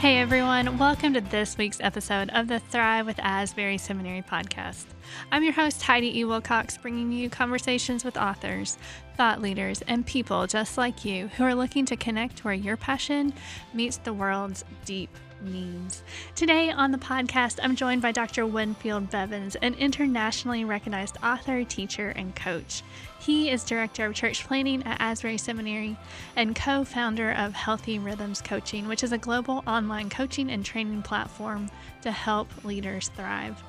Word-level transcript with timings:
Hey 0.00 0.16
everyone, 0.16 0.78
welcome 0.78 1.12
to 1.12 1.20
this 1.20 1.58
week's 1.58 1.78
episode 1.78 2.30
of 2.30 2.48
the 2.48 2.58
Thrive 2.58 3.04
with 3.04 3.18
Asbury 3.18 3.76
Seminary 3.76 4.22
podcast. 4.22 4.86
I'm 5.30 5.44
your 5.44 5.52
host, 5.52 5.82
Heidi 5.82 6.20
E. 6.20 6.24
Wilcox, 6.24 6.78
bringing 6.78 7.12
you 7.12 7.28
conversations 7.28 8.02
with 8.02 8.16
authors, 8.16 8.78
thought 9.18 9.42
leaders, 9.42 9.82
and 9.82 10.06
people 10.06 10.46
just 10.46 10.78
like 10.78 11.04
you 11.04 11.28
who 11.28 11.44
are 11.44 11.54
looking 11.54 11.84
to 11.84 11.98
connect 11.98 12.46
where 12.46 12.54
your 12.54 12.78
passion 12.78 13.34
meets 13.74 13.98
the 13.98 14.14
world's 14.14 14.64
deep 14.86 15.10
needs. 15.42 16.02
Today 16.34 16.70
on 16.70 16.90
the 16.90 16.98
podcast, 16.98 17.58
I'm 17.62 17.76
joined 17.76 18.02
by 18.02 18.12
Dr. 18.12 18.46
Winfield 18.46 19.10
Bevins, 19.10 19.56
an 19.56 19.74
internationally 19.74 20.64
recognized 20.64 21.16
author, 21.22 21.64
teacher, 21.64 22.10
and 22.10 22.34
coach. 22.34 22.82
He 23.20 23.50
is 23.50 23.64
director 23.64 24.06
of 24.06 24.14
church 24.14 24.46
planting 24.46 24.82
at 24.84 25.00
Asbury 25.00 25.38
Seminary 25.38 25.96
and 26.36 26.56
co 26.56 26.84
founder 26.84 27.32
of 27.32 27.52
Healthy 27.52 27.98
Rhythms 27.98 28.40
Coaching, 28.40 28.88
which 28.88 29.02
is 29.02 29.12
a 29.12 29.18
global 29.18 29.62
online 29.66 30.10
coaching 30.10 30.50
and 30.50 30.64
training 30.64 31.02
platform 31.02 31.70
to 32.02 32.10
help 32.10 32.48
leaders 32.64 33.08
thrive. 33.08 33.62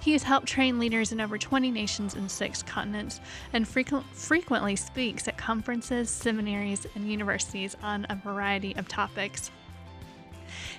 He 0.00 0.12
has 0.12 0.22
helped 0.22 0.46
train 0.46 0.78
leaders 0.78 1.12
in 1.12 1.20
over 1.20 1.36
20 1.38 1.70
nations 1.70 2.14
and 2.14 2.30
six 2.30 2.62
continents 2.62 3.20
and 3.52 3.66
frequent, 3.66 4.06
frequently 4.14 4.76
speaks 4.76 5.28
at 5.28 5.36
conferences, 5.36 6.08
seminaries, 6.10 6.86
and 6.94 7.10
universities 7.10 7.76
on 7.82 8.06
a 8.08 8.16
variety 8.16 8.74
of 8.76 8.88
topics. 8.88 9.50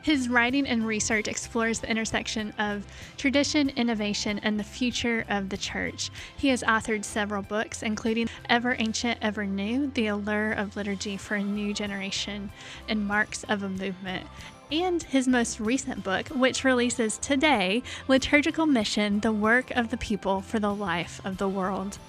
His 0.01 0.29
writing 0.29 0.67
and 0.67 0.85
research 0.85 1.27
explores 1.27 1.79
the 1.79 1.89
intersection 1.89 2.53
of 2.57 2.85
tradition, 3.17 3.69
innovation, 3.69 4.39
and 4.43 4.59
the 4.59 4.63
future 4.63 5.25
of 5.29 5.49
the 5.49 5.57
church. 5.57 6.09
He 6.37 6.49
has 6.49 6.63
authored 6.63 7.03
several 7.03 7.41
books, 7.41 7.83
including 7.83 8.29
Ever 8.49 8.75
Ancient, 8.77 9.19
Ever 9.21 9.45
New 9.45 9.87
The 9.87 10.07
Allure 10.07 10.51
of 10.51 10.75
Liturgy 10.75 11.17
for 11.17 11.35
a 11.35 11.43
New 11.43 11.73
Generation 11.73 12.51
and 12.87 13.07
Marks 13.07 13.43
of 13.45 13.63
a 13.63 13.69
Movement. 13.69 14.27
And 14.71 15.03
his 15.03 15.27
most 15.27 15.59
recent 15.59 16.03
book, 16.03 16.29
which 16.29 16.63
releases 16.63 17.17
today 17.19 17.83
Liturgical 18.07 18.65
Mission 18.65 19.19
The 19.19 19.31
Work 19.31 19.71
of 19.71 19.91
the 19.91 19.97
People 19.97 20.41
for 20.41 20.59
the 20.59 20.73
Life 20.73 21.21
of 21.23 21.37
the 21.37 21.47
World. 21.47 21.99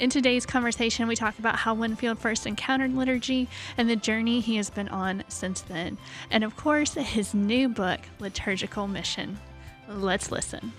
In 0.00 0.10
today's 0.10 0.44
conversation, 0.44 1.06
we 1.06 1.14
talk 1.14 1.38
about 1.38 1.54
how 1.54 1.72
Winfield 1.72 2.18
first 2.18 2.48
encountered 2.48 2.92
liturgy 2.94 3.48
and 3.78 3.88
the 3.88 3.94
journey 3.94 4.40
he 4.40 4.56
has 4.56 4.68
been 4.68 4.88
on 4.88 5.22
since 5.28 5.60
then. 5.60 5.98
And 6.32 6.42
of 6.42 6.56
course, 6.56 6.94
his 6.94 7.32
new 7.32 7.68
book, 7.68 8.00
Liturgical 8.18 8.88
Mission. 8.88 9.38
Let's 9.88 10.32
listen. 10.32 10.72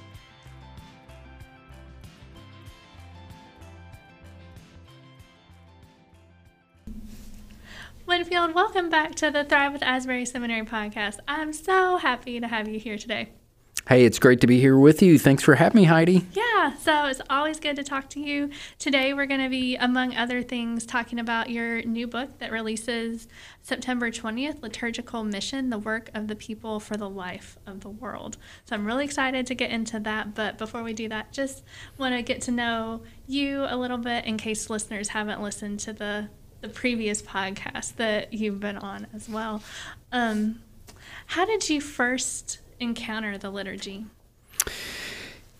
Winfield, 8.05 8.53
welcome 8.53 8.89
back 8.89 9.16
to 9.16 9.31
the 9.31 9.45
Thrive 9.45 9.71
with 9.71 9.81
Asbury 9.81 10.25
Seminary 10.25 10.66
podcast. 10.66 11.19
I'm 11.25 11.53
so 11.53 11.97
happy 11.97 12.41
to 12.41 12.47
have 12.47 12.67
you 12.67 12.80
here 12.80 12.97
today. 12.97 13.30
Hey, 13.88 14.03
it's 14.03 14.17
great 14.17 14.41
to 14.41 14.47
be 14.47 14.59
here 14.59 14.80
with 14.80 15.03
you. 15.03 15.19
Thanks 15.19 15.44
for 15.44 15.53
having 15.53 15.81
me, 15.81 15.83
Heidi. 15.83 16.25
Yeah, 16.33 16.75
so 16.75 17.05
it's 17.05 17.22
always 17.30 17.59
good 17.59 17.75
to 17.75 17.83
talk 17.83 18.09
to 18.09 18.19
you. 18.19 18.50
Today, 18.80 19.14
we're 19.14 19.27
going 19.27 19.44
to 19.44 19.50
be, 19.50 19.75
among 19.75 20.16
other 20.16 20.42
things, 20.42 20.88
talking 20.88 21.19
about 21.19 21.52
your 21.52 21.83
new 21.83 22.08
book 22.08 22.39
that 22.39 22.52
releases 22.52 23.27
September 23.61 24.09
20th 24.09 24.64
Liturgical 24.64 25.23
Mission 25.23 25.69
The 25.69 25.77
Work 25.77 26.09
of 26.16 26.27
the 26.27 26.36
People 26.36 26.80
for 26.80 26.97
the 26.97 27.08
Life 27.08 27.59
of 27.67 27.81
the 27.81 27.89
World. 27.89 28.38
So 28.64 28.75
I'm 28.75 28.88
really 28.88 29.05
excited 29.05 29.45
to 29.45 29.53
get 29.53 29.69
into 29.69 29.99
that. 29.99 30.33
But 30.33 30.58
before 30.58 30.81
we 30.81 30.94
do 30.94 31.08
that, 31.09 31.31
just 31.31 31.64
want 31.99 32.16
to 32.16 32.23
get 32.23 32.42
to 32.42 32.52
know 32.52 33.03
you 33.27 33.67
a 33.70 33.77
little 33.77 33.99
bit 33.99 34.25
in 34.25 34.38
case 34.38 34.67
listeners 34.67 35.09
haven't 35.09 35.44
listened 35.44 35.80
to 35.81 35.94
the, 35.94 36.30
the 36.61 36.70
previous 36.70 37.22
podcast 37.22 37.97
that 37.97 38.33
you've 38.33 38.59
been 38.59 38.77
on 38.77 39.05
as 39.14 39.30
well. 39.30 39.61
Um, 40.11 40.64
how 41.27 41.45
did 41.45 41.70
you 41.70 41.80
first 41.80 42.61
encounter 42.80 43.38
the 43.38 43.50
liturgy? 43.50 44.06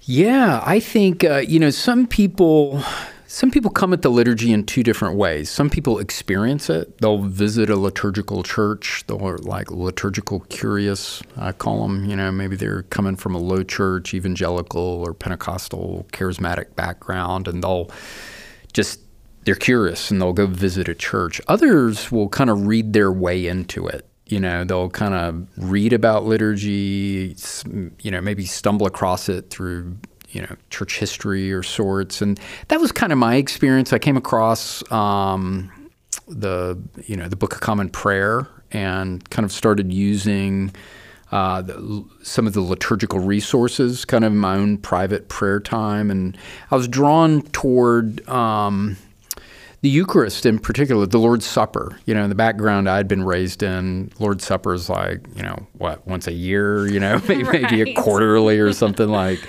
Yeah, 0.02 0.62
I 0.64 0.80
think 0.80 1.24
uh, 1.24 1.38
you 1.38 1.60
know 1.60 1.70
some 1.72 2.08
people. 2.08 2.84
Some 3.28 3.52
people 3.52 3.70
come 3.70 3.92
at 3.92 4.02
the 4.02 4.10
liturgy 4.10 4.54
in 4.54 4.66
two 4.66 4.82
different 4.82 5.18
ways. 5.18 5.50
Some 5.50 5.70
people 5.70 6.00
experience 6.00 6.70
it. 6.70 7.00
They'll 7.00 7.24
visit 7.24 7.70
a 7.70 7.76
liturgical 7.76 8.44
church. 8.44 9.04
They're 9.08 9.38
like 9.40 9.70
liturgical 9.72 10.42
curious, 10.42 11.22
I 11.36 11.52
call 11.52 11.82
them. 11.82 12.06
You 12.06 12.16
know, 12.16 12.32
maybe 12.32 12.56
they're 12.56 12.84
coming 12.84 13.18
from 13.18 13.36
a 13.36 13.40
low 13.40 13.64
church, 13.64 14.14
evangelical 14.14 15.04
or 15.06 15.14
Pentecostal, 15.14 16.08
charismatic 16.14 16.76
background, 16.76 17.50
and 17.50 17.62
they'll 17.62 17.92
just 18.72 19.02
they're 19.44 19.56
curious 19.56 20.12
and 20.12 20.22
they'll 20.22 20.32
go 20.32 20.46
visit 20.46 20.88
a 20.88 20.96
church. 20.96 21.42
Others 21.50 22.14
will 22.14 22.30
kind 22.30 22.50
of 22.50 22.68
read 22.68 22.94
their 22.94 23.12
way 23.12 23.48
into 23.48 23.86
it 23.86 24.08
you 24.28 24.40
know 24.40 24.64
they'll 24.64 24.90
kind 24.90 25.14
of 25.14 25.48
read 25.58 25.94
about 25.94 26.26
liturgy 26.26 27.36
you 28.02 28.12
know 28.12 28.22
maybe 28.22 28.46
stumble 28.46 28.88
across 28.88 29.30
it 29.30 29.50
through 29.50 29.98
you 30.36 30.42
know 30.42 30.56
church 30.70 31.00
history 31.00 31.52
or 31.52 31.64
sorts. 31.64 32.22
And 32.22 32.40
that 32.68 32.80
was 32.80 32.92
kind 32.92 33.12
of 33.12 33.18
my 33.18 33.36
experience. 33.36 33.94
I 33.94 34.00
came 34.00 34.18
across 34.18 34.90
um, 34.92 35.72
the 36.28 36.78
you 37.06 37.16
know 37.16 37.28
the 37.28 37.38
book 37.38 37.54
of 37.54 37.62
common 37.62 37.90
prayer 37.90 38.48
and 38.72 39.28
kind 39.30 39.46
of 39.46 39.52
started 39.52 39.94
using 39.94 40.74
uh, 41.32 41.62
the, 41.62 42.06
some 42.22 42.46
of 42.46 42.54
the 42.54 42.62
liturgical 42.62 43.20
resources 43.20 44.06
kind 44.06 44.26
of 44.26 44.34
my 44.34 44.56
own 44.56 44.78
private 44.78 45.30
prayer 45.30 45.60
time. 45.60 46.12
And 46.12 46.38
i 46.70 46.76
was 46.76 46.88
drawn 46.88 47.42
toward 47.42 48.28
um, 48.28 48.98
the 49.86 49.92
Eucharist 49.92 50.48
in 50.48 50.58
particular, 50.58 51.06
the 51.06 51.20
Lord's 51.20 51.46
Supper. 51.46 52.00
You 52.08 52.16
know, 52.16 52.24
in 52.24 52.30
the 52.30 52.36
background 52.36 52.90
I'd 52.90 53.08
been 53.08 53.22
raised 53.22 53.62
in, 53.62 54.12
Lord's 54.18 54.44
Supper 54.44 54.74
is 54.74 54.90
like, 54.90 55.28
you 55.36 55.44
know, 55.44 55.68
what, 55.74 56.08
once 56.08 56.26
a 56.26 56.32
year, 56.32 56.88
you 56.88 57.00
know, 57.00 57.22
maybe, 57.28 57.44
right. 57.44 57.62
maybe 57.72 57.92
a 57.92 57.94
quarterly 57.94 58.58
or 58.58 58.74
something 58.84 59.08
like. 59.08 59.48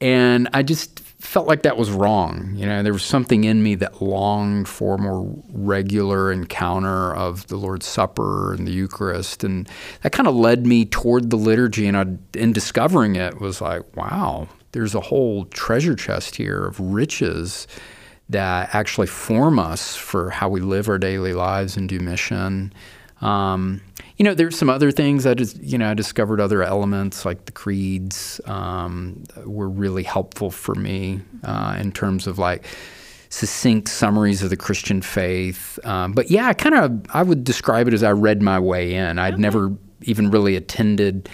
And 0.00 0.48
I 0.52 0.62
just 0.62 1.00
felt 1.00 1.48
like 1.48 1.62
that 1.62 1.76
was 1.76 1.90
wrong. 1.90 2.52
You 2.54 2.64
know, 2.64 2.84
there 2.84 2.92
was 2.92 3.02
something 3.02 3.42
in 3.42 3.64
me 3.64 3.74
that 3.74 4.00
longed 4.00 4.68
for 4.68 4.94
a 4.94 4.98
more 4.98 5.36
regular 5.48 6.30
encounter 6.30 7.12
of 7.16 7.48
the 7.48 7.56
Lord's 7.56 7.86
Supper 7.86 8.54
and 8.54 8.68
the 8.68 8.72
Eucharist. 8.72 9.42
And 9.42 9.68
that 10.02 10.12
kind 10.12 10.28
of 10.28 10.36
led 10.36 10.64
me 10.64 10.84
toward 10.84 11.30
the 11.30 11.36
liturgy. 11.36 11.88
And 11.88 11.96
I, 11.96 12.06
in 12.38 12.52
discovering 12.52 13.16
it, 13.16 13.40
was 13.40 13.60
like, 13.60 13.96
wow, 13.96 14.46
there's 14.70 14.94
a 14.94 15.00
whole 15.00 15.46
treasure 15.46 15.96
chest 15.96 16.36
here 16.36 16.64
of 16.64 16.78
riches 16.78 17.66
that 18.32 18.74
actually 18.74 19.06
form 19.06 19.58
us 19.58 19.96
for 19.96 20.30
how 20.30 20.48
we 20.48 20.60
live 20.60 20.88
our 20.88 20.98
daily 20.98 21.32
lives 21.32 21.76
and 21.76 21.88
do 21.88 22.00
mission. 22.00 22.72
Um, 23.20 23.80
you 24.16 24.24
know, 24.24 24.34
there's 24.34 24.58
some 24.58 24.68
other 24.68 24.90
things 24.90 25.26
I 25.26 25.34
just, 25.34 25.56
you 25.62 25.78
know, 25.78 25.90
I 25.90 25.94
discovered 25.94 26.40
other 26.40 26.62
elements 26.62 27.24
like 27.24 27.44
the 27.46 27.52
creeds 27.52 28.40
um, 28.46 29.24
were 29.46 29.68
really 29.68 30.02
helpful 30.02 30.50
for 30.50 30.74
me 30.74 31.20
uh, 31.44 31.76
in 31.80 31.92
terms 31.92 32.26
of 32.26 32.38
like 32.38 32.66
succinct 33.28 33.88
summaries 33.88 34.42
of 34.42 34.50
the 34.50 34.56
Christian 34.56 35.00
faith. 35.00 35.78
Um, 35.84 36.12
but 36.12 36.30
yeah, 36.30 36.48
I 36.48 36.52
kind 36.52 36.74
of, 36.74 37.06
I 37.14 37.22
would 37.22 37.44
describe 37.44 37.88
it 37.88 37.94
as 37.94 38.02
I 38.02 38.10
read 38.10 38.42
my 38.42 38.58
way 38.58 38.94
in. 38.94 39.18
I'd 39.18 39.34
okay. 39.34 39.42
never 39.42 39.72
even 40.02 40.30
really 40.30 40.56
attended 40.56 41.28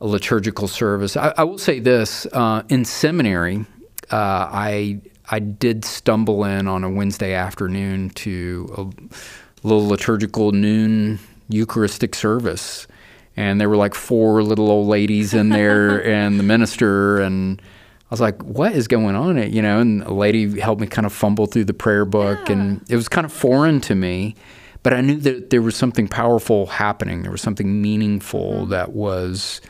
a 0.00 0.06
liturgical 0.06 0.68
service. 0.68 1.16
I, 1.16 1.34
I 1.36 1.44
will 1.44 1.58
say 1.58 1.80
this 1.80 2.26
uh, 2.32 2.62
in 2.68 2.84
seminary, 2.84 3.66
uh, 4.10 4.48
I 4.50 5.00
I 5.32 5.38
did 5.38 5.82
stumble 5.86 6.44
in 6.44 6.68
on 6.68 6.84
a 6.84 6.90
Wednesday 6.90 7.32
afternoon 7.32 8.10
to 8.10 8.68
a 8.76 9.66
little 9.66 9.88
liturgical 9.88 10.52
noon 10.52 11.18
Eucharistic 11.48 12.14
service. 12.14 12.86
And 13.34 13.58
there 13.58 13.70
were 13.70 13.78
like 13.78 13.94
four 13.94 14.42
little 14.42 14.70
old 14.70 14.88
ladies 14.88 15.32
in 15.32 15.48
there 15.48 16.04
and 16.06 16.38
the 16.38 16.42
minister. 16.42 17.18
And 17.18 17.62
I 17.62 18.10
was 18.10 18.20
like, 18.20 18.42
what 18.42 18.72
is 18.72 18.86
going 18.86 19.16
on? 19.16 19.50
You 19.50 19.62
know, 19.62 19.80
and 19.80 20.02
a 20.02 20.12
lady 20.12 20.60
helped 20.60 20.82
me 20.82 20.86
kind 20.86 21.06
of 21.06 21.14
fumble 21.14 21.46
through 21.46 21.64
the 21.64 21.72
prayer 21.72 22.04
book. 22.04 22.38
Yeah. 22.50 22.56
And 22.56 22.84
it 22.90 22.96
was 22.96 23.08
kind 23.08 23.24
of 23.24 23.32
foreign 23.32 23.80
to 23.82 23.94
me. 23.94 24.36
But 24.82 24.92
I 24.92 25.00
knew 25.00 25.16
that 25.16 25.48
there 25.48 25.62
was 25.62 25.76
something 25.76 26.08
powerful 26.08 26.66
happening. 26.66 27.22
There 27.22 27.32
was 27.32 27.40
something 27.40 27.80
meaningful 27.80 28.52
mm-hmm. 28.52 28.70
that 28.70 28.92
was 28.92 29.62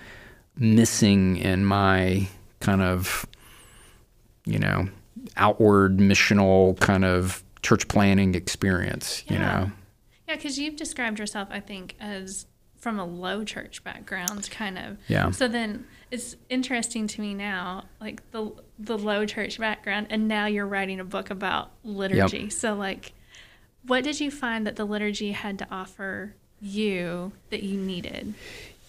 missing 0.56 1.36
in 1.36 1.64
my 1.64 2.26
kind 2.58 2.82
of, 2.82 3.26
you 4.44 4.58
know, 4.58 4.88
outward 5.36 5.98
missional 5.98 6.78
kind 6.80 7.04
of 7.04 7.44
church 7.62 7.88
planting 7.88 8.34
experience, 8.34 9.24
yeah. 9.26 9.32
you 9.32 9.38
know. 9.38 9.72
Yeah, 10.28 10.36
because 10.36 10.58
you've 10.58 10.76
described 10.76 11.18
yourself, 11.18 11.48
I 11.50 11.60
think, 11.60 11.96
as 12.00 12.46
from 12.78 12.98
a 12.98 13.04
low 13.04 13.44
church 13.44 13.84
background, 13.84 14.50
kind 14.50 14.76
of. 14.76 14.98
Yeah. 15.06 15.30
So 15.30 15.46
then 15.46 15.86
it's 16.10 16.36
interesting 16.48 17.06
to 17.06 17.20
me 17.20 17.32
now, 17.32 17.84
like 18.00 18.28
the 18.32 18.52
the 18.78 18.98
low 18.98 19.24
church 19.24 19.58
background, 19.58 20.08
and 20.10 20.26
now 20.26 20.46
you're 20.46 20.66
writing 20.66 20.98
a 20.98 21.04
book 21.04 21.30
about 21.30 21.70
liturgy. 21.84 22.38
Yep. 22.38 22.52
So 22.52 22.74
like, 22.74 23.12
what 23.86 24.04
did 24.04 24.20
you 24.20 24.30
find 24.30 24.66
that 24.66 24.76
the 24.76 24.84
liturgy 24.84 25.32
had 25.32 25.58
to 25.60 25.66
offer 25.70 26.34
you 26.60 27.32
that 27.50 27.62
you 27.62 27.80
needed? 27.80 28.34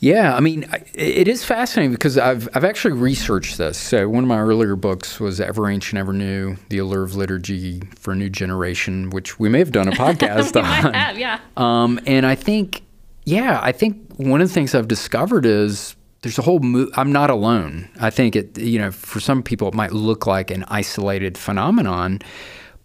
Yeah, 0.03 0.35
I 0.35 0.41
mean, 0.41 0.65
it 0.93 1.29
is 1.29 1.45
fascinating 1.45 1.93
because 1.93 2.17
I've 2.17 2.49
I've 2.53 2.65
actually 2.65 2.93
researched 2.93 3.57
this. 3.57 3.77
So 3.77 4.09
one 4.09 4.25
of 4.25 4.27
my 4.27 4.37
earlier 4.37 4.75
books 4.75 5.17
was 5.17 5.39
Ever 5.39 5.69
Ancient, 5.69 5.97
Ever 5.97 6.11
New: 6.11 6.57
The 6.67 6.79
Allure 6.79 7.03
of 7.03 7.15
Liturgy 7.15 7.79
for 7.95 8.11
a 8.11 8.15
New 8.17 8.29
Generation, 8.29 9.11
which 9.11 9.39
we 9.39 9.47
may 9.47 9.59
have 9.59 9.71
done 9.71 9.87
a 9.87 9.91
podcast 9.93 10.61
on. 10.61 10.93
Have, 10.93 11.17
yeah. 11.17 11.39
Um, 11.55 12.01
and 12.05 12.25
I 12.25 12.35
think 12.35 12.81
yeah, 13.23 13.61
I 13.63 13.71
think 13.71 14.13
one 14.17 14.41
of 14.41 14.49
the 14.49 14.53
things 14.53 14.75
I've 14.75 14.89
discovered 14.89 15.45
is 15.45 15.95
there's 16.21 16.37
a 16.37 16.41
whole 16.41 16.59
mo- 16.59 16.91
I'm 16.95 17.13
not 17.13 17.29
alone. 17.29 17.87
I 18.01 18.09
think 18.09 18.35
it 18.35 18.57
you 18.57 18.79
know 18.79 18.91
for 18.91 19.21
some 19.21 19.41
people 19.41 19.69
it 19.69 19.73
might 19.73 19.93
look 19.93 20.27
like 20.27 20.51
an 20.51 20.65
isolated 20.67 21.37
phenomenon, 21.37 22.19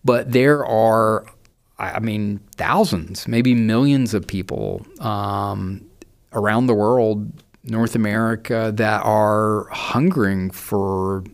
but 0.05 0.31
there 0.31 0.65
are 0.65 1.27
I 1.81 1.99
mean 1.99 2.39
thousands, 2.57 3.27
maybe 3.27 3.57
millions 3.57 4.15
of 4.15 4.25
people 4.25 4.87
um, 5.01 5.88
around 6.33 6.67
the 6.67 6.75
world, 6.75 7.31
North 7.65 7.95
America 7.95 8.73
that 8.75 9.03
are 9.05 9.69
hungering 9.71 10.51
for 10.51 11.25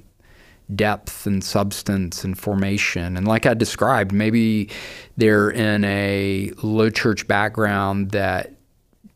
depth 0.74 1.26
and 1.26 1.44
substance 1.44 2.24
and 2.24 2.38
formation. 2.38 3.16
And 3.16 3.28
like 3.28 3.46
I 3.46 3.54
described, 3.54 4.12
maybe 4.12 4.70
they're 5.16 5.50
in 5.50 5.84
a 5.84 6.52
low 6.62 6.90
church 6.90 7.28
background 7.28 8.10
that 8.12 8.52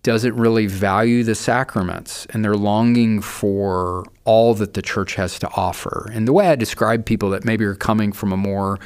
doesn't 0.03 0.37
really 0.37 0.67
value 0.67 1.25
the 1.25 1.35
sacraments 1.35 2.27
and 2.31 2.45
they're 2.45 2.57
longing 2.57 3.21
for 3.21 4.05
all 4.25 4.55
that 4.55 4.75
the 4.75 4.83
church 4.83 5.15
has 5.15 5.39
to 5.41 5.49
offer. 5.55 6.09
And 6.13 6.29
the 6.29 6.33
way 6.33 6.49
I 6.49 6.55
describe 6.55 7.05
people 7.05 7.31
that 7.31 7.45
maybe 7.45 7.65
are 7.65 7.75
coming 7.75 8.13
from 8.13 8.33
a 8.33 8.37
more 8.37 8.79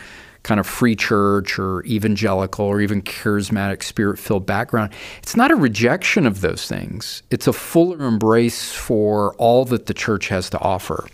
kind 0.42 0.58
of 0.58 0.66
free 0.66 0.96
church 0.96 1.58
or 1.58 1.84
evangelical 1.84 2.64
or 2.64 2.80
even 2.80 3.00
charismatic 3.02 3.82
spirit 3.82 4.18
filled 4.18 4.46
background, 4.46 4.92
it's 5.18 5.36
not 5.36 5.50
a 5.50 5.56
rejection 5.56 6.26
of 6.26 6.40
those 6.40 6.66
things. 6.66 7.22
It's 7.30 7.46
a 7.46 7.52
fuller 7.52 8.06
embrace 8.06 8.72
for 8.72 9.34
all 9.34 9.64
that 9.66 9.86
the 9.86 9.94
church 9.94 10.28
has 10.28 10.50
to 10.50 10.58
offer. 10.58 11.06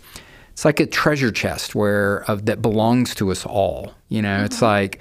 It's 0.51 0.65
like 0.65 0.79
a 0.79 0.85
treasure 0.85 1.31
chest 1.31 1.75
where 1.75 2.23
of, 2.29 2.45
that 2.47 2.61
belongs 2.61 3.15
to 3.15 3.31
us 3.31 3.45
all. 3.45 3.93
You 4.09 4.21
know, 4.21 4.37
mm-hmm. 4.37 4.45
it's 4.45 4.61
like 4.61 4.99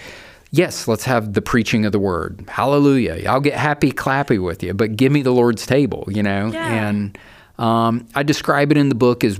yes, 0.51 0.89
let's 0.89 1.05
have 1.05 1.35
the 1.35 1.43
preaching 1.43 1.85
of 1.85 1.93
the 1.93 1.99
word. 1.99 2.45
Hallelujah. 2.49 3.25
I'll 3.29 3.41
get 3.41 3.55
happy 3.55 3.93
clappy 3.93 4.43
with 4.43 4.63
you, 4.63 4.75
but 4.75 4.97
give 4.97 5.13
me 5.13 5.23
the 5.23 5.31
Lord's 5.33 5.67
table, 5.67 6.05
you 6.09 6.23
know? 6.23 6.51
Yeah. 6.53 6.89
And 6.89 7.19
um, 7.59 8.07
I 8.15 8.23
describe 8.23 8.71
it 8.71 8.79
in 8.79 8.89
the 8.89 8.95
book 8.95 9.25
as, 9.25 9.39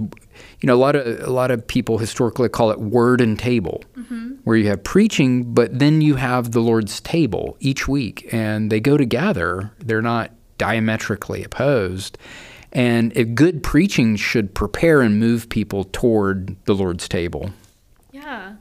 you 0.61 0.67
know, 0.67 0.75
a 0.75 0.77
lot 0.77 0.97
of 0.97 1.21
a 1.21 1.31
lot 1.31 1.51
of 1.51 1.67
people 1.67 1.99
historically 1.99 2.49
call 2.49 2.71
it 2.71 2.81
word 2.81 3.21
and 3.21 3.39
table, 3.39 3.83
mm-hmm. 3.97 4.35
where 4.45 4.57
you 4.57 4.69
have 4.69 4.83
preaching, 4.83 5.55
but 5.55 5.79
then 5.79 6.01
you 6.01 6.17
have 6.17 6.53
the 6.53 6.61
Lord's 6.61 7.01
table 7.01 7.57
each 7.61 7.87
week, 7.89 8.29
and 8.33 8.71
they 8.71 8.81
go 8.81 8.97
together. 8.97 9.73
They're 9.79 10.03
not 10.03 10.33
diametrically 10.59 11.45
opposed. 11.45 12.19
And 12.73 13.17
a 13.17 13.25
good 13.25 13.63
preaching 13.63 14.17
should 14.17 14.55
prepare 14.55 15.01
and 15.01 15.19
move 15.19 15.49
people 15.49 15.85
toward 15.85 16.57
the 16.67 16.75
Lord's 16.75 17.09
table. 17.09 17.51
Yeah. 18.13 18.55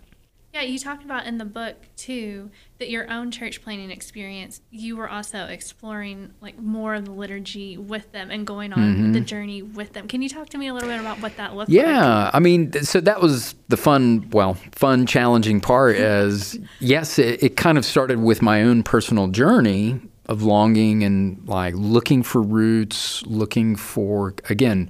Yeah, 0.58 0.64
you 0.64 0.80
talked 0.80 1.04
about 1.04 1.28
in 1.28 1.38
the 1.38 1.46
book 1.46 1.76
too 1.96 2.50
that 2.80 2.90
your 2.90 3.08
own 3.12 3.30
church 3.30 3.62
planting 3.62 3.92
experience, 3.92 4.60
you 4.72 4.98
were 4.98 5.08
also 5.08 5.46
exploring 5.46 6.34
like 6.42 6.58
more 6.58 6.96
of 6.96 7.06
the 7.06 7.12
liturgy 7.12 7.78
with 7.78 8.12
them 8.12 8.32
and 8.32 8.48
going 8.48 8.74
on 8.74 8.80
mm-hmm. 8.80 9.12
the 9.12 9.20
journey 9.20 9.62
with 9.62 9.94
them. 9.94 10.08
Can 10.08 10.24
you 10.24 10.30
talk 10.30 10.50
to 10.50 10.58
me 10.58 10.66
a 10.66 10.74
little 10.74 10.90
bit 10.90 11.00
about 11.00 11.22
what 11.22 11.38
that 11.38 11.56
looked 11.56 11.70
yeah, 11.70 11.84
like? 11.84 11.92
Yeah, 11.92 12.32
I 12.34 12.40
mean, 12.40 12.74
so 12.82 13.00
that 13.02 13.22
was 13.22 13.54
the 13.68 13.78
fun, 13.78 14.32
well, 14.32 14.56
fun, 14.72 15.06
challenging 15.06 15.62
part. 15.62 15.96
As 15.96 16.58
yes, 16.80 17.20
it, 17.20 17.44
it 17.44 17.56
kind 17.56 17.78
of 17.78 17.86
started 17.86 18.20
with 18.20 18.42
my 18.42 18.64
own 18.64 18.82
personal 18.82 19.28
journey 19.28 20.02
of 20.26 20.42
longing 20.42 21.04
and 21.04 21.48
like 21.48 21.76
looking 21.76 22.24
for 22.24 22.42
roots, 22.42 23.24
looking 23.28 23.76
for 23.76 24.34
again 24.50 24.90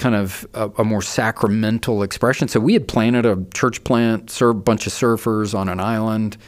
kind 0.00 0.14
of 0.14 0.46
a, 0.54 0.70
a, 0.78 0.84
more 0.84 1.02
sacramental 1.02 2.02
expression. 2.02 2.48
So 2.48 2.58
we 2.58 2.72
had 2.72 2.88
planted 2.88 3.26
a 3.26 3.44
church 3.52 3.84
plant, 3.84 4.30
served 4.30 4.58
a 4.58 4.62
bunch 4.62 4.86
of 4.86 4.92
surfers 4.92 5.56
on 5.56 5.68
an 5.68 5.78
island, 5.78 6.38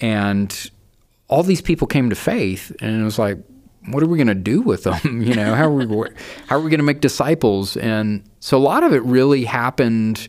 and 0.00 0.70
all 1.28 1.42
these 1.42 1.60
people 1.60 1.86
came 1.86 2.08
to 2.08 2.16
faith, 2.16 2.74
and 2.80 3.00
it 3.00 3.04
was 3.04 3.18
like, 3.18 3.38
what 3.88 4.02
are 4.02 4.06
we 4.06 4.16
going 4.16 4.28
to 4.28 4.34
do 4.34 4.62
with 4.62 4.84
them? 4.84 5.22
you 5.22 5.34
know, 5.34 5.54
how 5.54 5.66
are 5.66 5.72
we 5.72 5.86
how 6.48 6.56
are 6.56 6.60
we 6.60 6.70
going 6.70 6.78
to 6.78 6.84
make 6.84 7.00
disciples? 7.00 7.76
And 7.76 8.24
so 8.40 8.56
a 8.56 8.58
lot 8.58 8.82
of 8.82 8.94
it 8.94 9.02
really 9.02 9.44
happened 9.44 10.26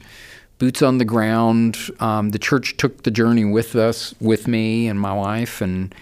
boots 0.58 0.82
on 0.82 0.98
the 0.98 1.06
ground. 1.06 1.78
Um, 2.02 2.30
the 2.30 2.40
church 2.40 2.76
took 2.78 3.04
the 3.04 3.12
journey 3.12 3.46
with 3.46 3.76
us, 3.76 4.14
with 4.20 4.48
me 4.48 4.88
and 4.88 5.00
my 5.00 5.14
wife, 5.14 5.62
and 5.62 5.96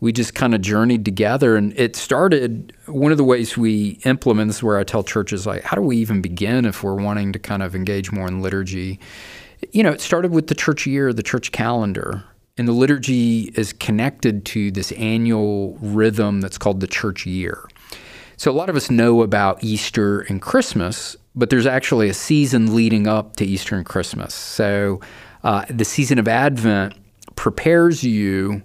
we 0.00 0.12
just 0.12 0.34
kind 0.34 0.54
of 0.54 0.60
journeyed 0.60 1.04
together. 1.04 1.56
And 1.56 1.78
it 1.78 1.96
started, 1.96 2.72
one 2.86 3.10
of 3.12 3.18
the 3.18 3.24
ways 3.24 3.56
we 3.56 3.98
implement 4.04 4.48
this, 4.48 4.62
where 4.62 4.78
I 4.78 4.84
tell 4.84 5.02
churches, 5.02 5.46
like, 5.46 5.62
how 5.62 5.76
do 5.76 5.82
we 5.82 5.96
even 5.98 6.22
begin 6.22 6.64
if 6.64 6.82
we're 6.82 6.94
wanting 6.94 7.32
to 7.32 7.38
kind 7.38 7.62
of 7.62 7.74
engage 7.74 8.12
more 8.12 8.28
in 8.28 8.40
liturgy? 8.40 9.00
You 9.72 9.82
know, 9.82 9.90
it 9.90 10.00
started 10.00 10.32
with 10.32 10.46
the 10.46 10.54
church 10.54 10.86
year, 10.86 11.12
the 11.12 11.22
church 11.22 11.50
calendar. 11.50 12.24
And 12.56 12.66
the 12.66 12.72
liturgy 12.72 13.52
is 13.54 13.72
connected 13.72 14.44
to 14.46 14.70
this 14.70 14.90
annual 14.92 15.78
rhythm 15.80 16.40
that's 16.40 16.58
called 16.58 16.80
the 16.80 16.88
church 16.88 17.24
year. 17.24 17.68
So 18.36 18.50
a 18.50 18.52
lot 18.52 18.68
of 18.68 18.76
us 18.76 18.90
know 18.90 19.22
about 19.22 19.62
Easter 19.62 20.20
and 20.22 20.40
Christmas, 20.40 21.16
but 21.34 21.50
there's 21.50 21.66
actually 21.66 22.08
a 22.08 22.14
season 22.14 22.74
leading 22.74 23.06
up 23.06 23.36
to 23.36 23.44
Easter 23.44 23.76
and 23.76 23.84
Christmas. 23.84 24.34
So 24.34 25.00
uh, 25.42 25.66
the 25.70 25.84
season 25.84 26.18
of 26.18 26.28
Advent 26.28 26.94
prepares 27.36 28.02
you 28.02 28.62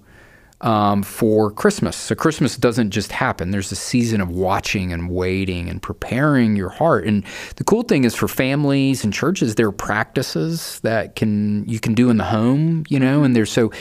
um, 0.63 1.03
for 1.03 1.51
Christmas. 1.51 1.95
So 1.95 2.15
Christmas 2.15 2.57
doesn't 2.57 2.91
just 2.91 3.11
happen. 3.11 3.51
There's 3.51 3.71
a 3.71 3.75
season 3.75 4.21
of 4.21 4.29
watching 4.29 4.93
and 4.93 5.09
waiting 5.09 5.69
and 5.69 5.81
preparing 5.81 6.55
your 6.55 6.69
heart. 6.69 7.05
And 7.05 7.23
the 7.57 7.65
cool 7.65 7.83
thing 7.83 8.05
is 8.05 8.15
for 8.15 8.29
families 8.29 9.03
and 9.03 9.13
churches, 9.13 9.55
there 9.55 9.67
are 9.67 9.73
practices 9.73 10.79
that 10.79 11.15
can 11.15 11.67
you 11.67 11.79
can 11.79 11.93
do 11.93 12.09
in 12.09 12.17
the 12.17 12.23
home, 12.23 12.85
you 12.89 12.99
know, 12.99 13.23
and 13.23 13.35
there's 13.35 13.51
so 13.51 13.71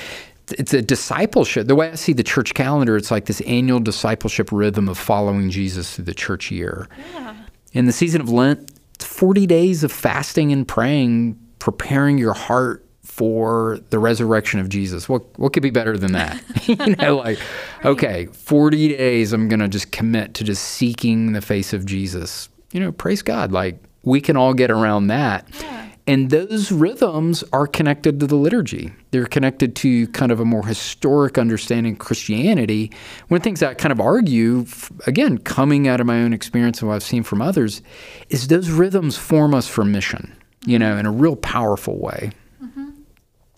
it's 0.50 0.74
a 0.74 0.82
discipleship. 0.82 1.68
The 1.68 1.76
way 1.76 1.90
I 1.90 1.94
see 1.94 2.12
the 2.12 2.24
church 2.24 2.52
calendar, 2.52 2.96
it's 2.96 3.12
like 3.12 3.26
this 3.26 3.40
annual 3.42 3.78
discipleship 3.78 4.50
rhythm 4.50 4.88
of 4.88 4.98
following 4.98 5.50
Jesus 5.50 5.94
through 5.94 6.04
the 6.06 6.14
church 6.14 6.50
year. 6.50 6.88
Yeah. 7.14 7.36
In 7.72 7.86
the 7.86 7.92
season 7.92 8.20
of 8.20 8.28
Lent, 8.28 8.70
it's 8.96 9.04
40 9.04 9.46
days 9.46 9.84
of 9.84 9.92
fasting 9.92 10.52
and 10.52 10.66
praying, 10.66 11.38
preparing 11.60 12.18
your 12.18 12.34
heart 12.34 12.84
for 13.12 13.78
the 13.90 13.98
resurrection 13.98 14.58
of 14.58 14.70
Jesus. 14.70 15.06
What 15.06 15.22
what 15.38 15.52
could 15.52 15.62
be 15.62 15.70
better 15.70 15.98
than 15.98 16.12
that? 16.12 16.42
you 16.66 16.96
know, 16.96 17.16
like 17.24 17.38
okay, 17.84 18.26
40 18.26 18.96
days 18.96 19.34
I'm 19.34 19.48
going 19.48 19.60
to 19.60 19.68
just 19.68 19.92
commit 19.92 20.32
to 20.34 20.44
just 20.44 20.62
seeking 20.62 21.32
the 21.32 21.42
face 21.42 21.74
of 21.74 21.84
Jesus. 21.84 22.48
You 22.72 22.80
know, 22.80 22.90
praise 22.90 23.20
God. 23.20 23.52
Like 23.52 23.78
we 24.02 24.22
can 24.22 24.38
all 24.38 24.54
get 24.54 24.70
around 24.70 25.08
that. 25.08 25.46
Yeah. 25.60 25.90
And 26.06 26.30
those 26.30 26.72
rhythms 26.72 27.44
are 27.52 27.66
connected 27.66 28.18
to 28.20 28.26
the 28.26 28.34
liturgy. 28.34 28.92
They're 29.10 29.26
connected 29.26 29.76
to 29.76 30.08
kind 30.08 30.32
of 30.32 30.40
a 30.40 30.44
more 30.44 30.66
historic 30.66 31.36
understanding 31.36 31.92
of 31.92 31.98
Christianity. 31.98 32.90
One 33.28 33.36
of 33.36 33.42
the 33.42 33.44
things 33.44 33.62
I 33.62 33.74
kind 33.74 33.92
of 33.92 34.00
argue, 34.00 34.66
again, 35.06 35.38
coming 35.38 35.86
out 35.86 36.00
of 36.00 36.06
my 36.06 36.22
own 36.22 36.32
experience 36.32 36.80
and 36.80 36.88
what 36.88 36.96
I've 36.96 37.04
seen 37.04 37.22
from 37.22 37.40
others, 37.40 37.82
is 38.30 38.48
those 38.48 38.70
rhythms 38.70 39.16
form 39.16 39.54
us 39.54 39.68
for 39.68 39.84
mission, 39.84 40.34
you 40.66 40.76
know, 40.76 40.90
mm-hmm. 40.90 41.00
in 41.00 41.06
a 41.06 41.12
real 41.12 41.36
powerful 41.36 41.98
way. 41.98 42.32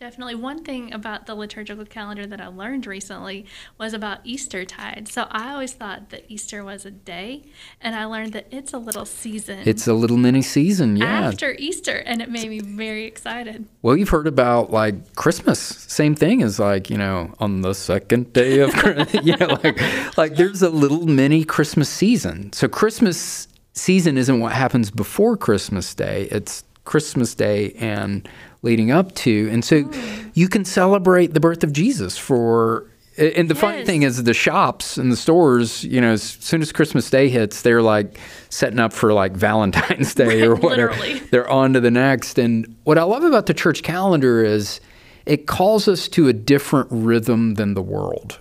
Definitely. 0.05 0.35
One 0.35 0.63
thing 0.63 0.93
about 0.93 1.25
the 1.25 1.35
liturgical 1.35 1.87
calendar 1.87 2.27
that 2.27 2.39
I 2.39 2.49
learned 2.49 2.87
recently 2.87 3.47
was 3.79 3.95
about 3.95 4.19
Easter 4.23 4.67
tide. 4.67 5.09
So 5.09 5.27
I 5.31 5.53
always 5.53 5.73
thought 5.73 6.11
that 6.11 6.27
Easter 6.29 6.63
was 6.63 6.85
a 6.85 6.91
day, 6.91 7.45
and 7.81 7.97
I 7.97 8.05
learned 8.05 8.35
that 8.35 8.47
it's 8.51 8.75
a 8.75 8.79
little 8.79 9.07
season. 9.07 9.61
It's 9.65 9.87
a 9.87 9.95
little 9.95 10.19
mini 10.19 10.43
season, 10.43 10.99
yeah. 10.99 11.07
After 11.07 11.57
Easter, 11.59 12.03
and 12.05 12.21
it 12.21 12.29
made 12.31 12.51
me 12.51 12.61
very 12.61 13.07
excited. 13.07 13.65
Well, 13.81 13.97
you've 13.97 14.11
heard 14.11 14.27
about 14.27 14.71
like 14.71 15.15
Christmas. 15.15 15.59
Same 15.59 16.15
thing 16.15 16.43
as 16.43 16.59
like, 16.59 16.91
you 16.91 16.99
know, 16.99 17.33
on 17.39 17.63
the 17.63 17.73
second 17.73 18.35
day 18.35 18.59
of 18.59 18.75
Christmas. 18.75 19.25
know, 19.39 19.59
like, 19.65 20.19
like 20.19 20.37
there's 20.37 20.61
a 20.61 20.69
little 20.69 21.07
mini 21.07 21.45
Christmas 21.45 21.89
season. 21.89 22.53
So 22.53 22.69
Christmas 22.69 23.49
season 23.73 24.19
isn't 24.19 24.39
what 24.39 24.53
happens 24.53 24.91
before 24.91 25.39
Christmas 25.39 25.95
Day, 25.95 26.29
it's 26.31 26.63
Christmas 26.85 27.35
Day 27.35 27.73
and 27.79 28.29
leading 28.63 28.91
up 28.91 29.15
to. 29.17 29.49
And 29.51 29.65
so 29.65 29.91
you 30.35 30.49
can 30.49 30.65
celebrate 30.65 31.35
the 31.35 31.41
birth 31.41 31.65
of 31.65 31.73
Jesus 31.73 32.17
for 32.17 32.87
and 33.17 33.49
the 33.49 33.55
yes. 33.55 33.61
funny 33.61 33.85
thing 33.85 34.03
is 34.03 34.25
the 34.25 34.35
shops 34.35 34.97
and 34.99 35.13
the 35.13 35.17
stores, 35.17 35.85
you 35.85 36.01
know, 36.01 36.15
as 36.15 36.23
soon 36.23 36.63
as 36.63 36.73
Christmas 36.73 37.09
Day 37.09 37.29
hits, 37.29 37.63
they're 37.63 37.83
like 37.83 38.19
setting 38.49 38.81
up 38.81 38.93
for 38.93 39.13
like 39.13 39.33
Valentine's 39.33 40.15
Day 40.17 40.43
or 40.43 40.57
whatever. 40.57 40.97
they're 41.31 41.49
on 41.49 41.75
to 41.75 41.81
the 41.81 41.93
next. 41.93 42.39
And 42.41 42.75
what 42.83 42.99
I 42.99 43.05
love 43.05 43.23
about 43.23 43.47
the 43.47 43.55
church 43.55 43.85
calendar 43.85 44.43
is 44.43 44.81
it 45.27 45.47
calls 45.47 45.87
us 45.87 46.09
to 46.09 46.27
a 46.27 46.33
different 46.33 46.89
rhythm 46.91 47.55
than 47.55 47.75
the 47.75 47.83
world. 47.83 48.41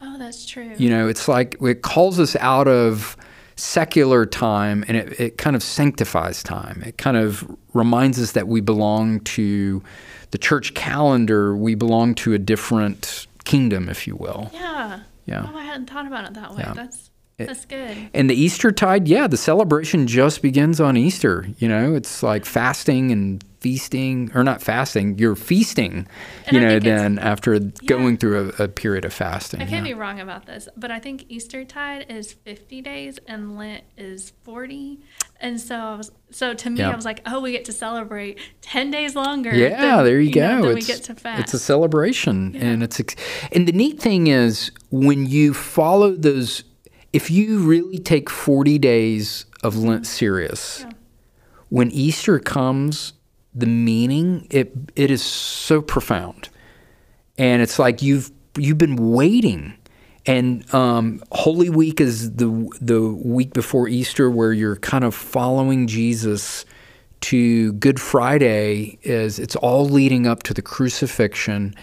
Oh, 0.00 0.16
that's 0.16 0.46
true. 0.46 0.72
You 0.78 0.88
know, 0.88 1.06
it's 1.06 1.28
like 1.28 1.60
it 1.60 1.82
calls 1.82 2.18
us 2.18 2.34
out 2.36 2.66
of 2.66 3.18
secular 3.56 4.26
time 4.26 4.84
and 4.88 4.96
it, 4.96 5.20
it 5.20 5.38
kind 5.38 5.54
of 5.56 5.62
sanctifies 5.62 6.42
time. 6.42 6.82
It 6.84 6.98
kind 6.98 7.16
of 7.16 7.48
reminds 7.72 8.20
us 8.20 8.32
that 8.32 8.48
we 8.48 8.60
belong 8.60 9.20
to 9.20 9.82
the 10.30 10.38
church 10.38 10.74
calendar, 10.74 11.56
we 11.56 11.74
belong 11.74 12.14
to 12.16 12.34
a 12.34 12.38
different 12.38 13.26
kingdom, 13.44 13.88
if 13.88 14.06
you 14.06 14.16
will. 14.16 14.50
Yeah. 14.52 15.00
Yeah. 15.26 15.50
Oh, 15.52 15.56
I 15.56 15.64
hadn't 15.64 15.88
thought 15.88 16.06
about 16.06 16.26
it 16.26 16.34
that 16.34 16.50
way. 16.50 16.64
Yeah. 16.66 16.74
That's 16.74 17.10
That's 17.36 17.64
good. 17.64 18.10
And 18.14 18.30
the 18.30 18.34
Easter 18.34 18.70
tide, 18.70 19.08
yeah, 19.08 19.26
the 19.26 19.36
celebration 19.36 20.06
just 20.06 20.40
begins 20.40 20.80
on 20.80 20.96
Easter. 20.96 21.48
You 21.58 21.68
know, 21.68 21.94
it's 21.94 22.22
like 22.22 22.44
fasting 22.44 23.10
and 23.10 23.44
feasting, 23.64 24.30
or 24.34 24.44
not 24.44 24.62
fasting, 24.62 25.18
you're 25.18 25.34
feasting, 25.34 26.06
And 26.46 26.54
you 26.54 26.60
I 26.60 26.64
know, 26.64 26.78
then 26.80 27.18
after 27.18 27.58
going 27.58 28.18
through 28.18 28.52
a, 28.58 28.64
a 28.64 28.68
period 28.68 29.06
of 29.06 29.12
fasting. 29.14 29.62
I 29.62 29.64
can't 29.64 29.86
yeah. 29.86 29.94
be 29.94 29.98
wrong 29.98 30.20
about 30.20 30.44
this, 30.44 30.68
but 30.76 30.90
I 30.90 30.98
think 30.98 31.24
Easter 31.30 31.64
tide 31.64 32.04
is 32.10 32.34
50 32.34 32.82
days 32.82 33.18
and 33.26 33.56
Lent 33.56 33.84
is 33.96 34.34
40. 34.42 35.00
And 35.40 35.58
so 35.58 35.76
I 35.76 35.94
was 35.94 36.10
so 36.30 36.52
to 36.52 36.68
me 36.68 36.80
Yeah. 36.80 36.90
I 36.90 36.96
was 36.96 37.06
like, 37.06 37.22
"Oh, 37.26 37.40
we 37.40 37.52
get 37.52 37.64
to 37.64 37.72
celebrate 37.72 38.38
10 38.60 38.90
days 38.90 39.16
longer." 39.16 39.54
Yeah, 39.54 39.96
than, 39.96 40.04
there 40.04 40.20
you, 40.20 40.34
know, 40.34 40.60
go. 40.60 40.68
than 40.68 40.76
it's, 40.76 40.86
we 40.86 40.94
get 40.94 41.02
to 41.04 41.14
fast. 41.14 41.40
it's 41.40 41.54
a 41.54 41.58
celebration, 41.58 42.54
and 42.56 42.82
it's 42.82 43.00
and 43.50 43.66
the 43.66 43.72
neat 43.72 43.98
thing 43.98 44.26
is 44.26 44.70
when 44.90 45.26
you 45.26 45.54
follow 45.54 46.14
those. 46.14 46.64
If 47.14 47.30
you 47.30 47.58
really 47.60 47.98
take 47.98 48.28
forty 48.28 48.78
days 48.78 49.46
of 49.62 49.76
Lent 49.78 50.04
serious, 50.06 50.80
Yeah. 50.80 50.90
when 51.68 51.90
Easter 51.92 52.38
comes, 52.40 53.12
the 53.54 53.66
meaning 53.66 54.46
it 54.50 54.72
it 54.96 55.10
is 55.10 55.22
so 55.22 55.80
profound, 55.80 56.48
and 57.38 57.62
it's 57.62 57.78
like 57.78 58.02
you've 58.02 58.30
you've 58.58 58.78
been 58.78 58.96
waiting. 59.12 59.74
And 60.26 60.64
um, 60.74 61.22
Holy 61.32 61.70
Week 61.70 62.00
is 62.00 62.32
the 62.32 62.48
the 62.80 63.00
week 63.36 63.52
before 63.52 63.86
Easter, 63.88 64.28
where 64.28 64.52
you're 64.52 64.76
kind 64.76 65.04
of 65.04 65.14
following 65.14 65.86
Jesus 65.86 66.64
to 67.20 67.72
Good 67.74 68.00
Friday 68.00 68.98
is 69.02 69.38
it's 69.38 69.54
all 69.56 69.86
leading 69.88 70.26
up 70.26 70.42
to 70.42 70.52
the 70.52 70.62
crucifixion 70.62 71.74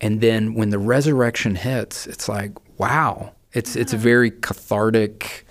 and 0.00 0.20
then 0.20 0.54
when 0.54 0.68
the 0.70 0.78
resurrection 0.78 1.54
hits 1.54 2.06
it's 2.06 2.28
like 2.28 2.52
wow 2.78 3.32
it's 3.52 3.76
it's 3.76 3.92
a 3.92 3.96
very 3.96 4.30
cathartic 4.30 5.46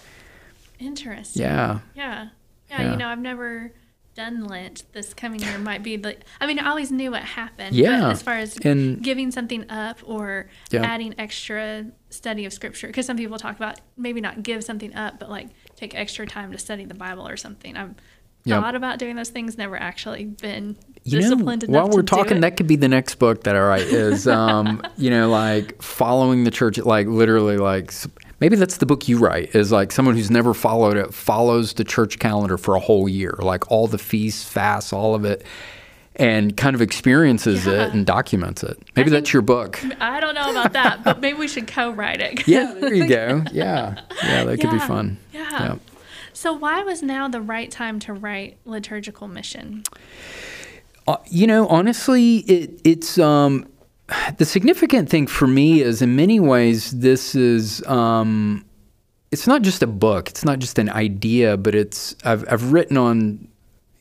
Interesting. 0.79 1.41
yeah 1.43 1.79
Yeah. 1.95 2.27
Yeah, 2.69 2.81
Yeah. 2.81 2.91
you 2.91 2.97
know, 2.97 3.07
I've 3.09 3.19
never 3.19 3.73
done 4.15 4.45
Lent. 4.45 4.83
This 4.93 5.13
coming 5.13 5.41
year 5.41 5.57
might 5.57 5.83
be 5.83 5.95
the 5.97 6.15
I 6.39 6.47
mean, 6.47 6.57
I 6.59 6.69
always 6.69 6.91
knew 6.91 7.11
what 7.11 7.21
happened. 7.23 7.75
Yeah, 7.75 8.01
But 8.01 8.11
as 8.11 8.21
far 8.23 8.37
as 8.37 8.57
and- 8.57 9.01
giving 9.03 9.29
something 9.31 9.69
up 9.69 9.99
or 10.05 10.49
Yeah. 10.69 10.83
adding 10.83 11.13
extra 11.17 11.85
study 12.09 12.45
of 12.45 12.53
scripture 12.53 12.87
because 12.87 13.05
some 13.05 13.17
people 13.17 13.37
talk 13.37 13.55
about 13.57 13.79
maybe 13.97 14.19
not 14.21 14.43
give 14.43 14.63
something 14.63 14.93
up 14.95 15.19
but 15.19 15.29
like 15.29 15.47
take 15.75 15.95
extra 15.95 16.25
time 16.25 16.51
to 16.51 16.57
study 16.57 16.83
the 16.85 16.93
bible 16.93 17.25
or 17.27 17.37
something 17.37 17.77
i've 17.77 17.93
Yeah. 18.43 18.59
thought 18.61 18.75
about 18.75 18.97
doing 18.99 19.15
those 19.15 19.29
things 19.29 19.57
never 19.57 19.77
actually 19.77 20.25
been 20.25 20.75
you 21.03 21.17
know 21.19 21.21
disciplined 21.29 21.63
enough 21.63 21.73
while 21.75 21.89
we're 21.95 22.01
talking 22.03 22.41
that 22.41 22.57
could 22.57 22.67
be 22.67 22.75
the 22.75 22.87
next 22.87 23.15
book 23.15 23.43
that 23.43 23.55
i 23.55 23.59
write 23.59 23.81
is 23.87 24.27
um 24.39 24.81
you 24.97 25.09
know 25.09 25.29
like 25.29 25.81
following 25.81 26.43
the 26.43 26.51
church 26.51 26.77
like 26.79 27.07
literally 27.07 27.57
like 27.57 27.91
maybe 28.39 28.55
that's 28.55 28.77
the 28.77 28.85
book 28.85 29.07
you 29.07 29.17
write 29.19 29.53
is 29.55 29.71
like 29.71 29.91
someone 29.91 30.15
who's 30.15 30.29
never 30.31 30.53
followed 30.53 30.97
it 30.97 31.13
follows 31.13 31.73
the 31.73 31.83
church 31.83 32.17
calendar 32.19 32.57
for 32.57 32.75
a 32.75 32.79
whole 32.79 33.07
year 33.09 33.35
like 33.39 33.69
all 33.71 33.87
the 33.87 33.97
feasts 33.97 34.43
fasts 34.43 34.91
all 34.93 35.13
of 35.15 35.23
it 35.25 35.43
and 36.17 36.57
kind 36.57 36.75
of 36.75 36.81
experiences 36.81 37.65
Yeah. 37.65 37.87
it 37.87 37.93
and 37.93 38.05
documents 38.05 38.63
it 38.63 38.77
maybe 38.95 39.09
think- 39.09 39.23
that's 39.23 39.33
your 39.33 39.41
book 39.43 39.79
i 39.99 40.19
don't 40.19 40.35
know 40.35 40.51
about 40.51 40.73
that 40.73 41.03
but 41.03 41.19
maybe 41.19 41.37
we 41.37 41.47
should 41.47 41.67
co-write 41.67 42.21
it 42.21 42.47
yeah 42.47 42.73
there 42.73 42.93
you 42.93 43.07
go 43.07 43.43
yeah 43.51 44.01
yeah 44.23 44.43
that 44.45 44.59
could 44.59 44.71
be 44.71 44.77
Yeah. 44.77 44.87
fun 44.87 45.17
yeah. 45.31 45.75
So 46.33 46.53
why 46.53 46.83
was 46.83 47.01
now 47.01 47.27
the 47.27 47.41
right 47.41 47.71
time 47.71 47.99
to 47.99 48.13
write 48.13 48.57
liturgical 48.65 49.27
mission 49.27 49.83
Uh, 51.07 51.17
you 51.29 51.47
know, 51.47 51.67
honestly, 51.67 52.37
it, 52.47 52.79
it's 52.83 53.17
um, 53.17 53.65
the 54.37 54.45
significant 54.45 55.09
thing 55.09 55.25
for 55.27 55.47
me 55.47 55.81
is 55.81 56.01
in 56.01 56.15
many 56.15 56.39
ways 56.39 56.91
this 56.91 57.33
is 57.33 57.85
um, 57.87 58.63
it's 59.31 59.47
not 59.47 59.61
just 59.63 59.81
a 59.81 59.87
book, 59.87 60.29
it's 60.29 60.45
not 60.45 60.59
just 60.59 60.77
an 60.77 60.89
idea, 60.89 61.57
but 61.57 61.73
it's 61.73 62.15
I've 62.23 62.45
I've 62.51 62.71
written 62.71 62.97
on 62.97 63.47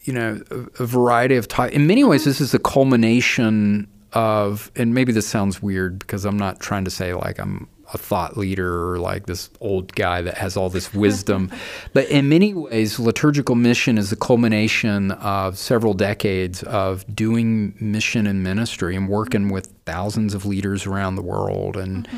you 0.03 0.13
know 0.13 0.43
a, 0.51 0.83
a 0.83 0.87
variety 0.87 1.37
of 1.37 1.49
types. 1.49 1.75
In 1.75 1.87
many 1.87 2.05
ways, 2.05 2.25
this 2.25 2.41
is 2.41 2.53
a 2.53 2.59
culmination 2.59 3.89
of, 4.13 4.71
and 4.77 4.93
maybe 4.93 5.13
this 5.13 5.27
sounds 5.27 5.63
weird 5.63 6.01
because 6.01 6.25
I'm 6.25 6.39
not 6.39 6.61
trying 6.61 6.85
to 6.85 6.91
say 6.91 7.15
like 7.15 7.39
I'm 7.39 7.67
a 7.93 7.99
thought 7.99 8.37
leader 8.37 8.91
or 8.91 8.99
like 8.99 9.27
this 9.27 9.51
old 9.61 9.95
guy 9.95 10.23
that 10.23 10.39
has 10.39 10.57
all 10.57 10.69
this 10.69 10.93
wisdom. 10.95 11.51
but 11.93 12.09
in 12.09 12.29
many 12.29 12.55
ways, 12.55 12.99
liturgical 12.99 13.55
mission 13.55 13.99
is 13.99 14.11
the 14.11 14.17
culmination 14.17 15.13
of 15.13 15.59
several 15.59 15.95
decades 15.95 16.63
of 16.65 17.05
doing 17.15 17.75
mission 17.81 18.27
and 18.27 18.43
ministry 18.43 18.97
and 18.97 19.09
working 19.09 19.49
with 19.49 19.73
thousands 19.87 20.35
of 20.35 20.45
leaders 20.45 20.87
around 20.87 21.17
the 21.17 21.23
world. 21.23 21.77
And 21.77 22.09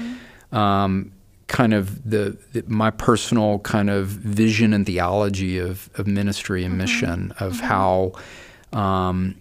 um, 0.53 1.13
kind 1.49 1.75
of 1.75 2.09
the, 2.09 2.37
the 2.53 2.65
my 2.67 2.91
personal 2.91 3.59
kind 3.61 3.91
of 3.91 4.07
vision 4.07 4.73
and 4.73 4.87
theology 4.87 5.59
of, 5.59 5.91
of 5.95 6.07
ministry 6.07 6.65
and 6.65 6.79
mission 6.79 7.33
of 7.41 7.61
how 7.61 8.13
um, 8.73 9.35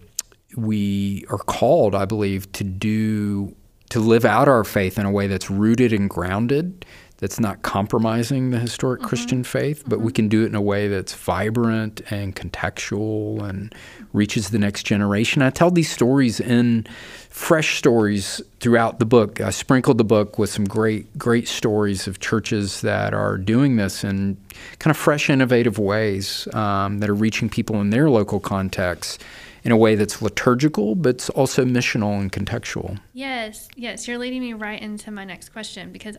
we 0.55 1.25
are 1.29 1.37
called, 1.37 1.95
I 1.95 2.05
believe, 2.05 2.51
to 2.53 2.63
do 2.63 3.55
to 3.91 3.99
live 3.99 4.25
out 4.25 4.47
our 4.47 4.63
faith 4.63 4.97
in 4.97 5.05
a 5.05 5.11
way 5.11 5.27
that's 5.27 5.49
rooted 5.49 5.91
and 5.91 6.09
grounded, 6.09 6.85
that's 7.17 7.39
not 7.39 7.61
compromising 7.61 8.49
the 8.49 8.57
historic 8.57 9.01
Christian 9.01 9.43
faith, 9.43 9.83
but 9.85 9.99
we 9.99 10.11
can 10.11 10.27
do 10.27 10.43
it 10.43 10.47
in 10.47 10.55
a 10.55 10.61
way 10.61 10.87
that's 10.87 11.13
vibrant 11.13 12.01
and 12.09 12.35
contextual 12.35 13.47
and 13.47 13.75
reaches 14.13 14.49
the 14.49 14.57
next 14.57 14.83
generation. 14.83 15.41
I 15.41 15.51
tell 15.51 15.69
these 15.69 15.91
stories 15.91 16.39
in 16.39 16.87
fresh 17.29 17.77
stories 17.77 18.41
throughout 18.59 18.99
the 18.99 19.05
book. 19.05 19.39
I 19.41 19.51
sprinkled 19.51 19.97
the 19.97 20.03
book 20.03 20.39
with 20.39 20.49
some 20.49 20.65
great, 20.65 21.15
great 21.17 21.47
stories 21.47 22.07
of 22.07 22.19
churches 22.19 22.81
that 22.81 23.13
are 23.13 23.37
doing 23.37 23.75
this 23.75 24.03
in 24.03 24.37
kind 24.79 24.89
of 24.89 24.97
fresh, 24.97 25.29
innovative 25.29 25.77
ways 25.77 26.47
um, 26.55 26.99
that 26.99 27.09
are 27.09 27.13
reaching 27.13 27.49
people 27.49 27.81
in 27.81 27.89
their 27.89 28.09
local 28.09 28.39
contexts 28.39 29.19
in 29.63 29.71
a 29.71 29.77
way 29.77 29.95
that's 29.95 30.21
liturgical, 30.21 30.95
but 30.95 31.09
it's 31.15 31.29
also 31.29 31.63
missional 31.65 32.19
and 32.19 32.31
contextual. 32.31 32.99
Yes, 33.13 33.67
yes, 33.75 34.07
you're 34.07 34.17
leading 34.17 34.41
me 34.41 34.53
right 34.53 34.81
into 34.81 35.11
my 35.11 35.23
next 35.23 35.49
question 35.49 35.91
because, 35.91 36.17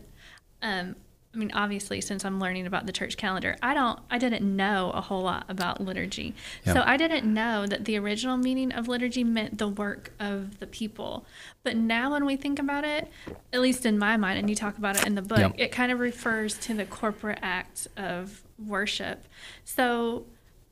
um, 0.61 0.95
I 1.33 1.37
mean, 1.39 1.51
obviously, 1.55 1.99
since 1.99 2.23
I'm 2.25 2.39
learning 2.39 2.67
about 2.67 2.85
the 2.85 2.91
church 2.91 3.17
calendar, 3.17 3.55
I 3.61 3.73
don't, 3.73 3.99
I 4.11 4.19
didn't 4.19 4.43
know 4.55 4.91
a 4.93 5.01
whole 5.01 5.23
lot 5.23 5.45
about 5.49 5.81
liturgy. 5.81 6.35
Yeah. 6.63 6.73
So 6.73 6.83
I 6.85 6.95
didn't 6.95 7.25
know 7.31 7.65
that 7.65 7.85
the 7.85 7.97
original 7.97 8.37
meaning 8.37 8.71
of 8.71 8.87
liturgy 8.87 9.23
meant 9.23 9.57
the 9.57 9.67
work 9.67 10.11
of 10.19 10.59
the 10.59 10.67
people. 10.67 11.25
But 11.63 11.75
now, 11.75 12.11
when 12.11 12.25
we 12.25 12.35
think 12.35 12.59
about 12.59 12.85
it, 12.85 13.09
at 13.51 13.61
least 13.61 13.83
in 13.85 13.97
my 13.97 14.15
mind, 14.15 14.37
and 14.37 14.47
you 14.47 14.55
talk 14.55 14.77
about 14.77 14.95
it 14.95 15.07
in 15.07 15.15
the 15.15 15.23
book, 15.23 15.39
Yeah. 15.39 15.65
it 15.65 15.71
kind 15.71 15.91
of 15.91 15.99
refers 15.99 16.55
to 16.59 16.75
the 16.75 16.85
corporate 16.85 17.39
act 17.41 17.87
of 17.97 18.43
worship. 18.63 19.25
So, 19.65 20.25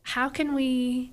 how 0.04 0.30
can 0.30 0.54
we? 0.54 1.12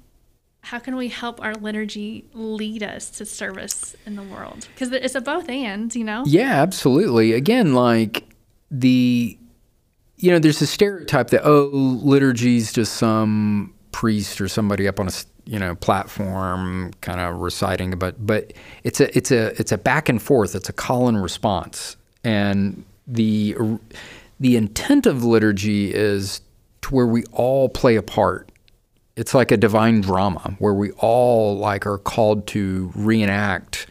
How 0.62 0.78
can 0.78 0.96
we 0.96 1.08
help 1.08 1.40
our 1.42 1.54
liturgy 1.54 2.24
lead 2.34 2.82
us 2.82 3.10
to 3.10 3.24
service 3.24 3.96
in 4.04 4.16
the 4.16 4.22
world? 4.22 4.68
Because 4.74 4.92
it's 4.92 5.14
a 5.14 5.20
both 5.20 5.48
and, 5.48 5.94
you 5.94 6.04
know? 6.04 6.24
Yeah, 6.26 6.60
absolutely. 6.62 7.32
Again, 7.32 7.74
like 7.74 8.24
the, 8.70 9.38
you 10.16 10.30
know, 10.30 10.38
there's 10.38 10.60
a 10.60 10.66
stereotype 10.66 11.30
that 11.30 11.42
oh, 11.44 11.70
liturgy's 11.72 12.72
just 12.72 12.94
some 12.94 13.72
priest 13.92 14.40
or 14.40 14.48
somebody 14.48 14.86
up 14.86 15.00
on 15.00 15.08
a, 15.08 15.12
you 15.48 15.58
know 15.58 15.74
platform 15.76 16.92
kind 17.00 17.20
of 17.20 17.40
reciting, 17.40 17.92
but 17.92 18.24
but 18.24 18.52
it's 18.84 19.00
a 19.00 19.16
it's 19.16 19.30
a 19.30 19.58
it's 19.58 19.72
a 19.72 19.78
back 19.78 20.10
and 20.10 20.20
forth. 20.20 20.54
It's 20.54 20.68
a 20.68 20.74
call 20.74 21.08
and 21.08 21.22
response, 21.22 21.96
and 22.22 22.84
the 23.06 23.56
the 24.38 24.56
intent 24.56 25.06
of 25.06 25.24
liturgy 25.24 25.92
is 25.92 26.42
to 26.82 26.94
where 26.94 27.06
we 27.06 27.24
all 27.32 27.70
play 27.70 27.96
a 27.96 28.02
part 28.02 28.52
it's 29.18 29.34
like 29.34 29.50
a 29.50 29.56
divine 29.56 30.00
drama 30.00 30.54
where 30.60 30.72
we 30.72 30.92
all 30.92 31.58
like 31.58 31.86
are 31.86 31.98
called 31.98 32.46
to 32.46 32.92
reenact 32.94 33.88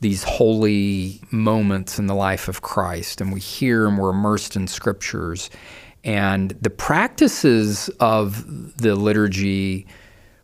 these 0.00 0.22
holy 0.22 1.20
moments 1.32 1.98
in 1.98 2.06
the 2.06 2.14
life 2.14 2.46
of 2.46 2.62
Christ 2.62 3.20
and 3.20 3.32
we 3.32 3.40
hear 3.40 3.88
and 3.88 3.98
we're 3.98 4.10
immersed 4.10 4.54
in 4.54 4.68
scriptures. 4.68 5.50
And 6.04 6.52
the 6.52 6.70
practices 6.70 7.88
of 7.98 8.78
the 8.78 8.94
liturgy 8.94 9.88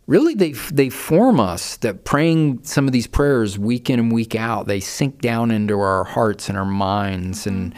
really 0.09 0.35
they 0.35 0.53
they 0.73 0.89
form 0.89 1.39
us 1.39 1.77
that 1.79 2.05
praying 2.05 2.65
some 2.65 2.87
of 2.87 2.93
these 2.93 3.07
prayers 3.07 3.57
week 3.57 3.89
in 3.89 4.01
and 4.01 4.13
week 4.13 4.35
out 4.35 4.67
they 4.67 4.81
sink 4.81 5.21
down 5.21 5.53
into 5.53 5.79
our 5.79 6.03
hearts 6.03 6.49
and 6.49 6.59
our 6.59 6.65
minds. 6.65 7.47
And 7.47 7.75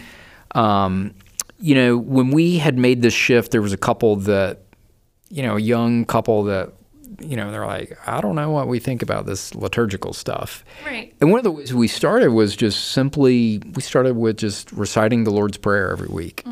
um, 0.54 1.14
you 1.60 1.74
know 1.74 1.98
when 1.98 2.30
we 2.30 2.56
had 2.56 2.78
made 2.78 3.02
this 3.02 3.14
shift 3.14 3.52
there 3.52 3.62
was 3.62 3.74
a 3.74 3.78
couple 3.78 4.16
that 4.16 4.62
you 5.30 5.42
know, 5.42 5.56
young 5.56 6.04
couple 6.04 6.44
that, 6.44 6.72
you 7.20 7.36
know, 7.36 7.50
they're 7.50 7.66
like, 7.66 7.98
I 8.06 8.20
don't 8.20 8.34
know 8.34 8.50
what 8.50 8.68
we 8.68 8.78
think 8.78 9.02
about 9.02 9.26
this 9.26 9.54
liturgical 9.54 10.12
stuff. 10.12 10.64
Right. 10.84 11.14
And 11.20 11.30
one 11.30 11.38
of 11.38 11.44
the 11.44 11.50
ways 11.50 11.74
we 11.74 11.88
started 11.88 12.30
was 12.30 12.54
just 12.54 12.92
simply, 12.92 13.60
we 13.74 13.82
started 13.82 14.16
with 14.16 14.36
just 14.36 14.70
reciting 14.72 15.24
the 15.24 15.30
Lord's 15.30 15.56
Prayer 15.56 15.90
every 15.90 16.08
week. 16.08 16.44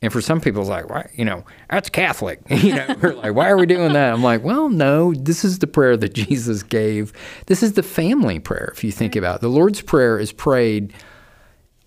And 0.00 0.12
for 0.12 0.20
some 0.20 0.40
people, 0.40 0.60
it's 0.60 0.70
like, 0.70 0.88
why, 0.88 1.10
you 1.14 1.24
know, 1.24 1.44
that's 1.68 1.88
Catholic. 1.90 2.40
you 2.48 2.74
know, 2.74 2.94
we're 3.02 3.14
like, 3.14 3.34
why 3.34 3.50
are 3.50 3.56
we 3.56 3.66
doing 3.66 3.94
that? 3.94 4.12
I'm 4.12 4.22
like, 4.22 4.44
well, 4.44 4.68
no, 4.68 5.12
this 5.12 5.44
is 5.44 5.58
the 5.58 5.66
prayer 5.66 5.96
that 5.96 6.14
Jesus 6.14 6.62
gave. 6.62 7.12
This 7.46 7.64
is 7.64 7.72
the 7.72 7.82
family 7.82 8.38
prayer, 8.38 8.70
if 8.72 8.84
you 8.84 8.92
think 8.92 9.16
about 9.16 9.36
it. 9.36 9.40
The 9.40 9.48
Lord's 9.48 9.80
Prayer 9.80 10.18
is 10.18 10.30
prayed 10.30 10.92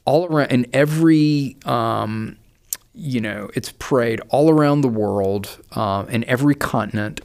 all 0.04 0.26
around 0.26 0.52
in 0.52 0.68
every 0.74 1.56
um, 1.64 2.38
you 2.94 3.22
know, 3.22 3.50
it's 3.56 3.72
prayed 3.80 4.20
all 4.30 4.50
around 4.50 4.82
the 4.82 4.90
world, 4.90 5.60
uh, 5.72 6.06
in 6.10 6.24
every 6.26 6.56
continent, 6.56 7.22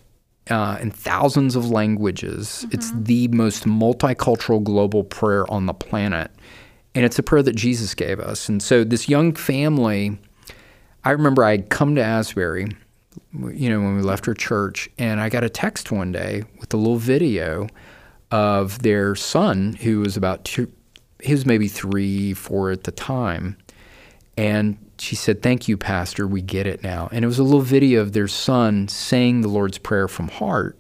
uh, 0.51 0.79
in 0.81 0.91
thousands 0.91 1.57
of 1.57 1.71
languages. 1.71 2.65
Mm-hmm. 2.67 2.75
It's 2.75 2.93
the 2.93 3.29
most 3.29 3.65
multicultural 3.65 4.63
global 4.63 5.05
prayer 5.05 5.51
on 5.51 5.67
the 5.67 5.75
planet. 5.75 6.31
And 6.95 7.05
it's 7.05 7.19
a 7.19 7.23
prayer 7.23 7.43
that 7.43 7.57
Jesus 7.57 7.95
gave 7.95 8.21
us. 8.21 8.49
And 8.49 8.63
so 8.63 8.85
this 8.85 9.09
young 9.09 9.35
family, 9.35 10.19
I 11.05 11.11
remember 11.11 11.45
I'd 11.45 11.69
come 11.69 11.95
to 11.97 12.03
Asbury, 12.03 12.69
you 13.33 13.69
know, 13.69 13.81
when 13.81 13.97
we 13.97 14.03
left 14.03 14.27
our 14.29 14.35
church, 14.35 14.89
and 14.99 15.21
I 15.21 15.29
got 15.29 15.45
a 15.45 15.51
text 15.51 15.93
one 15.93 16.13
day 16.13 16.45
with 16.59 16.73
a 16.73 16.77
little 16.77 16.97
video 16.97 17.67
of 18.31 18.83
their 18.83 19.15
son 19.15 19.75
who 19.83 20.01
was 20.01 20.17
about 20.17 20.45
two, 20.45 20.73
he 21.23 21.33
was 21.33 21.45
maybe 21.45 21.69
three, 21.69 22.35
four 22.35 22.71
at 22.71 22.85
the 22.85 22.93
time. 22.93 23.57
And 24.37 24.79
she 24.99 25.17
said, 25.17 25.43
Thank 25.43 25.69
you, 25.69 25.77
Pastor. 25.77 26.27
We 26.27 26.43
get 26.43 26.67
it 26.67 26.83
now. 26.83 27.09
And 27.13 27.25
it 27.25 27.29
was 27.29 27.39
a 27.39 27.45
little 27.45 27.61
video 27.61 28.01
of 28.01 28.13
their 28.13 28.29
son 28.29 28.89
saying 28.89 29.41
the 29.41 29.49
Lord's 29.49 29.79
Prayer 29.79 30.09
from 30.09 30.29
heart. 30.29 30.79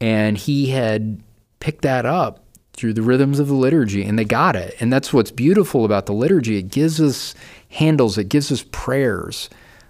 And 0.00 0.36
he 0.36 0.70
had 0.70 1.22
picked 1.60 1.82
that 1.82 2.04
up 2.04 2.44
through 2.74 2.92
the 2.92 3.02
rhythms 3.02 3.38
of 3.38 3.48
the 3.48 3.54
liturgy 3.54 4.04
and 4.04 4.18
they 4.18 4.24
got 4.24 4.54
it. 4.54 4.76
And 4.80 4.92
that's 4.92 5.12
what's 5.12 5.30
beautiful 5.30 5.84
about 5.84 6.06
the 6.06 6.12
liturgy. 6.12 6.58
It 6.58 6.70
gives 6.70 7.00
us 7.00 7.34
handles, 7.70 8.18
it 8.18 8.28
gives 8.28 8.52
us 8.52 8.64
prayers 8.70 9.48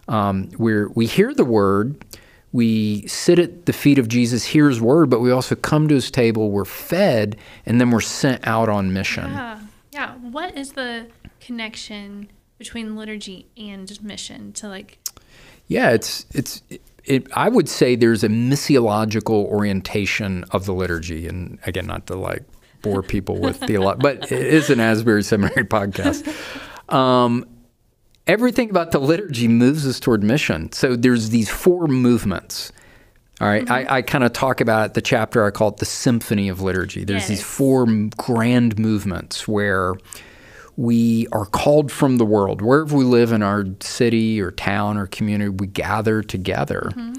um, 0.08 0.50
where 0.56 0.88
we 0.90 1.06
hear 1.06 1.34
the 1.34 1.44
word, 1.44 2.04
we 2.52 3.06
sit 3.08 3.40
at 3.40 3.66
the 3.66 3.72
feet 3.72 3.98
of 3.98 4.06
Jesus, 4.06 4.44
hear 4.44 4.68
his 4.68 4.80
word, 4.80 5.10
but 5.10 5.20
we 5.20 5.32
also 5.32 5.56
come 5.56 5.88
to 5.88 5.94
his 5.94 6.10
table, 6.10 6.50
we're 6.50 6.64
fed, 6.64 7.36
and 7.66 7.80
then 7.80 7.90
we're 7.90 8.00
sent 8.00 8.46
out 8.46 8.68
on 8.68 8.92
mission. 8.92 9.30
Yeah. 9.30 9.60
Yeah. 9.92 10.14
What 10.14 10.56
is 10.56 10.72
the 10.72 11.08
connection 11.40 12.28
between 12.58 12.96
liturgy 12.96 13.46
and 13.56 14.02
mission 14.02 14.52
to 14.52 14.68
like 14.68 14.98
yeah 15.68 15.90
it's 15.90 16.26
it's 16.32 16.62
it, 17.06 17.28
I 17.34 17.48
would 17.48 17.68
say 17.68 17.94
there's 17.96 18.24
a 18.24 18.28
missiological 18.28 19.46
orientation 19.46 20.44
of 20.50 20.66
the 20.66 20.74
liturgy, 20.74 21.26
and 21.26 21.58
again, 21.64 21.86
not 21.86 22.06
to 22.08 22.16
like 22.16 22.42
bore 22.82 23.02
people 23.04 23.38
with 23.38 23.60
the 23.60 23.66
theology, 23.66 23.98
but 24.00 24.30
it 24.30 24.46
is 24.46 24.70
an 24.70 24.80
Asbury 24.80 25.22
Seminary 25.22 25.64
podcast. 25.64 26.26
Um, 26.92 27.46
everything 28.26 28.70
about 28.70 28.90
the 28.90 28.98
liturgy 28.98 29.48
moves 29.48 29.86
us 29.86 30.00
toward 30.00 30.22
mission. 30.22 30.72
So 30.72 30.96
there's 30.96 31.30
these 31.30 31.48
four 31.48 31.86
movements. 31.86 32.72
All 33.40 33.46
right? 33.46 33.64
mm-hmm. 33.64 33.92
I, 33.92 33.96
I 33.98 34.02
kind 34.02 34.24
of 34.24 34.32
talk 34.32 34.60
about 34.60 34.94
the 34.94 35.02
chapter 35.02 35.44
I 35.44 35.50
call 35.50 35.68
it 35.68 35.76
the 35.76 35.84
symphony 35.84 36.48
of 36.48 36.60
liturgy. 36.60 37.04
There's 37.04 37.22
yes. 37.22 37.28
these 37.28 37.42
four 37.42 37.86
grand 38.16 38.78
movements 38.78 39.46
where 39.46 39.94
we 40.76 41.26
are 41.32 41.46
called 41.46 41.90
from 41.90 42.18
the 42.18 42.24
world. 42.24 42.60
Wherever 42.60 42.96
we 42.96 43.04
live 43.04 43.32
in 43.32 43.42
our 43.42 43.64
city 43.80 44.40
or 44.40 44.50
town 44.50 44.96
or 44.96 45.06
community, 45.06 45.48
we 45.48 45.66
gather 45.66 46.22
together. 46.22 46.92
Mm-hmm. 46.94 47.14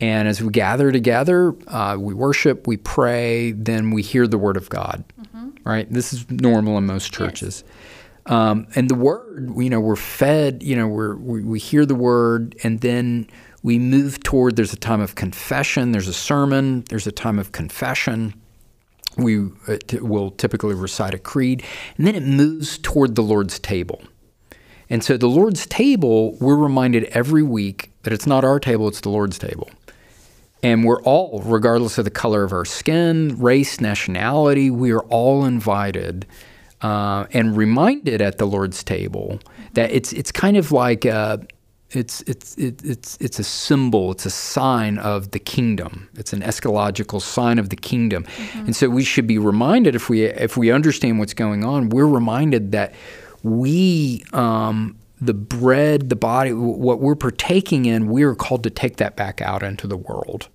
And 0.00 0.28
as 0.28 0.42
we 0.42 0.50
gather 0.50 0.90
together, 0.90 1.54
uh, 1.68 1.96
we 1.98 2.14
worship, 2.14 2.66
we 2.66 2.76
pray, 2.76 3.52
then 3.52 3.90
we 3.90 4.02
hear 4.02 4.26
the 4.26 4.38
word 4.38 4.56
of 4.56 4.68
God. 4.68 5.04
Mm-hmm. 5.20 5.50
Right? 5.64 5.92
This 5.92 6.12
is 6.12 6.28
normal 6.30 6.78
in 6.78 6.86
most 6.86 7.12
churches. 7.12 7.64
Yes. 7.66 8.32
Um, 8.32 8.68
and 8.76 8.88
the 8.88 8.94
word, 8.94 9.52
you 9.56 9.68
know, 9.68 9.80
we're 9.80 9.96
fed, 9.96 10.62
you 10.62 10.76
know, 10.76 10.86
we're, 10.86 11.16
we, 11.16 11.42
we 11.42 11.58
hear 11.58 11.84
the 11.84 11.96
word, 11.96 12.54
and 12.62 12.80
then 12.80 13.26
we 13.64 13.80
move 13.80 14.22
toward 14.22 14.54
there's 14.54 14.72
a 14.72 14.76
time 14.76 15.00
of 15.00 15.16
confession, 15.16 15.90
there's 15.90 16.06
a 16.06 16.12
sermon, 16.12 16.84
there's 16.88 17.06
a 17.06 17.12
time 17.12 17.40
of 17.40 17.50
confession 17.50 18.34
we 19.16 19.50
uh, 19.68 19.78
will 20.00 20.30
typically 20.30 20.74
recite 20.74 21.14
a 21.14 21.18
creed, 21.18 21.62
and 21.96 22.06
then 22.06 22.14
it 22.14 22.22
moves 22.22 22.78
toward 22.78 23.14
the 23.14 23.22
Lord's 23.22 23.58
table. 23.58 24.02
And 24.88 25.02
so 25.02 25.16
the 25.16 25.28
Lord's 25.28 25.66
table, 25.66 26.36
we're 26.38 26.56
reminded 26.56 27.04
every 27.04 27.42
week 27.42 27.92
that 28.02 28.12
it's 28.12 28.26
not 28.26 28.44
our 28.44 28.60
table, 28.60 28.88
it's 28.88 29.00
the 29.00 29.08
Lord's 29.08 29.38
table. 29.38 29.70
And 30.62 30.84
we're 30.84 31.02
all, 31.02 31.42
regardless 31.44 31.98
of 31.98 32.04
the 32.04 32.10
color 32.10 32.44
of 32.44 32.52
our 32.52 32.64
skin, 32.64 33.36
race, 33.38 33.80
nationality, 33.80 34.70
we 34.70 34.92
are 34.92 35.02
all 35.02 35.44
invited 35.44 36.26
uh, 36.82 37.26
and 37.32 37.56
reminded 37.56 38.20
at 38.20 38.38
the 38.38 38.44
Lord's 38.44 38.84
table 38.84 39.40
that 39.74 39.90
it's 39.90 40.12
it's 40.12 40.30
kind 40.30 40.56
of 40.56 40.72
like 40.72 41.04
a, 41.04 41.40
it's 41.92 42.22
it's 42.22 42.56
it, 42.56 42.84
it's 42.84 43.16
it's 43.20 43.38
a 43.38 43.44
symbol. 43.44 44.12
It's 44.12 44.26
a 44.26 44.30
sign 44.30 44.98
of 44.98 45.30
the 45.30 45.38
kingdom. 45.38 46.08
It's 46.14 46.32
an 46.32 46.40
eschatological 46.40 47.20
sign 47.20 47.58
of 47.58 47.68
the 47.68 47.76
kingdom, 47.76 48.24
mm-hmm. 48.24 48.66
and 48.66 48.76
so 48.76 48.88
we 48.88 49.04
should 49.04 49.26
be 49.26 49.38
reminded 49.38 49.94
if 49.94 50.08
we 50.08 50.24
if 50.24 50.56
we 50.56 50.70
understand 50.70 51.18
what's 51.18 51.34
going 51.34 51.64
on, 51.64 51.88
we're 51.90 52.06
reminded 52.06 52.72
that 52.72 52.94
we. 53.42 54.24
Um, 54.32 54.98
the 55.20 55.34
bread, 55.34 56.08
the 56.08 56.16
body, 56.16 56.52
what 56.52 56.98
we're 56.98 57.14
partaking 57.14 57.86
in, 57.86 58.08
we're 58.08 58.34
called 58.34 58.64
to 58.64 58.70
take 58.70 58.96
that 58.96 59.14
back 59.14 59.40
out 59.40 59.62
into 59.62 59.86
the 59.86 59.96
world. 59.96 60.48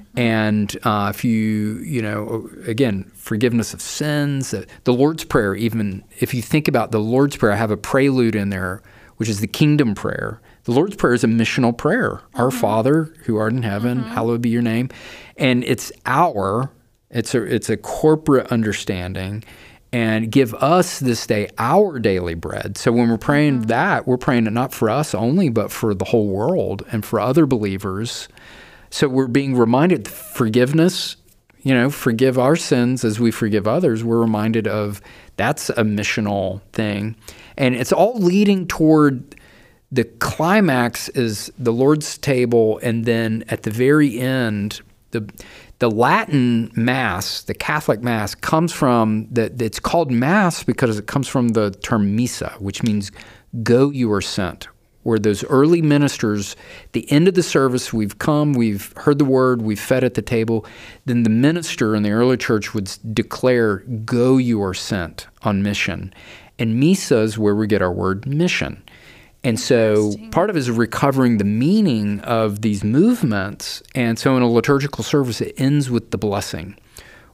Mm-hmm. 0.00 0.18
And 0.18 0.76
uh, 0.84 1.12
if 1.14 1.22
you, 1.22 1.80
you 1.84 2.00
know, 2.00 2.48
again, 2.66 3.12
forgiveness 3.14 3.74
of 3.74 3.82
sins, 3.82 4.54
uh, 4.54 4.64
the 4.84 4.94
Lord's 4.94 5.22
Prayer, 5.22 5.54
even 5.54 6.02
if 6.18 6.32
you 6.32 6.40
think 6.40 6.66
about 6.66 6.92
the 6.92 6.98
Lord's 6.98 7.36
Prayer, 7.36 7.52
I 7.52 7.56
have 7.56 7.70
a 7.70 7.76
prelude 7.76 8.34
in 8.34 8.48
there, 8.48 8.80
which 9.18 9.28
is 9.28 9.40
the 9.40 9.46
kingdom 9.46 9.94
prayer. 9.94 10.40
The 10.66 10.72
Lord's 10.72 10.96
Prayer 10.96 11.14
is 11.14 11.22
a 11.22 11.28
missional 11.28 11.76
prayer. 11.76 12.14
Mm-hmm. 12.14 12.40
Our 12.40 12.50
Father 12.50 13.14
who 13.24 13.36
art 13.36 13.52
in 13.52 13.62
heaven, 13.62 14.00
mm-hmm. 14.00 14.10
hallowed 14.10 14.42
be 14.42 14.48
your 14.48 14.62
name. 14.62 14.90
And 15.36 15.62
it's 15.62 15.92
our, 16.04 16.72
it's 17.08 17.36
a, 17.36 17.42
it's 17.42 17.70
a 17.70 17.76
corporate 17.76 18.48
understanding. 18.48 19.44
And 19.92 20.30
give 20.30 20.52
us 20.54 20.98
this 20.98 21.24
day 21.24 21.48
our 21.56 22.00
daily 22.00 22.34
bread. 22.34 22.76
So 22.76 22.90
when 22.90 23.08
we're 23.08 23.16
praying 23.16 23.58
mm-hmm. 23.58 23.68
that, 23.68 24.08
we're 24.08 24.16
praying 24.16 24.48
it 24.48 24.52
not 24.52 24.74
for 24.74 24.90
us 24.90 25.14
only, 25.14 25.48
but 25.50 25.70
for 25.70 25.94
the 25.94 26.04
whole 26.04 26.26
world 26.26 26.84
and 26.90 27.04
for 27.04 27.20
other 27.20 27.46
believers. 27.46 28.28
So 28.90 29.06
we're 29.08 29.28
being 29.28 29.56
reminded 29.56 30.08
forgiveness, 30.08 31.16
you 31.62 31.74
know, 31.74 31.90
forgive 31.90 32.40
our 32.40 32.56
sins 32.56 33.04
as 33.04 33.20
we 33.20 33.30
forgive 33.30 33.68
others. 33.68 34.02
We're 34.02 34.20
reminded 34.20 34.66
of 34.66 35.00
that's 35.36 35.70
a 35.70 35.84
missional 35.84 36.60
thing. 36.72 37.14
And 37.56 37.76
it's 37.76 37.92
all 37.92 38.18
leading 38.18 38.66
toward 38.66 39.36
the 39.92 40.04
climax 40.04 41.08
is 41.10 41.52
the 41.58 41.72
Lord's 41.72 42.18
table, 42.18 42.78
and 42.82 43.04
then 43.04 43.44
at 43.48 43.62
the 43.62 43.70
very 43.70 44.18
end, 44.18 44.80
the 45.12 45.28
the 45.78 45.90
Latin 45.90 46.72
Mass, 46.74 47.42
the 47.42 47.54
Catholic 47.54 48.02
Mass, 48.02 48.34
comes 48.34 48.72
from 48.72 49.28
that. 49.30 49.60
It's 49.60 49.78
called 49.78 50.10
Mass 50.10 50.64
because 50.64 50.98
it 50.98 51.06
comes 51.06 51.28
from 51.28 51.48
the 51.48 51.70
term 51.70 52.16
missa, 52.16 52.54
which 52.58 52.82
means 52.82 53.12
"go, 53.62 53.90
you 53.90 54.12
are 54.12 54.22
sent." 54.22 54.68
Where 55.02 55.20
those 55.20 55.44
early 55.44 55.82
ministers, 55.82 56.56
the 56.90 57.08
end 57.12 57.28
of 57.28 57.34
the 57.34 57.42
service, 57.44 57.92
we've 57.92 58.18
come, 58.18 58.54
we've 58.54 58.92
heard 58.96 59.18
the 59.18 59.24
word, 59.24 59.62
we've 59.62 59.78
fed 59.78 60.02
at 60.02 60.14
the 60.14 60.22
table. 60.22 60.66
Then 61.04 61.22
the 61.22 61.30
minister 61.30 61.94
in 61.94 62.02
the 62.02 62.10
early 62.10 62.36
church 62.36 62.74
would 62.74 62.90
declare, 63.12 63.84
"Go, 64.04 64.36
you 64.36 64.60
are 64.64 64.74
sent 64.74 65.28
on 65.42 65.62
mission." 65.62 66.12
And 66.58 66.80
missa 66.80 67.18
is 67.18 67.38
where 67.38 67.54
we 67.54 67.68
get 67.68 67.82
our 67.82 67.92
word 67.92 68.26
mission. 68.26 68.82
And 69.46 69.60
so 69.60 70.12
part 70.32 70.50
of 70.50 70.56
it 70.56 70.58
is 70.58 70.72
recovering 70.72 71.38
the 71.38 71.44
meaning 71.44 72.18
of 72.22 72.62
these 72.62 72.82
movements. 72.82 73.80
And 73.94 74.18
so 74.18 74.36
in 74.36 74.42
a 74.42 74.50
liturgical 74.50 75.04
service, 75.04 75.40
it 75.40 75.54
ends 75.56 75.88
with 75.88 76.10
the 76.10 76.18
blessing, 76.18 76.76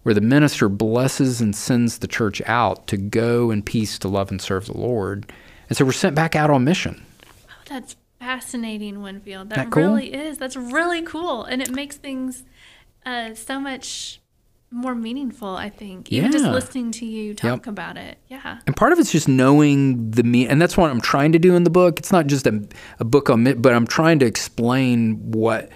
where 0.02 0.14
the 0.14 0.20
minister 0.20 0.68
blesses 0.68 1.40
and 1.40 1.56
sends 1.56 2.00
the 2.00 2.06
church 2.06 2.42
out 2.44 2.86
to 2.88 2.98
go 2.98 3.50
in 3.50 3.62
peace 3.62 3.98
to 4.00 4.08
love 4.08 4.30
and 4.30 4.42
serve 4.42 4.66
the 4.66 4.76
Lord. 4.76 5.32
And 5.70 5.78
so 5.78 5.86
we're 5.86 5.92
sent 5.92 6.14
back 6.14 6.36
out 6.36 6.50
on 6.50 6.64
mission. 6.64 7.02
Oh, 7.48 7.54
that's 7.66 7.96
fascinating, 8.20 9.00
Winfield. 9.00 9.48
That, 9.48 9.56
that 9.56 9.70
cool? 9.70 9.84
really 9.84 10.12
is. 10.12 10.36
That's 10.36 10.54
really 10.54 11.00
cool. 11.00 11.44
And 11.44 11.62
it 11.62 11.70
makes 11.70 11.96
things 11.96 12.44
uh, 13.06 13.32
so 13.32 13.58
much 13.58 14.20
more 14.72 14.94
meaningful, 14.94 15.56
I 15.56 15.70
think. 15.70 16.10
Even 16.10 16.32
yeah. 16.32 16.38
just 16.38 16.50
listening 16.50 16.92
to 16.92 17.06
you 17.06 17.34
talk 17.34 17.64
yep. 17.64 17.66
about 17.66 17.96
it. 17.96 18.18
Yeah. 18.28 18.58
And 18.66 18.74
part 18.74 18.92
of 18.92 18.98
it's 18.98 19.12
just 19.12 19.28
knowing 19.28 20.10
the 20.10 20.22
me 20.22 20.46
and 20.46 20.60
that's 20.60 20.76
what 20.76 20.90
I'm 20.90 21.00
trying 21.00 21.32
to 21.32 21.38
do 21.38 21.54
in 21.54 21.64
the 21.64 21.70
book. 21.70 21.98
It's 21.98 22.12
not 22.12 22.26
just 22.26 22.46
a, 22.46 22.66
a 22.98 23.04
book 23.04 23.30
on 23.30 23.46
it, 23.46 23.60
but 23.60 23.74
I'm 23.74 23.86
trying 23.86 24.18
to 24.20 24.26
explain 24.26 25.32
what 25.32 25.70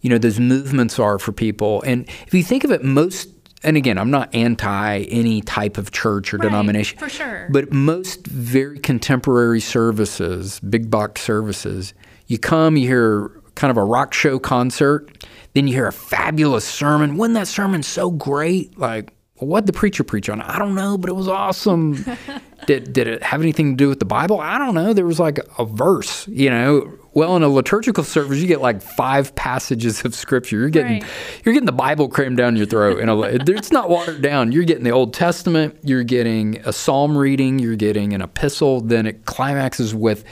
you 0.00 0.10
know 0.10 0.18
those 0.18 0.38
movements 0.38 0.98
are 0.98 1.18
for 1.18 1.32
people. 1.32 1.82
And 1.82 2.08
if 2.26 2.34
you 2.34 2.42
think 2.42 2.64
of 2.64 2.70
it 2.70 2.84
most 2.84 3.30
and 3.62 3.76
again, 3.76 3.98
I'm 3.98 4.10
not 4.10 4.32
anti 4.34 4.98
any 5.10 5.40
type 5.40 5.78
of 5.78 5.90
church 5.90 6.32
or 6.32 6.36
right, 6.36 6.44
denomination. 6.44 6.98
For 6.98 7.08
sure. 7.08 7.48
But 7.50 7.72
most 7.72 8.26
very 8.26 8.78
contemporary 8.78 9.60
services, 9.60 10.60
big 10.60 10.90
box 10.90 11.22
services, 11.22 11.94
you 12.26 12.38
come, 12.38 12.76
you 12.76 12.86
hear 12.86 13.30
kind 13.54 13.70
of 13.70 13.76
a 13.76 13.84
rock 13.84 14.14
show 14.14 14.38
concert 14.38 15.26
then 15.56 15.66
you 15.66 15.72
hear 15.72 15.86
a 15.86 15.92
fabulous 15.92 16.66
sermon. 16.66 17.16
Wasn't 17.16 17.32
that 17.34 17.48
sermon 17.48 17.82
so 17.82 18.10
great? 18.10 18.76
Like, 18.76 19.14
what 19.36 19.64
the 19.64 19.72
preacher 19.72 20.04
preach 20.04 20.28
on? 20.28 20.42
I 20.42 20.58
don't 20.58 20.74
know, 20.74 20.98
but 20.98 21.08
it 21.08 21.14
was 21.14 21.28
awesome. 21.28 22.04
did 22.66 22.92
did 22.92 23.06
it 23.06 23.22
have 23.22 23.40
anything 23.40 23.72
to 23.72 23.76
do 23.84 23.88
with 23.88 23.98
the 23.98 24.04
Bible? 24.04 24.38
I 24.38 24.58
don't 24.58 24.74
know. 24.74 24.92
There 24.92 25.06
was 25.06 25.18
like 25.18 25.38
a 25.56 25.64
verse, 25.64 26.28
you 26.28 26.50
know. 26.50 26.92
Well, 27.14 27.36
in 27.36 27.42
a 27.42 27.48
liturgical 27.48 28.04
service, 28.04 28.38
you 28.38 28.46
get 28.46 28.60
like 28.60 28.82
five 28.82 29.34
passages 29.34 30.04
of 30.04 30.14
scripture. 30.14 30.58
You're 30.58 30.68
getting 30.68 31.00
right. 31.00 31.10
you're 31.42 31.54
getting 31.54 31.64
the 31.64 31.72
Bible 31.72 32.10
crammed 32.10 32.36
down 32.36 32.54
your 32.56 32.66
throat. 32.66 33.00
And 33.00 33.10
it's 33.48 33.72
not 33.72 33.88
watered 33.88 34.20
down. 34.20 34.52
You're 34.52 34.64
getting 34.64 34.84
the 34.84 34.90
Old 34.90 35.14
Testament. 35.14 35.78
You're 35.82 36.04
getting 36.04 36.58
a 36.66 36.72
psalm 36.74 37.16
reading. 37.16 37.58
You're 37.58 37.76
getting 37.76 38.12
an 38.12 38.20
epistle. 38.20 38.82
Then 38.82 39.06
it 39.06 39.24
climaxes 39.24 39.94
with 39.94 40.22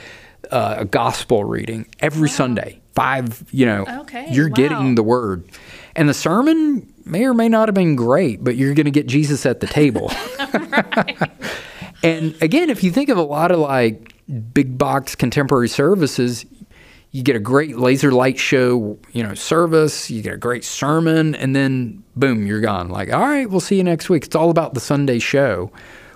uh, 0.51 0.75
a 0.77 0.85
gospel 0.85 1.43
reading 1.43 1.87
every 1.99 2.29
Sunday. 2.29 2.79
Five, 2.95 3.43
you 3.51 3.65
know, 3.65 3.85
Okay, 4.01 4.27
you're 4.31 4.49
wow. 4.49 4.55
getting 4.55 4.95
the 4.95 5.03
word. 5.03 5.49
And 5.95 6.07
the 6.09 6.13
sermon 6.13 6.91
may 7.05 7.25
or 7.25 7.33
may 7.33 7.49
not 7.49 7.67
have 7.67 7.75
been 7.75 7.95
great, 7.95 8.43
but 8.43 8.55
you're 8.55 8.73
going 8.73 8.85
to 8.85 8.91
get 8.91 9.05
Jesus 9.07 9.45
at 9.45 9.59
the 9.59 9.67
table. 9.67 10.11
and 12.03 12.35
again, 12.41 12.69
if 12.69 12.83
you 12.83 12.91
think 12.91 13.09
of 13.09 13.17
a 13.17 13.23
lot 13.23 13.51
of 13.51 13.59
like 13.59 14.13
big 14.53 14.77
box 14.77 15.15
contemporary 15.15 15.69
services, 15.69 16.45
you 17.11 17.23
get 17.23 17.35
a 17.35 17.39
great 17.39 17.77
laser 17.77 18.11
light 18.11 18.37
show, 18.37 18.97
you 19.13 19.23
know, 19.23 19.33
service, 19.35 20.09
you 20.09 20.21
get 20.21 20.33
a 20.33 20.37
great 20.37 20.65
sermon, 20.65 21.33
and 21.35 21.55
then 21.55 22.03
boom, 22.15 22.45
you're 22.45 22.59
gone. 22.61 22.89
Like, 22.89 23.13
all 23.13 23.21
right, 23.21 23.49
we'll 23.49 23.61
see 23.61 23.77
you 23.77 23.83
next 23.83 24.09
week. 24.09 24.25
It's 24.25 24.35
all 24.35 24.49
about 24.49 24.73
the 24.73 24.81
Sunday 24.81 25.19
show. 25.19 25.71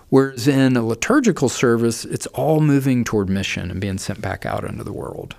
Whereas 0.09 0.47
in 0.47 0.75
a 0.75 0.81
liturgical 0.85 1.49
service, 1.49 2.03
it's 2.03 2.25
all 2.27 2.59
moving 2.59 3.03
toward 3.03 3.29
mission 3.29 3.69
and 3.69 3.79
being 3.79 3.97
sent 3.97 4.21
back 4.21 4.45
out 4.45 4.63
into 4.63 4.83
the 4.83 4.91
world. 4.91 5.35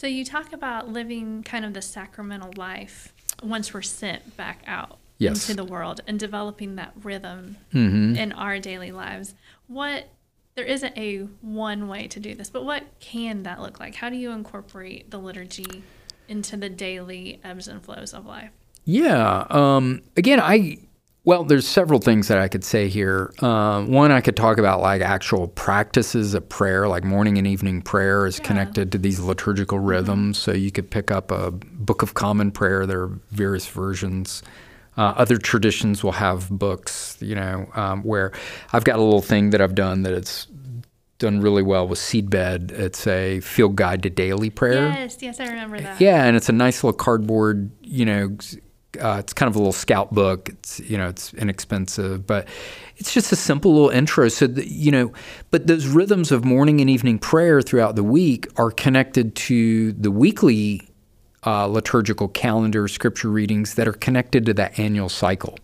So 0.00 0.06
you 0.06 0.24
talk 0.24 0.54
about 0.54 0.88
living 0.88 1.42
kind 1.42 1.62
of 1.62 1.74
the 1.74 1.82
sacramental 1.82 2.54
life 2.56 3.12
once 3.42 3.74
we're 3.74 3.82
sent 3.82 4.34
back 4.34 4.62
out 4.66 4.96
Yes. 5.18 5.50
into 5.50 5.62
the 5.62 5.70
world 5.70 6.00
and 6.06 6.18
developing 6.18 6.76
that 6.76 6.94
rhythm 7.02 7.58
Mm-hmm. 7.74 8.16
in 8.16 8.32
our 8.32 8.58
daily 8.58 8.92
lives. 8.92 9.34
What 9.66 10.08
there 10.54 10.64
isn't 10.64 10.96
a 10.96 11.18
one 11.42 11.86
way 11.86 12.08
to 12.08 12.18
do 12.18 12.34
this, 12.34 12.48
but 12.48 12.64
what 12.64 12.84
can 13.00 13.42
that 13.42 13.60
look 13.60 13.78
like? 13.78 13.94
How 13.96 14.08
do 14.08 14.16
you 14.16 14.30
incorporate 14.30 15.10
the 15.10 15.18
liturgy 15.18 15.82
into 16.28 16.56
the 16.56 16.70
daily 16.70 17.38
ebbs 17.44 17.68
and 17.68 17.84
flows 17.84 18.14
of 18.14 18.24
life? 18.24 18.52
Yeah. 18.86 19.44
Um, 19.50 20.00
again, 20.16 20.40
I 20.40 20.78
well, 21.30 21.44
there's 21.44 21.68
several 21.68 22.00
things 22.00 22.26
that 22.26 22.38
I 22.38 22.48
could 22.48 22.64
say 22.64 22.88
here. 22.88 23.32
Uh, 23.38 23.84
one, 23.84 24.10
I 24.10 24.20
could 24.20 24.36
talk 24.36 24.58
about 24.58 24.80
like 24.80 25.00
actual 25.00 25.46
practices 25.46 26.34
of 26.34 26.48
prayer, 26.48 26.88
like 26.88 27.04
morning 27.04 27.38
and 27.38 27.46
evening 27.46 27.82
prayer 27.82 28.26
is 28.26 28.40
Yeah. 28.40 28.46
connected 28.46 28.90
to 28.90 28.98
these 28.98 29.20
liturgical 29.20 29.78
rhythms. 29.78 30.38
So 30.38 30.50
you 30.50 30.72
could 30.72 30.90
pick 30.90 31.12
up 31.12 31.30
a 31.30 31.52
Book 31.52 32.02
of 32.02 32.14
Common 32.14 32.50
Prayer. 32.50 32.84
There 32.84 33.02
are 33.02 33.20
various 33.30 33.68
versions. 33.68 34.42
Uh, 34.98 35.14
other 35.16 35.38
traditions 35.38 36.02
will 36.02 36.18
have 36.26 36.50
books, 36.50 37.16
you 37.20 37.36
know, 37.36 37.68
um, 37.76 38.02
where 38.02 38.32
I've 38.72 38.82
got 38.82 38.98
a 38.98 39.02
little 39.02 39.22
thing 39.22 39.50
that 39.50 39.60
I've 39.60 39.76
done 39.76 40.02
that 40.02 40.12
it's 40.12 40.48
done 41.20 41.40
really 41.40 41.62
well 41.62 41.86
with 41.86 42.00
Seedbed. 42.00 42.72
It's 42.72 43.06
a 43.06 43.38
field 43.38 43.76
guide 43.76 44.02
to 44.02 44.10
daily 44.10 44.50
prayer. 44.50 44.88
Yes, 44.88 45.18
yes, 45.20 45.38
I 45.38 45.46
remember 45.46 45.78
that. 45.80 46.00
Yeah, 46.00 46.24
and 46.24 46.36
it's 46.36 46.48
a 46.48 46.52
nice 46.52 46.82
little 46.82 46.98
cardboard. 46.98 47.70
You 47.82 48.04
know, 48.04 48.36
uh, 48.98 49.16
it's 49.18 49.32
kind 49.32 49.48
of 49.48 49.56
a 49.56 49.58
little 49.58 49.72
scout 49.72 50.12
book. 50.12 50.48
It's 50.48 50.80
you 50.80 50.96
know, 50.98 51.08
it's 51.08 51.32
inexpensive, 51.34 52.26
but 52.26 52.48
it's 52.96 53.12
just 53.12 53.32
a 53.32 53.36
simple 53.36 53.72
little 53.72 53.90
intro. 53.90 54.28
So 54.28 54.46
that, 54.46 54.68
you 54.68 54.90
know, 54.90 55.12
but 55.50 55.66
those 55.66 55.86
rhythms 55.86 56.32
of 56.32 56.44
morning 56.44 56.80
and 56.80 56.90
evening 56.90 57.18
prayer 57.18 57.62
throughout 57.62 57.96
the 57.96 58.04
week 58.04 58.46
are 58.56 58.70
connected 58.70 59.34
to 59.36 59.92
the 59.92 60.10
weekly 60.10 60.88
uh, 61.46 61.66
liturgical 61.66 62.28
calendar, 62.28 62.88
scripture 62.88 63.28
readings 63.28 63.74
that 63.74 63.86
are 63.86 63.92
connected 63.92 64.46
to 64.46 64.54
that 64.54 64.78
annual 64.78 65.08
cycle. 65.08 65.56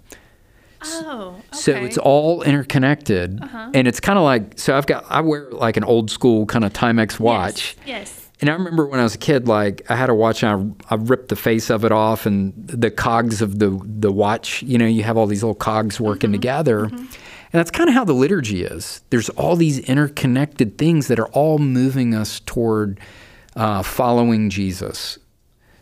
Oh, 0.82 1.34
okay. 1.36 1.42
So 1.56 1.72
it's 1.72 1.98
all 1.98 2.42
interconnected, 2.42 3.40
and 3.74 3.88
it's 3.88 3.98
kind 3.98 4.18
of 4.18 4.24
like 4.24 4.58
so. 4.58 4.76
I've 4.76 4.86
got 4.86 5.04
I 5.08 5.20
wear 5.20 5.50
like 5.50 5.76
an 5.76 5.84
old 5.84 6.10
school 6.10 6.46
kind 6.46 6.64
of 6.64 6.72
Timex 6.72 7.18
watch. 7.18 7.76
Yes. 7.84 8.08
yes. 8.08 8.25
And 8.40 8.51
I 8.51 8.53
remember 8.53 8.87
when 8.87 9.01
I 9.01 9.03
was 9.03 9.14
a 9.14 9.18
kid, 9.18 9.49
like 9.49 9.90
I 9.90 9.96
had 9.96 10.11
a 10.11 10.14
watch 10.14 10.42
and 10.42 10.77
I, 10.90 10.94
I 10.94 10.99
ripped 10.99 11.29
the 11.29 11.37
face 11.37 11.70
of 11.70 11.85
it 11.85 11.92
off 11.92 12.27
and 12.27 12.53
the 12.68 12.90
cogs 12.90 13.40
of 13.40 13.59
the, 13.59 13.81
the 13.83 14.12
watch, 14.12 14.62
you 14.62 14.77
know, 14.77 14.87
you 14.87 15.03
have 15.05 15.16
all 15.16 15.27
these 15.27 15.42
little 15.42 15.55
cogs 15.55 15.99
working 15.99 16.29
mm-hmm, 16.29 16.40
together. 16.40 16.87
Mm-hmm. 16.87 16.96
And 16.96 17.61
that's 17.61 17.70
kind 17.70 17.88
of 17.88 17.94
how 17.94 18.05
the 18.05 18.12
liturgy 18.12 18.64
is. 18.64 19.01
There's 19.09 19.31
all 19.31 19.57
these 19.57 19.79
interconnected 19.79 20.77
things 20.77 21.09
that 21.09 21.18
are 21.18 21.29
all 21.29 21.59
moving 21.59 22.14
us 22.14 22.40
toward 22.40 23.01
uh, 23.55 23.83
following 23.83 24.51
Jesus. 24.51 25.18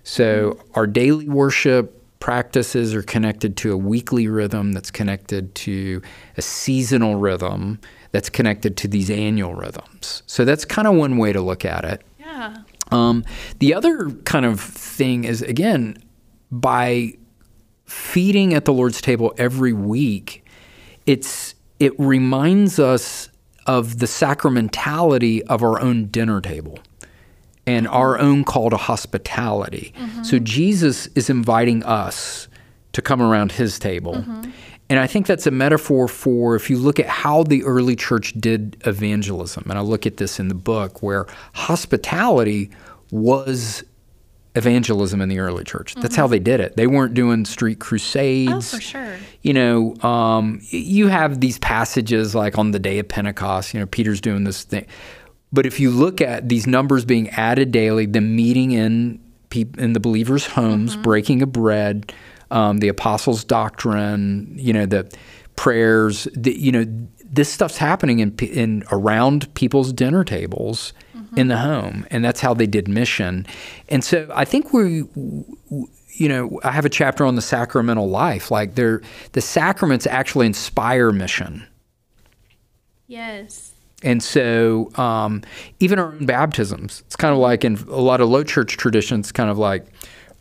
So 0.05 0.53
mm-hmm. 0.53 0.71
our 0.75 0.87
daily 0.87 1.29
worship 1.29 2.01
practices 2.21 2.95
are 2.95 3.03
connected 3.03 3.57
to 3.59 3.73
a 3.73 3.77
weekly 3.77 4.29
rhythm 4.29 4.73
that's 4.73 4.91
connected 4.91 5.55
to 5.57 6.01
a 6.37 6.43
seasonal 6.43 7.17
rhythm 7.17 7.81
that's 8.13 8.31
connected 8.31 8.77
to 8.77 8.89
these 8.89 9.11
annual 9.11 9.55
rhythms. 9.55 10.23
So 10.27 10.45
that's 10.45 10.65
kind 10.65 10.87
of 10.87 10.95
one 10.95 11.19
way 11.19 11.33
to 11.33 11.41
look 11.41 11.65
at 11.65 11.85
it. 11.85 12.03
Yeah. 12.35 12.57
Um, 12.91 13.25
the 13.61 13.75
other 13.75 14.11
kind 14.25 14.45
of 14.45 14.61
thing 14.61 15.25
is 15.25 15.41
again 15.43 15.97
by 16.51 17.15
feeding 17.87 18.55
at 18.55 18.65
the 18.65 18.73
Lord's 18.73 19.01
table 19.01 19.33
every 19.39 19.73
week, 19.73 20.45
it's 21.07 21.55
it 21.79 21.93
reminds 21.99 22.79
us 22.79 23.29
of 23.67 23.99
the 23.99 24.07
sacramentality 24.07 25.41
of 25.49 25.63
our 25.63 25.81
own 25.81 26.07
dinner 26.07 26.41
table 26.41 26.79
and 27.67 27.89
our 27.89 28.19
own 28.19 28.45
call 28.45 28.69
to 28.71 28.77
hospitality. 28.77 29.95
So 30.23 30.39
Jesus 30.39 31.07
is 31.09 31.31
inviting 31.31 31.83
us 31.85 32.49
to 32.93 33.01
come 33.03 33.23
around 33.23 33.53
his 33.53 33.79
table. 33.79 34.23
And 34.91 34.99
I 34.99 35.07
think 35.07 35.27
that's 35.27 35.47
a 35.47 35.51
metaphor 35.51 36.09
for 36.09 36.55
if 36.57 36.69
you 36.69 36.77
look 36.79 37.01
at 37.01 37.07
how 37.07 37.43
the 37.43 37.65
early 37.65 37.97
church 37.97 38.35
did 38.35 38.77
evangelism, 38.87 39.65
and 39.69 39.79
I 39.79 39.81
look 39.81 40.05
at 40.07 40.19
this 40.19 40.39
in 40.39 40.49
the 40.49 40.55
book, 40.55 41.03
where 41.03 41.27
hospitality 41.55 42.71
was 43.11 43.83
evangelism 44.57 45.21
in 45.21 45.29
the 45.29 45.39
early 45.41 45.65
church. 45.65 45.95
That's 45.97 46.15
how 46.15 46.27
they 46.29 46.39
did 46.39 46.61
it. 46.61 46.77
They 46.77 46.87
weren't 46.87 47.15
doing 47.15 47.45
street 47.45 47.81
crusades 47.81 48.53
Oh, 48.53 48.61
for 48.77 48.81
sure. 48.81 49.17
you 49.43 49.53
know, 49.53 49.97
um, 50.03 50.61
you 50.71 51.09
have 51.09 51.41
these 51.41 51.59
passages 51.59 52.35
like 52.35 52.57
on 52.57 52.71
the 52.71 52.79
day 52.79 52.99
of 53.01 53.09
Pentecost, 53.09 53.75
you 53.75 53.81
know, 53.81 53.87
Peter's 53.87 54.21
doing 54.21 54.45
this 54.45 54.63
thing. 54.63 54.87
But 55.53 55.67
if 55.67 55.81
you 55.81 55.91
look 55.91 56.21
at 56.21 56.49
these 56.49 56.67
numbers 56.67 57.05
being 57.05 57.31
added 57.31 57.73
daily, 57.73 58.07
the 58.07 58.21
meeting 58.21 58.73
in 58.73 59.21
in 59.79 59.93
the 59.93 60.01
believers' 60.01 60.47
homes, 60.47 60.97
breaking 60.97 61.41
of 61.41 61.53
bread, 61.53 62.13
um, 62.55 62.79
the 62.79 62.89
apostles' 62.89 63.45
doctrine, 63.45 64.55
you 64.57 64.73
know, 64.73 64.87
the 64.87 65.13
prayers, 65.57 66.27
the, 66.35 66.59
you 66.59 66.73
know, 66.73 66.87
this 67.25 67.53
stuff's 67.53 67.77
happening 67.77 68.21
in, 68.21 68.35
in 68.37 68.85
around 68.93 69.53
people's 69.55 69.93
dinner 69.93 70.25
tables 70.25 70.93
in 71.37 71.49
the 71.49 71.57
home, 71.57 72.07
and 72.11 72.25
that's 72.25 72.41
how 72.41 72.55
they 72.55 72.67
did 72.67 72.87
mission. 72.87 73.45
And 73.89 74.05
so 74.05 74.31
I 74.33 74.45
think 74.45 74.73
we 74.73 75.03
you 76.17 76.29
know, 76.29 76.61
I 76.63 76.71
have 76.71 76.85
a 76.85 76.89
chapter 76.89 77.25
on 77.25 77.35
the 77.35 77.43
sacramental 77.43 78.09
life. 78.09 78.53
Like 78.53 78.77
they're 78.77 79.03
the 79.33 79.41
sacraments 79.41 80.07
actually 80.07 80.47
inspire 80.47 81.11
mission. 81.11 81.67
Yes. 83.09 83.73
And 84.03 84.23
so 84.23 84.93
um, 84.95 85.43
even 85.81 85.99
our 85.99 86.13
own 86.13 86.27
baptisms, 86.27 87.03
it's 87.07 87.17
kind 87.17 87.33
of 87.33 87.39
like 87.39 87.65
in 87.65 87.77
a 87.89 88.01
lot 88.01 88.21
of 88.21 88.29
low 88.29 88.45
church 88.45 88.77
traditions, 88.77 89.33
kind 89.33 89.51
of 89.51 89.59
like, 89.59 89.87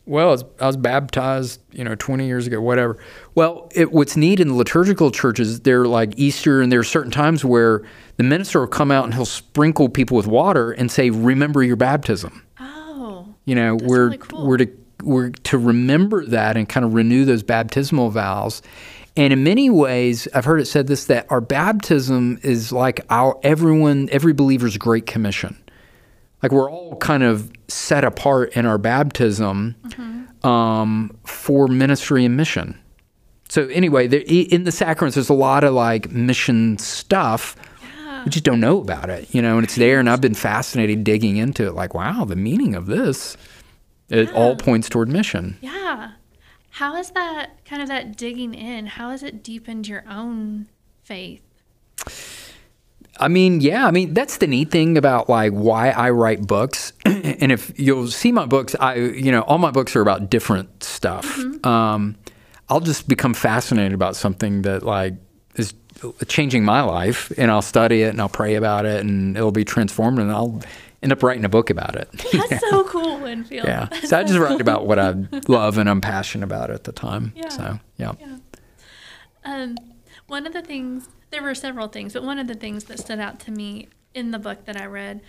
well, 0.06 0.28
I 0.28 0.32
was, 0.32 0.46
I 0.60 0.68
was 0.68 0.78
baptized, 0.78 1.62
you 1.72 1.84
know, 1.84 1.96
20 1.96 2.26
years 2.26 2.46
ago, 2.46 2.60
whatever. 2.60 2.98
Well, 3.36 3.70
it, 3.74 3.92
what's 3.92 4.18
neat 4.18 4.40
in 4.40 4.50
the 4.50 4.54
liturgical 4.54 5.12
churches, 5.12 5.62
they're 5.62 5.86
like 5.86 6.14
Easter, 6.18 6.62
and 6.62 6.72
there 6.72 6.80
are 6.80 6.84
certain 6.84 7.12
times 7.12 7.46
where 7.46 7.84
the 8.18 8.24
minister 8.24 8.60
will 8.60 8.68
come 8.68 8.92
out 8.92 9.06
and 9.06 9.14
he'll 9.14 9.26
sprinkle 9.26 9.88
people 9.88 10.18
with 10.18 10.28
water 10.28 10.72
and 10.72 10.92
say, 10.92 11.10
remember 11.10 11.64
your 11.64 11.78
baptism. 11.78 12.46
Oh. 12.60 13.34
You 13.46 13.56
know, 13.56 13.78
That's 13.78 13.90
we're 13.90 14.06
really 14.06 14.18
cool. 14.18 14.48
we're 14.48 14.58
to 14.58 14.78
we're 15.04 15.30
to 15.32 15.58
remember 15.58 16.26
that 16.26 16.56
and 16.56 16.68
kind 16.68 16.86
of 16.86 16.94
renew 16.94 17.26
those 17.26 17.44
baptismal 17.44 18.10
vows. 18.10 18.62
And 19.16 19.32
in 19.32 19.44
many 19.44 19.70
ways, 19.70 20.28
I've 20.34 20.46
heard 20.46 20.60
it 20.60 20.66
said 20.66 20.88
this 20.88 21.06
that 21.06 21.28
our 21.30 21.42
baptism 21.42 22.40
is 22.42 22.72
like 22.72 23.02
our 23.10 23.38
everyone, 23.44 24.10
every 24.12 24.34
believer's 24.34 24.78
great 24.78 25.06
commission. 25.06 25.58
Like 26.44 26.52
we're 26.52 26.70
all 26.70 26.98
kind 26.98 27.24
of 27.24 27.52
set 27.68 28.04
apart 28.04 28.54
in 28.54 28.66
our 28.66 28.78
baptism 28.78 29.76
Mm-hmm. 29.86 30.48
um, 30.48 31.18
for 31.26 31.68
ministry 31.68 32.26
and 32.26 32.36
mission. 32.38 32.78
So 33.50 33.68
anyway, 33.68 34.08
there, 34.08 34.24
in 34.28 34.64
the 34.66 34.72
sacraments, 34.72 35.16
there's 35.16 35.30
a 35.30 35.34
lot 35.34 35.64
of 35.64 35.74
like 35.74 36.12
mission 36.12 36.78
stuff. 36.78 37.56
We 38.26 38.30
just 38.30 38.46
don't 38.46 38.60
know 38.62 38.80
about 38.80 39.10
it, 39.10 39.34
you 39.36 39.42
know, 39.42 39.58
and 39.58 39.66
it's 39.66 39.76
there. 39.76 40.00
And 40.00 40.10
I've 40.10 40.22
been 40.22 40.34
fascinated 40.34 41.04
digging 41.04 41.36
into 41.38 41.68
it. 41.68 41.74
Like, 41.74 41.94
wow, 41.94 42.24
the 42.26 42.38
meaning 42.38 42.74
of 42.74 42.86
this. 42.86 43.36
It 44.10 44.32
all 44.34 44.56
points 44.56 44.88
toward 44.90 45.10
mission. 45.10 45.58
Yeah. 45.62 46.12
How 46.70 46.96
is 46.96 47.12
that 47.12 47.64
kind 47.66 47.82
of 47.82 47.90
that 47.90 48.16
digging 48.18 48.54
in? 48.54 48.86
How 48.86 49.10
has 49.10 49.24
it 49.24 49.44
deepened 49.44 49.88
your 49.88 50.04
own 50.10 50.68
faith? 51.04 51.42
I 53.20 53.28
mean, 53.28 53.62
yeah, 53.62 53.86
I 53.86 53.92
mean 53.92 54.14
that's 54.14 54.38
the 54.38 54.48
neat 54.48 54.72
thing 54.72 54.98
about 54.98 55.30
like 55.30 55.52
why 55.52 55.90
I 55.90 56.10
write 56.10 56.48
books. 56.48 56.94
and 57.06 57.52
if 57.52 57.78
you'll 57.80 58.08
see 58.08 58.32
my 58.32 58.46
books, 58.46 58.76
I 58.80 58.96
you 58.96 59.32
know 59.32 59.42
all 59.42 59.58
my 59.60 59.72
books 59.72 59.96
are 59.96 60.02
about 60.02 60.30
different 60.30 60.84
stuff. 60.84 61.38
Um, 61.66 62.16
I'll 62.70 62.80
just 62.80 63.08
become 63.08 63.34
fascinated 63.34 63.94
about 63.94 64.16
something 64.16 64.64
that 64.64 64.84
like 64.84 65.14
is 65.56 65.74
changing 66.28 66.66
my 66.66 66.82
life, 66.82 67.32
and 67.38 67.52
I'll 67.52 67.62
study 67.62 68.02
it 68.02 68.10
and 68.10 68.20
I'll 68.20 68.30
pray 68.30 68.56
about 68.56 68.86
it, 68.86 69.02
and 69.06 69.38
it'll 69.38 69.52
be 69.52 69.66
transformed, 69.66 70.18
and 70.20 70.32
I'll 70.32 70.62
end 71.04 71.12
up 71.12 71.22
writing 71.22 71.46
a 71.46 71.50
book 71.50 71.70
about 71.70 71.96
it. 71.96 72.10
That's 72.50 72.70
so 72.70 72.84
cool, 72.88 73.20
Winfield. 73.20 73.68
yeah, 73.68 73.90
so 74.06 74.18
I 74.18 74.24
just 74.24 74.40
write 74.40 74.62
about 74.62 74.88
what 74.88 74.98
I 74.98 75.14
love 75.48 75.78
and 75.78 75.90
I'm 75.90 76.02
passionate 76.02 76.46
about 76.46 76.72
at 76.72 76.86
the 76.86 76.92
time. 76.94 77.34
Yeah. 77.36 77.50
So 77.50 77.80
yeah. 77.98 78.14
Um, 79.46 79.78
one 80.28 80.48
of 80.48 80.54
the 80.54 80.62
things, 80.62 81.10
there 81.34 81.44
were 81.44 81.56
several 81.56 81.88
things, 81.88 82.14
but 82.14 82.24
one 82.24 82.40
of 82.40 82.48
the 82.48 82.54
things 82.56 82.86
that 82.86 83.00
stood 83.00 83.20
out 83.20 83.40
to 83.42 83.52
me 83.52 83.90
in 84.14 84.32
the 84.32 84.40
book 84.40 84.66
that 84.66 84.80
I 84.80 84.86
read, 84.86 85.22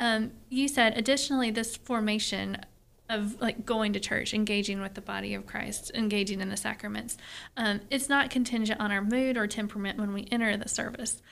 um, 0.00 0.32
you 0.50 0.66
said 0.68 0.98
additionally 0.98 1.50
this 1.50 1.76
formation 1.76 2.58
of 3.08 3.40
like 3.40 3.64
going 3.64 3.92
to 3.92 4.00
church, 4.00 4.34
engaging 4.34 4.80
with 4.80 4.94
the 4.94 5.00
body 5.00 5.34
of 5.34 5.46
Christ, 5.46 5.90
engaging 5.94 6.40
in 6.40 6.48
the 6.48 6.56
sacraments, 6.56 7.16
um, 7.56 7.80
it's 7.90 8.08
not 8.08 8.30
contingent 8.30 8.80
on 8.80 8.90
our 8.90 9.02
mood 9.02 9.36
or 9.36 9.46
temperament 9.46 9.98
when 9.98 10.12
we 10.12 10.26
enter 10.32 10.56
the 10.56 10.68
service. 10.68 11.22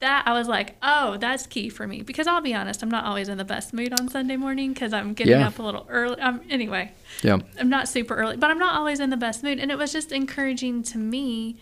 That 0.00 0.24
I 0.26 0.32
was 0.32 0.48
like, 0.48 0.76
oh, 0.82 1.16
that's 1.18 1.46
key 1.46 1.68
for 1.68 1.86
me 1.86 2.02
because 2.02 2.26
I'll 2.26 2.40
be 2.40 2.54
honest, 2.54 2.82
I'm 2.82 2.90
not 2.90 3.04
always 3.04 3.28
in 3.28 3.36
the 3.38 3.44
best 3.44 3.72
mood 3.72 3.92
on 3.98 4.08
Sunday 4.08 4.36
morning 4.36 4.72
because 4.72 4.92
I'm 4.92 5.12
getting 5.14 5.38
Yeah. 5.38 5.46
up 5.46 5.58
a 5.58 5.62
little 5.62 5.86
early. 5.88 6.20
Um, 6.20 6.40
anyway, 6.50 6.92
Yeah. 7.22 7.38
I'm 7.58 7.68
not 7.68 7.88
super 7.88 8.14
early, 8.14 8.36
but 8.36 8.50
I'm 8.50 8.58
not 8.58 8.74
always 8.74 9.00
in 9.00 9.10
the 9.10 9.16
best 9.16 9.42
mood. 9.42 9.58
And 9.58 9.70
it 9.70 9.78
was 9.78 9.92
just 9.92 10.12
encouraging 10.12 10.82
to 10.84 10.98
me 10.98 11.56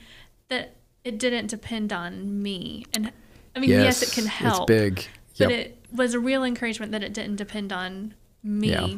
that 0.48 0.76
it 1.04 1.18
didn't 1.18 1.48
depend 1.48 1.92
on 1.92 2.42
me. 2.42 2.86
And 2.94 3.12
I 3.56 3.60
mean, 3.60 3.70
yes, 3.70 4.02
it 4.02 4.12
can 4.12 4.26
help. 4.26 4.70
It's 4.70 4.80
big. 4.80 5.06
But 5.38 5.50
it 5.50 5.84
was 5.92 6.14
a 6.14 6.20
real 6.20 6.44
encouragement 6.44 6.92
that 6.92 7.02
it 7.02 7.12
didn't 7.12 7.36
depend 7.36 7.72
on 7.72 8.14
me. 8.42 8.68
Yeah. 8.70 8.96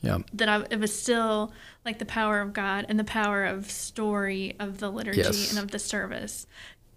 yeah. 0.00 0.18
That 0.32 0.48
I, 0.48 0.66
it 0.70 0.78
was 0.80 0.98
still 0.98 1.52
like 1.84 1.98
the 1.98 2.06
power 2.06 2.40
of 2.40 2.52
God 2.52 2.86
and 2.88 2.98
the 2.98 3.04
power 3.04 3.44
of 3.44 3.70
story 3.70 4.56
of 4.58 4.78
the 4.78 4.90
liturgy 4.90 5.20
Yes. 5.20 5.50
and 5.50 5.58
of 5.58 5.70
the 5.70 5.78
service 5.78 6.46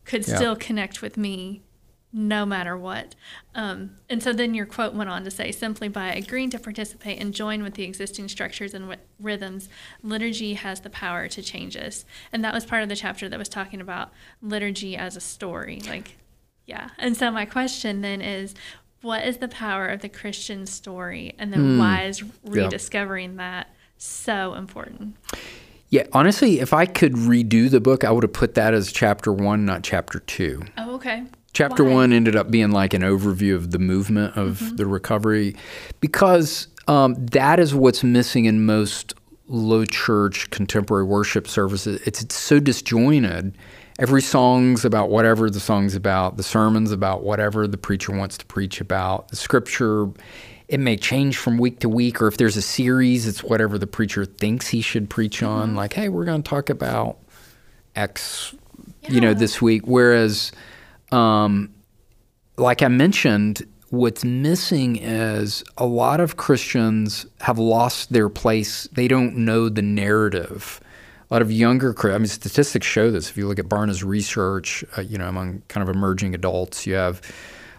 could 0.06 0.28
Yeah. 0.28 0.36
still 0.36 0.56
connect 0.56 1.02
with 1.02 1.17
me 1.17 1.62
no 2.11 2.45
matter 2.45 2.75
what. 2.75 3.13
Um, 3.53 3.91
and 4.09 4.21
so 4.21 4.33
then 4.33 4.53
your 4.53 4.65
quote 4.65 4.93
went 4.93 5.09
on 5.09 5.23
to 5.25 5.31
say 5.31 5.51
simply 5.51 5.87
by 5.87 6.11
agreeing 6.11 6.49
to 6.51 6.59
participate 6.59 7.21
and 7.21 7.33
join 7.33 7.61
with 7.61 7.75
the 7.75 7.83
existing 7.83 8.29
structures 8.29 8.73
and 8.73 8.95
rhythms, 9.19 9.69
liturgy 10.01 10.55
has 10.55 10.81
the 10.81 10.89
power 10.89 11.27
to 11.27 11.41
change 11.41 11.77
us. 11.77 12.05
And 12.33 12.43
that 12.43 12.53
was 12.53 12.65
part 12.65 12.81
of 12.81 12.89
the 12.89 12.95
chapter 12.95 13.29
that 13.29 13.37
was 13.37 13.49
talking 13.49 13.79
about 13.79 14.11
liturgy 14.41 14.97
as 14.97 15.15
a 15.15 15.21
story. 15.21 15.81
Like, 15.87 16.17
yeah. 16.65 16.89
And 16.97 17.15
so 17.15 17.29
my 17.29 17.45
question 17.45 18.01
then 18.01 18.21
is 18.21 18.55
what 19.01 19.25
is 19.25 19.37
the 19.37 19.47
power 19.47 19.87
of 19.87 20.01
the 20.01 20.09
Christian 20.09 20.65
story? 20.65 21.35
And 21.37 21.53
then 21.53 21.77
why 21.77 22.05
is 22.05 22.23
rediscovering 22.43 23.37
that 23.37 23.73
so 23.97 24.55
important? 24.55 25.15
Yeah, 25.89 26.03
honestly, 26.13 26.59
if 26.59 26.73
I 26.73 26.85
could 26.85 27.13
redo 27.13 27.69
the 27.69 27.79
book, 27.79 28.03
I 28.03 28.11
would 28.11 28.23
have 28.23 28.33
put 28.33 28.55
that 28.55 28.73
as 28.73 28.91
chapter 28.91 29.31
one, 29.31 29.65
not 29.65 29.83
chapter 29.83 30.19
two. 30.19 30.63
Oh, 30.77 30.95
okay. 30.95 31.25
Chapter 31.53 31.83
Why? 31.83 31.93
one 31.93 32.13
ended 32.13 32.35
up 32.35 32.51
being 32.51 32.71
like 32.71 32.93
an 32.93 33.01
overview 33.01 33.55
of 33.55 33.71
the 33.71 33.79
movement 33.79 34.38
of 34.38 34.77
the 34.77 34.85
recovery 34.85 35.55
because 35.99 36.67
um, 36.88 37.25
that 37.27 37.59
is 37.59 37.73
what's 37.73 38.03
missing 38.03 38.45
in 38.45 38.65
most 38.65 39.13
low 39.47 39.83
church 39.85 40.49
contemporary 40.51 41.03
worship 41.03 41.47
services. 41.47 42.01
It's, 42.05 42.21
it's 42.21 42.35
so 42.35 42.59
disjointed. 42.59 43.57
Every 43.99 44.21
song's 44.21 44.85
about 44.85 45.09
whatever 45.09 45.49
the 45.49 45.59
song's 45.59 45.95
about, 45.95 46.38
the 46.38 46.43
sermon's 46.43 46.91
about 46.91 47.23
whatever 47.23 47.67
the 47.67 47.77
preacher 47.77 48.15
wants 48.15 48.38
to 48.38 48.45
preach 48.45 48.79
about, 48.79 49.27
the 49.27 49.35
scripture. 49.35 50.07
It 50.69 50.79
may 50.79 50.95
change 50.95 51.35
from 51.35 51.57
week 51.57 51.79
to 51.79 51.89
week, 51.89 52.21
or 52.21 52.27
if 52.27 52.38
there's 52.38 52.55
a 52.55 52.62
series, 52.62 53.27
it's 53.27 53.43
whatever 53.43 53.77
the 53.77 53.88
preacher 53.88 54.23
thinks 54.23 54.67
he 54.69 54.81
should 54.81 55.09
preach 55.09 55.43
on. 55.43 55.75
Like, 55.75 55.93
hey, 55.93 56.09
we're 56.09 56.25
going 56.25 56.43
to 56.43 56.49
talk 56.49 56.69
about 56.69 57.17
X, 57.95 58.55
you 59.09 59.19
know, 59.19 59.33
this 59.33 59.62
week. 59.62 59.81
Whereas, 59.85 60.51
um, 61.11 61.73
like 62.57 62.81
I 62.81 62.87
mentioned, 62.87 63.63
what's 63.89 64.23
missing 64.23 64.97
is 64.97 65.63
a 65.77 65.85
lot 65.85 66.19
of 66.19 66.37
Christians 66.37 67.25
have 67.41 67.57
lost 67.57 68.13
their 68.13 68.29
place. 68.29 68.87
They 68.91 69.07
don't 69.07 69.37
know 69.37 69.69
the 69.69 69.81
narrative. 69.81 70.79
A 71.29 71.33
lot 71.33 71.41
of 71.41 71.51
younger, 71.51 71.95
I 72.11 72.17
mean, 72.17 72.27
statistics 72.27 72.87
show 72.87 73.11
this. 73.11 73.29
If 73.29 73.37
you 73.37 73.47
look 73.47 73.59
at 73.59 73.69
Barna's 73.69 74.03
research, 74.03 74.83
uh, 74.97 75.01
you 75.01 75.17
know, 75.17 75.27
among 75.27 75.61
kind 75.67 75.87
of 75.87 75.95
emerging 75.95 76.33
adults, 76.33 76.87
you 76.87 76.95
have 76.95 77.21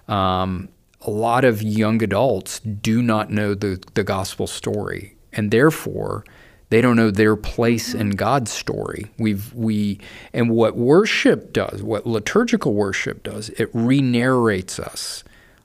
um, 0.08 0.68
a 1.00 1.10
lot 1.10 1.44
of 1.44 1.62
young 1.62 2.02
adults 2.02 2.60
do 2.60 3.02
not 3.02 3.30
know 3.30 3.54
the, 3.54 3.82
the 3.94 4.04
gospel 4.04 4.46
story, 4.46 5.16
and 5.32 5.50
therefore 5.50 6.24
they 6.70 6.80
don't 6.80 6.96
know 6.96 7.10
their 7.10 7.36
place 7.36 7.94
in 7.94 8.10
God's 8.10 8.50
story. 8.50 9.06
We've 9.18 9.52
we 9.54 9.98
and 10.32 10.50
what 10.50 10.76
worship 10.76 11.52
does, 11.52 11.82
what 11.82 12.06
liturgical 12.06 12.74
worship 12.74 13.22
does, 13.22 13.50
it 13.50 13.68
re-narrates 13.72 14.78
us. 14.78 15.22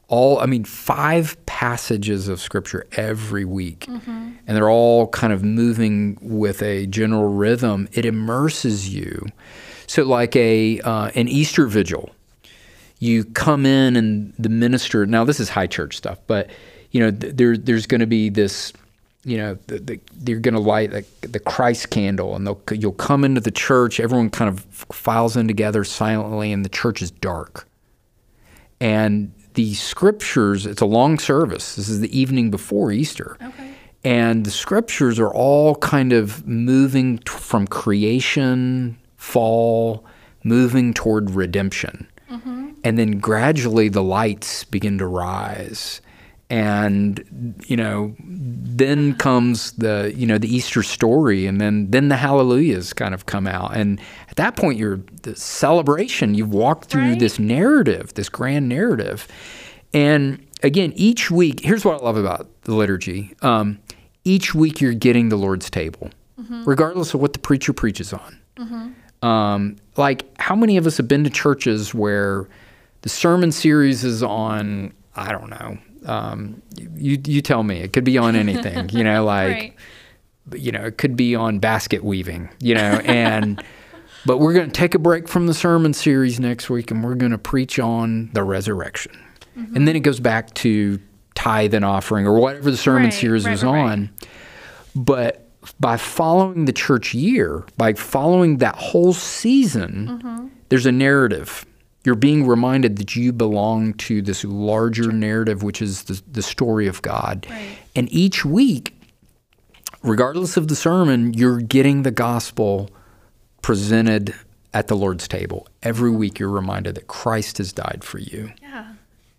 All 0.08 0.39
I 0.39 0.46
mean, 0.46 0.65
five 0.65 1.44
passages 1.46 2.28
of 2.28 2.39
scripture 2.39 2.86
every 2.94 3.46
week, 3.46 3.88
and 4.48 4.56
they're 4.56 4.70
all 4.70 5.08
kind 5.08 5.34
of 5.34 5.44
moving 5.44 6.18
with 6.22 6.62
a 6.62 6.86
general 6.88 7.30
rhythm. 7.30 7.88
It 7.94 8.06
immerses 8.06 8.94
you. 8.94 9.26
So, 9.88 10.04
like 10.04 10.36
a 10.36 10.80
uh, 10.82 11.12
an 11.15 11.28
Easter 11.28 11.65
vigil, 11.65 12.12
you 13.00 13.24
come 13.26 13.65
in 13.65 13.96
and 13.96 14.34
the 14.38 14.50
minister 14.50 15.06
now 15.06 15.24
this 15.24 15.39
is 15.39 15.50
high 15.50 15.68
church 15.68 15.98
stuff 15.98 16.18
but 16.28 16.50
you 16.91 17.00
know 17.00 17.12
th- 17.12 17.36
there 17.36 17.58
there's 17.58 17.86
going 17.86 18.00
to 18.00 18.08
be 18.08 18.30
this 18.30 18.72
you 19.26 19.38
know 19.38 19.58
the, 19.68 19.80
the, 19.80 20.00
they're 20.14 20.40
going 20.40 20.54
to 20.54 20.60
light 20.60 20.92
the, 20.92 21.28
the 21.28 21.40
Christ 21.40 21.90
candle 21.90 22.36
and 22.36 22.46
they'll 22.46 22.62
you'll 22.72 22.94
come 22.94 23.24
into 23.24 23.42
the 23.42 23.52
church 23.52 24.00
everyone 24.00 24.30
kind 24.30 24.50
of 24.50 24.62
files 24.62 25.36
in 25.36 25.48
together 25.48 25.84
silently 25.84 26.52
and 26.52 26.64
the 26.64 26.70
church 26.70 27.02
is 27.02 27.12
dark 27.12 27.68
and 28.80 29.32
the 29.56 29.74
scriptures 29.74 30.66
it's 30.66 30.82
a 30.82 30.86
long 30.86 31.18
service 31.18 31.76
this 31.76 31.90
is 31.90 32.00
the 32.02 32.18
evening 32.18 32.52
before 32.52 32.92
Easter 32.92 33.38
Okay. 33.42 33.72
and 34.04 34.46
the 34.46 34.52
scriptures 34.52 35.20
are 35.20 35.34
all 35.34 35.76
kind 35.76 36.14
of 36.14 36.46
moving 36.48 37.18
t- 37.20 37.24
from 37.32 37.66
creation, 37.68 38.98
fall, 39.18 40.06
moving 40.44 40.94
toward 40.94 41.32
redemption. 41.32 42.08
Mm-hmm. 42.30 42.70
And 42.84 42.98
then 43.00 43.20
gradually 43.20 43.90
the 43.90 44.04
lights 44.04 44.64
begin 44.64 45.00
to 45.00 45.08
rise. 45.08 46.02
And 46.50 47.56
you 47.66 47.76
know, 47.76 48.16
then 48.20 49.16
comes 49.16 49.72
the 49.74 50.14
you 50.16 50.28
know 50.28 50.38
the 50.38 50.54
Easter 50.54 50.84
story, 50.84 51.48
and 51.48 51.60
then 51.60 51.90
then 51.90 52.10
the 52.10 52.18
Hallelujahs 52.18 52.94
kind 52.94 53.14
of 53.16 53.26
come 53.26 53.48
out, 53.48 53.76
and 53.76 54.00
at 54.30 54.36
that 54.36 54.56
point 54.56 54.78
you're 54.78 55.00
the 55.24 55.36
celebration. 55.36 56.36
You've 56.36 56.54
walked 56.54 56.86
through 56.86 57.10
Right. 57.10 57.20
this 57.20 57.40
narrative, 57.40 58.14
this 58.14 58.30
grand 58.30 58.70
narrative, 58.70 59.28
and 59.92 60.40
again, 60.62 60.94
each 60.96 61.32
week, 61.32 61.62
here's 61.62 61.84
what 61.84 62.00
I 62.00 62.06
love 62.06 62.18
about 62.18 62.48
the 62.62 62.76
liturgy. 62.76 63.34
Um, 63.42 63.80
each 64.24 64.54
week, 64.54 64.80
you're 64.82 64.94
getting 64.94 65.30
the 65.30 65.36
Lord's 65.38 65.70
table, 65.72 66.12
regardless 66.66 67.14
of 67.16 67.22
what 67.22 67.34
the 67.34 67.40
preacher 67.40 67.74
preaches 67.74 68.14
on. 68.14 68.96
Um, 69.24 69.78
like, 69.98 70.26
how 70.40 70.56
many 70.56 70.78
of 70.78 70.86
us 70.86 70.98
have 70.98 71.08
been 71.08 71.24
to 71.24 71.30
churches 71.32 71.94
where 71.96 72.48
the 73.02 73.10
sermon 73.10 73.52
series 73.52 74.04
is 74.04 74.22
on, 74.22 74.94
I 75.16 75.32
don't 75.32 75.50
know, 75.50 75.78
um, 76.06 76.62
you, 76.96 77.20
you 77.26 77.41
tell 77.41 77.63
me, 77.63 77.78
it 77.80 77.94
could 77.94 78.04
be 78.04 78.18
on 78.18 78.36
anything, 78.36 78.89
you 78.89 79.04
know, 79.04 79.24
like, 79.36 79.48
right. 79.54 79.74
you 80.56 80.72
know, 80.72 80.84
it 80.86 80.98
could 80.98 81.15
be 81.15 81.36
on 81.36 81.60
basket 81.60 82.04
weaving, 82.04 82.50
you 82.60 82.76
know, 82.76 83.02
and 83.06 83.63
but 84.26 84.38
we're 84.39 84.54
going 84.54 84.68
to 84.68 84.72
take 84.72 84.96
a 84.96 85.00
break 85.00 85.28
from 85.28 85.48
the 85.48 85.54
sermon 85.54 85.94
series 85.94 86.39
next 86.39 86.70
week 86.70 86.91
and 86.91 87.04
we're 87.04 87.15
going 87.15 87.32
to 87.32 87.38
preach 87.38 87.80
on 87.80 88.30
the 88.34 88.44
resurrection. 88.44 89.12
And 89.74 89.88
then 89.88 89.96
it 89.96 90.02
goes 90.02 90.20
back 90.20 90.54
to 90.56 91.00
tithe 91.34 91.74
and 91.74 91.86
offering 91.86 92.28
or 92.28 92.38
whatever 92.39 92.70
the 92.70 92.76
sermon 92.78 93.04
Right, 93.06 93.13
series 93.13 93.46
right, 93.46 93.52
was 93.52 93.63
on. 93.63 94.10
But 94.96 95.48
by 95.80 95.96
following 95.98 96.65
the 96.65 96.74
church 96.74 97.13
year, 97.13 97.63
by 97.78 97.94
following 97.94 98.58
that 98.58 98.76
whole 98.76 99.13
season, 99.13 100.08
Mm-hmm. 100.22 100.48
there's 100.70 100.86
a 100.86 100.91
narrative. 100.91 101.65
You're 102.06 102.15
being 102.15 102.46
reminded 102.46 102.98
that 102.98 103.15
you 103.15 103.34
belong 103.34 103.94
to 103.96 104.22
this 104.22 104.44
larger 104.44 105.12
narrative, 105.12 105.63
which 105.63 105.82
is 105.82 106.04
the, 106.04 106.22
the 106.32 106.44
story 106.44 106.88
of 106.88 107.02
God. 107.02 107.48
Right. 107.50 107.78
And 107.96 108.12
each 108.13 108.46
week, 108.46 108.96
regardless 110.04 110.56
of 110.56 110.68
the 110.68 110.76
sermon, 110.76 111.34
you're 111.34 111.62
getting 111.62 112.04
the 112.04 112.12
gospel 112.12 112.91
presented 113.62 114.36
at 114.74 114.88
the 114.88 114.96
Lord's 114.96 115.28
table. 115.28 115.68
Every 115.82 116.12
mm-hmm. 116.12 116.20
week, 116.20 116.39
you're 116.39 116.50
reminded 116.50 116.96
that 116.96 117.08
Christ 117.08 117.58
has 117.58 117.74
died 117.74 118.04
for 118.04 118.20
you. 118.20 118.52
Yeah. 118.62 118.94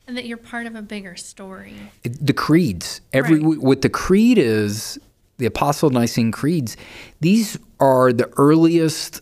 And 0.09 0.16
that 0.16 0.24
you're 0.26 0.37
part 0.37 0.66
of 0.66 0.74
a 0.74 0.83
bigger 0.83 1.14
story. 1.14 1.74
It- 2.02 2.26
the 2.26 2.33
creeds, 2.33 3.00
every 3.12 3.38
Right. 3.38 3.61
what 3.61 3.83
the 3.83 3.88
creed 3.88 4.38
is, 4.38 4.98
the 5.38 5.46
Apostle 5.46 5.90
Nicene 5.90 6.33
creeds. 6.33 6.76
These 7.20 7.59
are 7.79 8.12
the 8.12 8.33
earliest, 8.37 9.20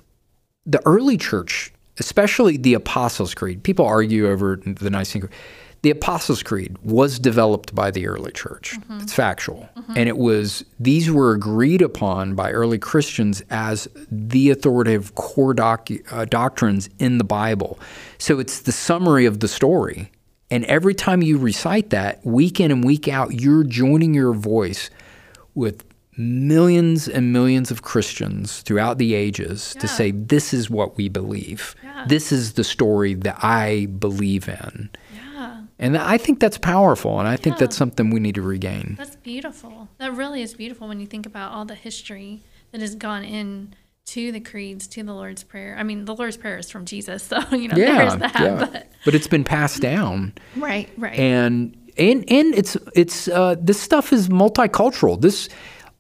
the 0.65 0.81
early 0.87 1.19
church, 1.19 1.74
especially 1.99 2.57
the 2.57 2.75
Apostles' 2.75 3.35
Creed. 3.35 3.63
People 3.63 3.87
argue 3.87 4.29
over 4.29 4.57
the 4.57 4.91
Nicene 4.91 5.23
Creed. 5.23 5.33
The 5.83 5.91
Apostles' 5.91 6.43
Creed 6.43 6.79
was 6.83 7.19
developed 7.19 7.75
by 7.75 7.91
the 7.91 8.07
early 8.07 8.33
church. 8.33 8.75
It's 9.03 9.13
factual, 9.13 9.69
and 9.95 10.09
it 10.09 10.17
was 10.17 10.65
these 10.81 11.11
were 11.11 11.33
agreed 11.33 11.83
upon 11.83 12.35
by 12.35 12.53
early 12.53 12.79
Christians 12.79 13.43
as 13.51 13.87
the 14.11 14.49
authoritative 14.49 15.15
core 15.15 15.53
doc, 15.53 15.89
uh, 16.11 16.25
doctrines 16.25 16.89
in 16.99 17.19
the 17.19 17.25
Bible. 17.25 17.79
So 18.17 18.39
it's 18.39 18.63
the 18.63 18.73
summary 18.73 19.27
of 19.27 19.41
the 19.41 19.49
story. 19.49 20.11
And 20.51 20.65
every 20.65 20.95
time 20.95 21.21
you 21.21 21.37
recite 21.37 21.91
that, 21.91 22.25
week 22.25 22.61
in 22.61 22.71
and 22.71 22.83
week 22.83 23.07
out, 23.07 23.39
you're 23.39 23.65
joining 23.65 24.15
your 24.15 24.33
voice 24.33 24.89
with 25.55 25.85
millions 26.17 27.09
and 27.09 27.33
millions 27.33 27.71
of 27.71 27.83
Christians 27.83 28.61
throughout 28.63 28.99
the 28.99 29.15
ages 29.15 29.75
to 29.81 29.89
say, 29.89 30.11
This 30.11 30.55
is 30.55 30.71
what 30.71 30.97
we 30.97 31.09
believe. 31.09 31.75
Yeah. 31.83 32.05
This 32.09 32.33
is 32.33 32.55
the 32.55 32.65
story 32.65 33.15
that 33.15 33.39
I 33.43 33.87
believe 33.99 34.49
in. 34.49 34.91
Yeah. 35.15 35.63
And 35.79 35.99
I 35.99 36.19
think 36.19 36.41
that's 36.41 36.59
powerful, 36.59 37.19
and 37.19 37.29
I 37.29 37.37
think 37.37 37.59
that's 37.59 37.77
something 37.77 38.11
we 38.11 38.21
need 38.21 38.37
to 38.37 38.43
regain. 38.43 38.95
That's 38.97 39.17
beautiful. 39.17 39.89
That 39.99 40.13
really 40.15 40.41
is 40.43 40.55
beautiful 40.55 40.87
when 40.89 41.01
you 41.01 41.07
think 41.07 41.27
about 41.27 41.53
all 41.53 41.65
the 41.65 41.75
history 41.75 42.43
that 42.71 42.81
has 42.81 42.95
gone 42.95 43.25
in 43.25 43.75
to 44.07 44.31
the 44.33 44.41
creeds, 44.41 44.87
to 44.89 45.03
the 45.03 45.13
Lord's 45.15 45.43
Prayer. 45.43 45.77
I 45.79 45.83
mean, 45.83 46.05
the 46.05 46.15
Lord's 46.15 46.37
Prayer 46.37 46.59
is 46.59 46.71
from 46.71 46.85
Jesus, 46.85 47.25
so 47.25 47.39
you 47.53 47.69
know 47.69 47.77
Yeah, 47.77 47.97
there's 47.99 48.17
that. 48.17 48.41
yeah. 48.41 48.57
But 48.57 48.87
But 49.05 49.15
it's 49.15 49.27
been 49.27 49.45
passed 49.45 49.81
down. 49.81 50.33
right, 50.57 50.89
right. 50.97 51.19
and 51.19 51.77
and 51.97 52.25
and 52.31 52.55
it's 52.55 52.77
it's 52.95 53.29
uh, 53.29 53.57
this 53.61 53.81
stuff 53.81 54.13
is 54.13 54.29
multicultural. 54.29 55.21
This 55.21 55.49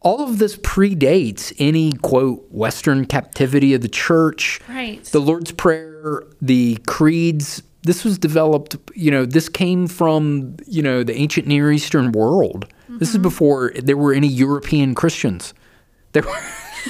all 0.05 0.23
of 0.23 0.39
this 0.39 0.57
predates 0.57 1.53
any 1.59 1.93
quote 1.93 2.47
Western 2.51 3.07
captivity 3.07 3.75
of 3.75 3.81
the 3.81 3.89
church. 3.89 4.61
Right. 4.69 5.03
The 5.05 5.21
Lord's 5.21 5.51
Prayer, 5.51 6.23
the 6.41 6.79
creeds. 6.87 7.63
This 7.83 8.05
was 8.05 8.19
developed. 8.19 8.77
You 8.95 9.11
know, 9.11 9.25
this 9.27 9.49
came 9.49 9.89
from 9.89 10.57
you 10.67 10.83
know 10.83 11.03
the 11.03 11.15
ancient 11.17 11.47
Near 11.47 11.73
Eastern 11.73 12.13
world. 12.13 12.67
This 12.89 13.09
is 13.09 13.17
mm-hmm. 13.17 13.23
before 13.23 13.73
there 13.75 13.97
were 13.97 14.13
any 14.13 14.29
European 14.29 14.95
Christians. 14.95 15.53
There 16.13 16.23
were. 16.23 16.39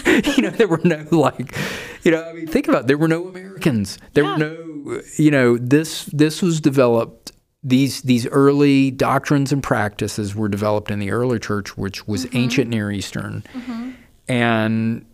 you 0.06 0.42
know, 0.42 0.50
there 0.50 0.66
were 0.66 0.80
no 0.82 1.06
like, 1.12 1.56
you 2.02 2.10
know, 2.10 2.24
I 2.24 2.32
mean, 2.32 2.48
think 2.48 2.66
about 2.66 2.82
it. 2.82 2.86
There 2.88 2.98
were 2.98 3.06
no 3.06 3.28
Americans. 3.28 3.96
There 4.14 4.24
Yeah. 4.24 4.32
were 4.32 4.38
no, 4.38 5.02
you 5.16 5.30
know, 5.30 5.56
this 5.56 6.06
this 6.06 6.42
was 6.42 6.60
developed. 6.60 7.30
These 7.64 8.02
these 8.02 8.26
early 8.26 8.90
doctrines 8.90 9.50
and 9.50 9.62
practices 9.62 10.34
were 10.34 10.48
developed 10.48 10.90
in 10.90 10.98
the 10.98 11.10
early 11.10 11.38
church, 11.38 11.76
which 11.76 12.06
was 12.06 12.26
mm-hmm. 12.26 12.36
ancient 12.36 12.70
Near 12.70 12.90
Eastern, 12.90 13.42
mm-hmm. 13.54 13.90
and 14.28 15.06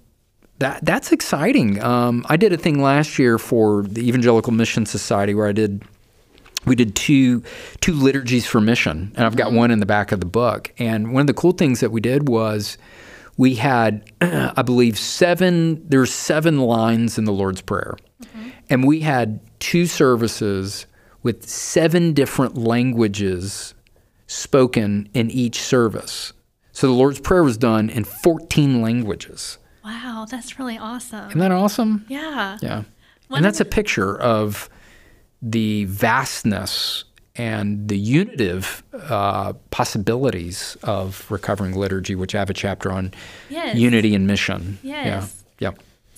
that 0.58 0.84
that's 0.84 1.12
exciting. 1.12 1.82
Um, 1.82 2.26
I 2.28 2.36
did 2.36 2.52
a 2.52 2.56
thing 2.56 2.82
last 2.82 3.18
year 3.18 3.38
for 3.38 3.82
the 3.82 4.06
Evangelical 4.06 4.52
Mission 4.52 4.84
Society 4.84 5.34
where 5.34 5.46
I 5.46 5.52
did 5.52 5.84
we 6.66 6.74
did 6.74 6.94
two 6.94 7.42
two 7.80 7.94
liturgies 7.94 8.46
for 8.46 8.60
mission, 8.60 9.12
and 9.16 9.26
I've 9.26 9.36
got 9.36 9.48
mm-hmm. 9.48 9.56
one 9.56 9.70
in 9.70 9.80
the 9.80 9.86
back 9.86 10.12
of 10.12 10.20
the 10.20 10.26
book. 10.26 10.72
And 10.78 11.12
one 11.12 11.22
of 11.22 11.26
the 11.26 11.34
cool 11.34 11.52
things 11.52 11.80
that 11.80 11.90
we 11.90 12.00
did 12.00 12.28
was 12.28 12.78
we 13.36 13.54
had, 13.54 14.04
I 14.20 14.62
believe, 14.62 14.98
seven. 14.98 15.86
There's 15.88 16.12
seven 16.12 16.58
lines 16.58 17.16
in 17.18 17.24
the 17.24 17.32
Lord's 17.32 17.62
Prayer, 17.62 17.96
and 18.68 18.86
we 18.86 19.00
had 19.00 19.40
two 19.60 19.86
services 19.86 20.86
with 21.22 21.48
seven 21.48 22.12
different 22.12 22.56
languages 22.56 23.74
spoken 24.26 25.08
in 25.14 25.30
each 25.30 25.60
service. 25.60 26.32
So 26.72 26.86
the 26.86 26.92
Lord's 26.92 27.20
Prayer 27.20 27.42
was 27.42 27.58
done 27.58 27.90
in 27.90 28.04
14 28.04 28.80
languages. 28.80 29.58
wow, 29.84 30.26
that's 30.30 30.58
really 30.58 30.78
awesome. 30.78 31.28
Isn't 31.28 31.40
that 31.40 31.52
awesome? 31.52 32.04
yeah. 32.08 32.58
Yeah. 32.62 32.82
One 33.28 33.38
and 33.38 33.44
that's 33.44 33.60
a 33.60 33.64
picture 33.64 34.18
of 34.20 34.68
the 35.40 35.84
vastness 35.84 37.04
and 37.36 37.88
the 37.88 37.96
unitive 37.98 38.82
uh, 38.92 39.52
possibilities 39.70 40.76
of 40.82 41.24
recovering 41.30 41.74
liturgy, 41.76 42.14
which 42.16 42.34
I 42.34 42.38
have 42.40 42.50
a 42.50 42.54
chapter 42.54 42.90
on 42.92 43.12
Yes. 43.48 43.76
unity 43.76 44.14
and 44.16 44.26
mission. 44.26 44.78
Yes. 44.82 45.06
Yeah. 45.06 45.26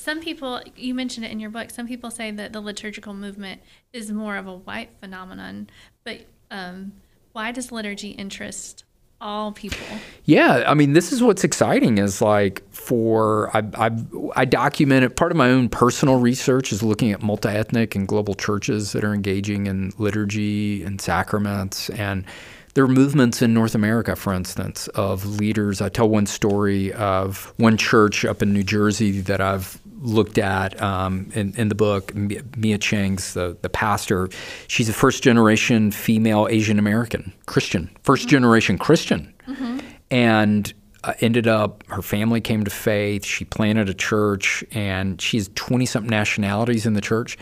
Some 0.02 0.18
people, 0.18 0.60
you 0.74 0.94
mentioned 0.94 1.24
it 1.24 1.30
in 1.30 1.38
your 1.38 1.50
book, 1.50 1.70
some 1.70 1.86
people 1.86 2.10
say 2.10 2.32
that 2.32 2.52
the 2.52 2.60
liturgical 2.60 3.14
movement 3.14 3.60
is 3.92 4.10
more 4.10 4.36
of 4.36 4.48
a 4.48 4.56
white 4.56 4.90
phenomenon, 4.98 5.70
but 6.02 6.22
um, 6.50 6.90
why 7.30 7.52
does 7.52 7.70
liturgy 7.70 8.10
interest 8.10 8.82
all 9.20 9.52
people? 9.52 9.86
Yeah, 10.24 10.64
I 10.66 10.74
mean, 10.74 10.94
this 10.94 11.12
is 11.12 11.22
what's 11.22 11.44
exciting 11.44 11.98
is 11.98 12.20
like 12.20 12.68
for 12.72 13.56
I 13.56 13.62
I, 13.74 13.90
I 14.34 14.44
part 14.44 15.30
of 15.30 15.36
my 15.36 15.50
own 15.50 15.68
personal 15.68 16.18
research 16.18 16.72
is 16.72 16.82
looking 16.82 17.12
at 17.12 17.22
multi-ethnic 17.22 17.94
and 17.94 18.08
global 18.08 18.34
churches 18.34 18.90
that 18.92 19.04
are 19.04 19.14
engaging 19.14 19.68
in 19.68 19.92
liturgy 19.98 20.82
and 20.82 21.00
sacraments 21.00 21.90
and 21.90 22.24
there 22.74 22.84
are 22.84 22.88
movements 22.88 23.42
in 23.42 23.52
North 23.52 23.74
America, 23.74 24.16
for 24.16 24.32
instance, 24.32 24.88
of 24.88 25.26
leaders. 25.26 25.80
I 25.80 25.88
tell 25.88 26.08
one 26.08 26.26
story 26.26 26.92
of 26.92 27.52
one 27.58 27.76
church 27.76 28.24
up 28.24 28.42
in 28.42 28.52
New 28.52 28.62
Jersey 28.62 29.20
that 29.22 29.40
I've 29.40 29.78
looked 30.00 30.38
at 30.38 30.80
um, 30.82 31.30
in, 31.34 31.54
in 31.56 31.68
the 31.68 31.74
book. 31.74 32.14
Mia 32.14 32.78
Chang's 32.78 33.34
the, 33.34 33.56
the 33.62 33.68
pastor. 33.68 34.28
She's 34.68 34.88
a 34.88 34.92
first 34.92 35.22
generation 35.22 35.90
female 35.90 36.48
Asian 36.50 36.78
American 36.78 37.32
Christian, 37.46 37.90
1st 38.04 38.26
generation 38.26 38.78
Christian 38.78 39.32
and 40.12 40.72
uh, 41.02 41.14
ended 41.20 41.48
up 41.48 41.82
her 41.88 42.02
family 42.02 42.40
came 42.40 42.62
to 42.62 42.70
faith 42.70 43.24
she 43.24 43.44
planted 43.44 43.88
a 43.88 43.94
church 43.94 44.62
and 44.70 45.20
she 45.20 45.36
has 45.36 45.50
20 45.56 45.84
something 45.86 46.10
nationalities 46.10 46.86
in 46.86 46.92
the 46.92 47.00
church 47.00 47.36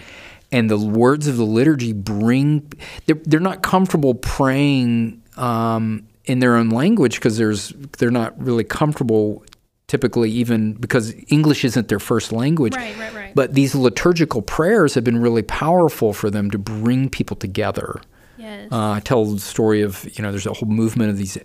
and 0.51 0.71
the 0.71 0.79
words 0.79 1.27
of 1.27 1.37
the 1.37 1.45
liturgy 1.45 1.93
bring 1.93 2.73
they're, 3.05 3.21
they're 3.25 3.41
not 3.41 3.63
comfortable 3.63 4.15
praying 4.15 5.20
um, 5.37 6.07
in 6.25 6.39
their 6.41 6.57
own 6.57 6.71
language 6.71 7.15
because 7.17 7.37
there's 7.39 7.71
they're 7.99 8.11
not 8.11 8.39
really 8.43 8.65
comfortable 8.65 9.43
typically 9.87 10.31
even 10.31 10.75
because 10.75 11.15
english 11.29 11.65
isn't 11.65 11.89
their 11.89 11.99
first 11.99 12.31
language 12.31 12.77
Right, 12.77 12.97
right, 12.99 13.15
right. 13.15 13.35
but 13.35 13.55
these 13.55 13.75
liturgical 13.75 14.41
prayers 14.43 14.95
have 14.95 15.03
been 15.03 15.19
really 15.21 15.43
powerful 15.43 16.13
for 16.13 16.31
them 16.31 16.51
to 16.53 16.59
bring 16.59 17.09
people 17.09 17.37
together 17.37 18.01
Yes. 18.39 18.69
uh, 18.73 18.93
I 18.93 19.01
tell 19.01 19.25
the 19.27 19.39
story 19.39 19.83
of, 19.83 20.09
you 20.17 20.23
know, 20.23 20.31
there's 20.31 20.47
a 20.47 20.53
whole 20.55 20.69
movement 20.69 21.11
of 21.11 21.19
these 21.19 21.37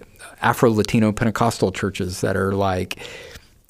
Afro 0.41 0.71
Latino 0.71 1.11
Pentecostal 1.11 1.73
churches 1.73 2.21
that 2.21 2.37
are 2.37 2.53
like, 2.53 2.99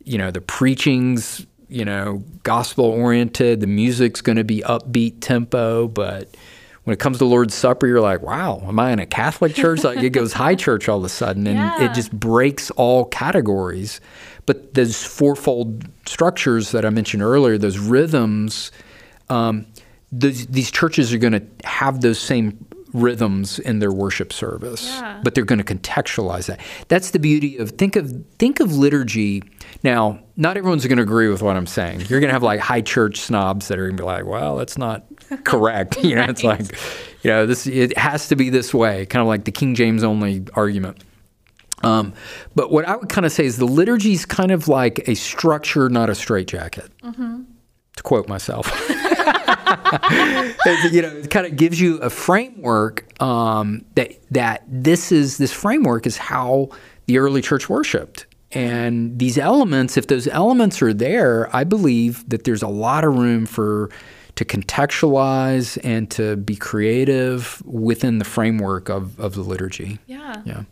you 0.03 0.19
know, 0.19 0.29
the 0.29 0.41
preaching's, 0.41 1.47
you 1.67 1.83
know, 1.83 2.21
gospel 2.43 2.85
oriented, 2.85 3.61
the 3.61 3.67
music's 3.67 4.21
going 4.21 4.35
to 4.37 4.43
be 4.43 4.61
upbeat 4.61 5.21
tempo, 5.21 5.87
but 5.87 6.35
when 6.85 6.93
it 6.93 6.99
comes 6.99 7.17
to 7.17 7.25
Lord's 7.25 7.53
Supper, 7.53 7.85
you're 7.87 7.99
like, 7.99 8.21
wow, 8.21 8.61
am 8.67 8.79
I 8.79 8.91
in 8.91 8.99
a 8.99 9.05
Catholic 9.07 9.53
church? 9.55 9.83
like 9.83 9.99
it 10.03 10.11
goes 10.11 10.33
high 10.33 10.55
church 10.65 10.87
all 10.87 10.99
of 10.99 11.03
a 11.03 11.09
sudden, 11.09 11.45
and 11.47 11.57
Yeah. 11.57 11.83
it 11.85 11.93
just 11.93 12.11
breaks 12.11 12.71
all 12.71 13.05
categories. 13.05 13.99
But 14.45 14.75
those 14.75 15.03
fourfold 15.03 15.85
structures 16.05 16.71
that 16.71 16.85
I 16.85 16.91
mentioned 16.91 17.23
earlier, 17.23 17.57
those 17.57 17.79
rhythms, 17.79 18.71
um, 19.29 19.65
those, 20.11 20.45
these 20.45 20.69
churches 20.71 21.11
are 21.11 21.17
going 21.17 21.33
to 21.33 21.43
have 21.67 22.01
those 22.01 22.19
same 22.19 22.63
rhythms 22.95 23.59
in 23.59 23.79
their 23.79 23.91
worship 23.91 24.31
service, 24.33 24.85
Yeah. 24.85 25.19
but 25.23 25.35
they're 25.35 25.45
going 25.45 25.61
to 25.63 25.75
contextualize 25.75 26.47
that. 26.47 26.59
That's 26.87 27.11
the 27.11 27.19
beauty 27.19 27.57
of 27.57 27.71
think 27.71 27.95
of 27.95 28.11
think 28.39 28.59
of 28.59 28.75
liturgy. 28.75 29.43
Now, 29.83 30.19
not 30.37 30.57
everyone's 30.57 30.85
going 30.85 30.97
to 30.97 31.03
agree 31.03 31.27
with 31.27 31.41
what 31.41 31.55
I'm 31.55 31.67
saying. 31.67 32.01
You're 32.09 32.19
going 32.19 32.29
to 32.29 32.33
have 32.33 32.43
like 32.43 32.59
high 32.59 32.81
church 32.81 33.19
snobs 33.19 33.67
that 33.67 33.77
are 33.79 33.85
going 33.85 33.97
to 33.97 34.01
be 34.03 34.05
like, 34.05 34.25
"Well, 34.25 34.55
that's 34.57 34.77
not 34.77 35.05
correct." 35.43 36.03
You 36.03 36.15
know, 36.15 36.23
it's 36.23 36.43
like, 36.43 36.61
you 37.23 37.29
know, 37.31 37.45
this 37.45 37.67
it 37.67 37.97
has 37.97 38.27
to 38.29 38.35
be 38.35 38.49
this 38.49 38.73
way, 38.73 39.05
kind 39.05 39.21
of 39.21 39.27
like 39.27 39.45
the 39.45 39.51
King 39.51 39.75
James 39.75 40.03
only 40.03 40.43
argument. 40.53 41.03
Um, 41.83 42.13
but 42.55 42.71
what 42.71 42.85
I 42.87 42.95
would 42.95 43.09
kind 43.09 43.25
of 43.25 43.31
say 43.31 43.45
is 43.45 43.57
the 43.57 43.65
liturgy 43.65 44.13
is 44.13 44.25
kind 44.25 44.51
of 44.51 44.67
like 44.67 45.07
a 45.07 45.13
structure, 45.15 45.89
not 45.89 46.09
a 46.09 46.15
straitjacket. 46.15 46.89
To 47.03 48.03
quote 48.03 48.27
myself. 48.27 48.67
You 50.91 51.01
know, 51.01 51.09
it 51.17 51.29
kind 51.29 51.45
of 51.45 51.55
gives 51.55 51.79
you 51.79 51.97
a 51.97 52.09
framework 52.09 53.21
um, 53.21 53.85
that 53.95 54.13
that 54.31 54.63
this 54.67 55.11
is 55.11 55.37
this 55.37 55.51
framework 55.51 56.05
is 56.07 56.17
how 56.17 56.69
the 57.07 57.17
early 57.17 57.41
church 57.41 57.69
worshipped. 57.69 58.25
And 58.51 59.19
these 59.19 59.37
elements, 59.37 59.97
if 59.97 60.07
those 60.07 60.27
elements 60.27 60.81
are 60.81 60.93
there, 60.93 61.53
I 61.55 61.63
believe 61.65 62.27
that 62.29 62.45
there's 62.45 62.61
a 62.63 62.67
lot 62.67 63.03
of 63.03 63.15
room 63.15 63.45
for 63.45 63.89
to 64.35 64.45
contextualize 64.45 65.77
and 65.83 66.09
to 66.11 66.35
be 66.37 66.55
creative 66.55 67.61
within 67.65 68.19
the 68.19 68.25
framework 68.25 68.89
of, 68.89 69.19
of 69.19 69.33
the 69.35 69.41
liturgy. 69.41 69.99
yeah. 70.07 70.41
Yeah. 70.45 70.63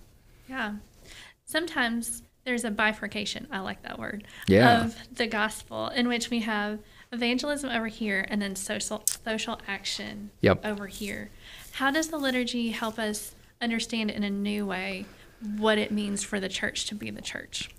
Yeah. 0.49 0.73
Sometimes 1.45 2.23
there's 2.45 2.63
a 2.65 2.71
bifurcation, 2.71 3.47
I 3.51 3.59
like 3.59 3.81
that 3.83 3.97
word, 3.99 4.25
Yeah. 4.47 4.83
of 4.85 4.95
the 5.15 5.27
gospel 5.27 5.87
in 5.89 6.07
which 6.07 6.29
we 6.29 6.39
have 6.41 6.79
evangelism 7.13 7.69
over 7.69 7.87
here 7.87 8.25
and 8.27 8.41
then 8.41 8.55
social 8.55 9.03
social 9.23 9.61
action 9.67 10.31
Yep. 10.41 10.65
over 10.65 10.87
here. 10.87 11.29
How 11.73 11.91
does 11.91 12.07
the 12.09 12.17
liturgy 12.17 12.71
help 12.71 12.99
us 12.99 13.35
understand 13.61 14.11
in 14.11 14.23
a 14.23 14.29
new 14.29 14.65
way 14.65 15.05
what 15.57 15.77
it 15.77 15.91
means 15.91 16.23
for 16.23 16.39
the 16.39 16.49
church 16.49 16.85
to 16.87 16.95
be 16.95 17.09
the 17.09 17.21
church? 17.21 17.69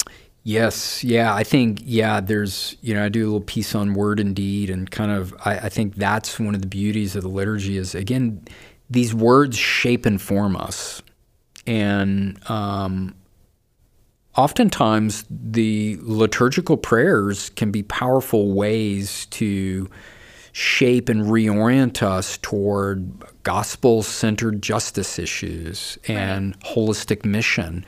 Yes, 0.47 1.03
yeah, 1.03 1.35
I 1.35 1.43
think 1.43 1.81
yeah. 1.85 2.21
There's 2.21 2.77
you 2.83 2.93
know 2.95 3.05
I 3.05 3.09
do 3.09 3.25
a 3.25 3.27
little 3.27 3.41
piece 3.41 3.75
on 3.75 3.95
word 3.95 4.21
and 4.21 4.37
deed, 4.37 4.69
and 4.69 4.91
kind 4.91 5.11
of 5.11 5.35
I, 5.45 5.59
I 5.59 5.69
think 5.71 5.95
that's 5.97 6.39
one 6.39 6.55
of 6.55 6.61
the 6.61 6.67
beauties 6.67 7.17
of 7.17 7.23
the 7.23 7.29
liturgy 7.31 7.79
is 7.79 7.95
again 7.95 8.45
these 8.91 9.15
words 9.15 9.57
shape 9.57 10.05
and 10.05 10.21
form 10.21 10.55
us, 10.55 11.03
and 11.67 12.39
um, 12.51 13.15
oftentimes 14.37 15.25
the 15.31 15.99
liturgical 16.01 16.77
prayers 16.77 17.51
can 17.51 17.71
be 17.71 17.83
powerful 17.83 18.53
ways 18.53 19.27
to 19.27 19.89
shape 20.53 21.09
and 21.09 21.23
reorient 21.23 22.03
us 22.03 22.39
toward 22.39 23.25
gospel 23.43 24.03
centered 24.03 24.63
justice 24.63 25.19
issues 25.19 25.99
and 26.07 26.59
holistic 26.61 27.25
mission. 27.25 27.85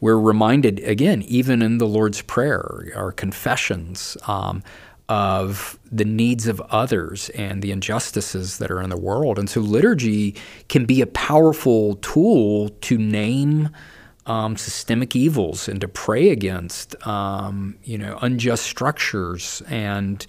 We're 0.00 0.18
reminded, 0.18 0.80
again, 0.80 1.22
even 1.22 1.62
in 1.62 1.78
the 1.78 1.86
Lord's 1.86 2.20
Prayer, 2.20 2.92
our 2.94 3.10
confessions, 3.10 4.18
um, 4.26 4.62
of 5.08 5.76
the 5.90 6.04
needs 6.04 6.46
of 6.46 6.60
others 6.70 7.30
and 7.30 7.62
the 7.62 7.72
injustices 7.72 8.58
that 8.58 8.70
are 8.70 8.80
in 8.80 8.90
the 8.90 8.96
world. 8.96 9.40
And 9.40 9.50
so 9.50 9.60
liturgy 9.60 10.36
can 10.68 10.84
be 10.84 11.00
a 11.00 11.06
powerful 11.06 11.96
tool 11.96 12.68
to 12.68 12.96
name 12.96 13.70
um, 14.30 14.56
systemic 14.56 15.16
evils 15.16 15.68
and 15.68 15.80
to 15.80 15.88
pray 15.88 16.30
against, 16.30 16.94
um, 17.04 17.76
you 17.82 17.98
know, 17.98 18.16
unjust 18.22 18.64
structures 18.64 19.60
and 19.68 20.24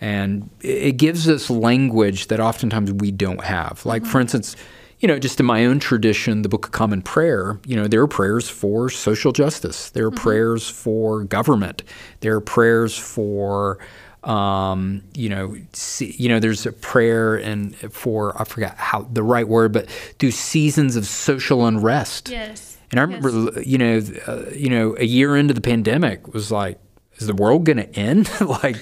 and 0.00 0.50
it 0.60 0.96
gives 0.96 1.28
us 1.28 1.48
language 1.48 2.26
that 2.28 2.40
oftentimes 2.40 2.92
we 2.92 3.12
don't 3.12 3.44
have. 3.44 3.84
Like, 3.86 4.02
mm-hmm. 4.02 4.10
for 4.10 4.20
instance, 4.20 4.56
you 4.98 5.06
know, 5.08 5.18
just 5.18 5.38
in 5.40 5.46
my 5.46 5.64
own 5.64 5.80
tradition, 5.80 6.42
the 6.42 6.48
Book 6.48 6.66
of 6.66 6.72
Common 6.72 7.02
Prayer, 7.02 7.58
you 7.66 7.76
know, 7.76 7.86
there 7.86 8.00
are 8.00 8.08
prayers 8.08 8.48
for 8.48 8.90
social 8.90 9.32
justice, 9.32 9.90
there 9.90 10.06
are 10.06 10.10
mm-hmm. 10.10 10.22
prayers 10.22 10.68
for 10.68 11.24
government, 11.24 11.82
there 12.20 12.34
are 12.36 12.40
prayers 12.40 12.96
for 12.96 13.78
um, 14.22 15.02
you 15.14 15.28
know, 15.28 15.56
see, 15.72 16.14
you 16.16 16.28
know, 16.28 16.38
there's 16.38 16.64
a 16.64 16.70
prayer 16.70 17.34
and 17.34 17.74
for 17.92 18.40
I 18.40 18.44
forgot 18.44 18.76
how 18.76 19.02
the 19.12 19.24
right 19.24 19.48
word, 19.48 19.72
but 19.72 19.90
through 19.90 20.30
seasons 20.30 20.94
of 20.94 21.06
social 21.06 21.66
unrest. 21.66 22.28
Yes. 22.28 22.71
And 22.92 23.00
I 23.00 23.04
remember, 23.04 23.30
yes. 23.56 23.66
you 23.66 23.78
know, 23.78 24.02
uh, 24.26 24.44
you 24.54 24.68
know, 24.68 24.94
a 24.98 25.04
year 25.04 25.36
into 25.36 25.54
the 25.54 25.60
pandemic 25.60 26.32
was 26.32 26.52
like, 26.52 26.78
is 27.16 27.26
the 27.26 27.34
world 27.34 27.64
going 27.64 27.78
to 27.78 27.98
end? 27.98 28.30
like, 28.40 28.76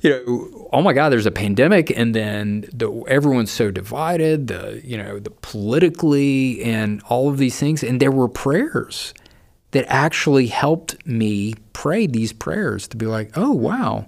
you 0.00 0.10
know, 0.10 0.68
oh 0.72 0.80
my 0.80 0.92
God, 0.92 1.10
there's 1.10 1.26
a 1.26 1.30
pandemic, 1.30 1.90
and 1.90 2.14
then 2.14 2.68
the, 2.72 2.90
everyone's 3.08 3.50
so 3.50 3.70
divided. 3.70 4.46
The 4.46 4.80
you 4.84 4.96
know, 4.96 5.18
the 5.18 5.30
politically 5.30 6.62
and 6.62 7.02
all 7.08 7.28
of 7.28 7.38
these 7.38 7.58
things, 7.58 7.82
and 7.82 8.00
there 8.00 8.12
were 8.12 8.28
prayers 8.28 9.12
that 9.72 9.84
actually 9.88 10.46
helped 10.46 11.06
me 11.06 11.54
pray 11.74 12.06
these 12.06 12.32
prayers 12.32 12.88
to 12.88 12.96
be 12.96 13.06
like, 13.06 13.36
oh 13.36 13.52
wow 13.52 14.06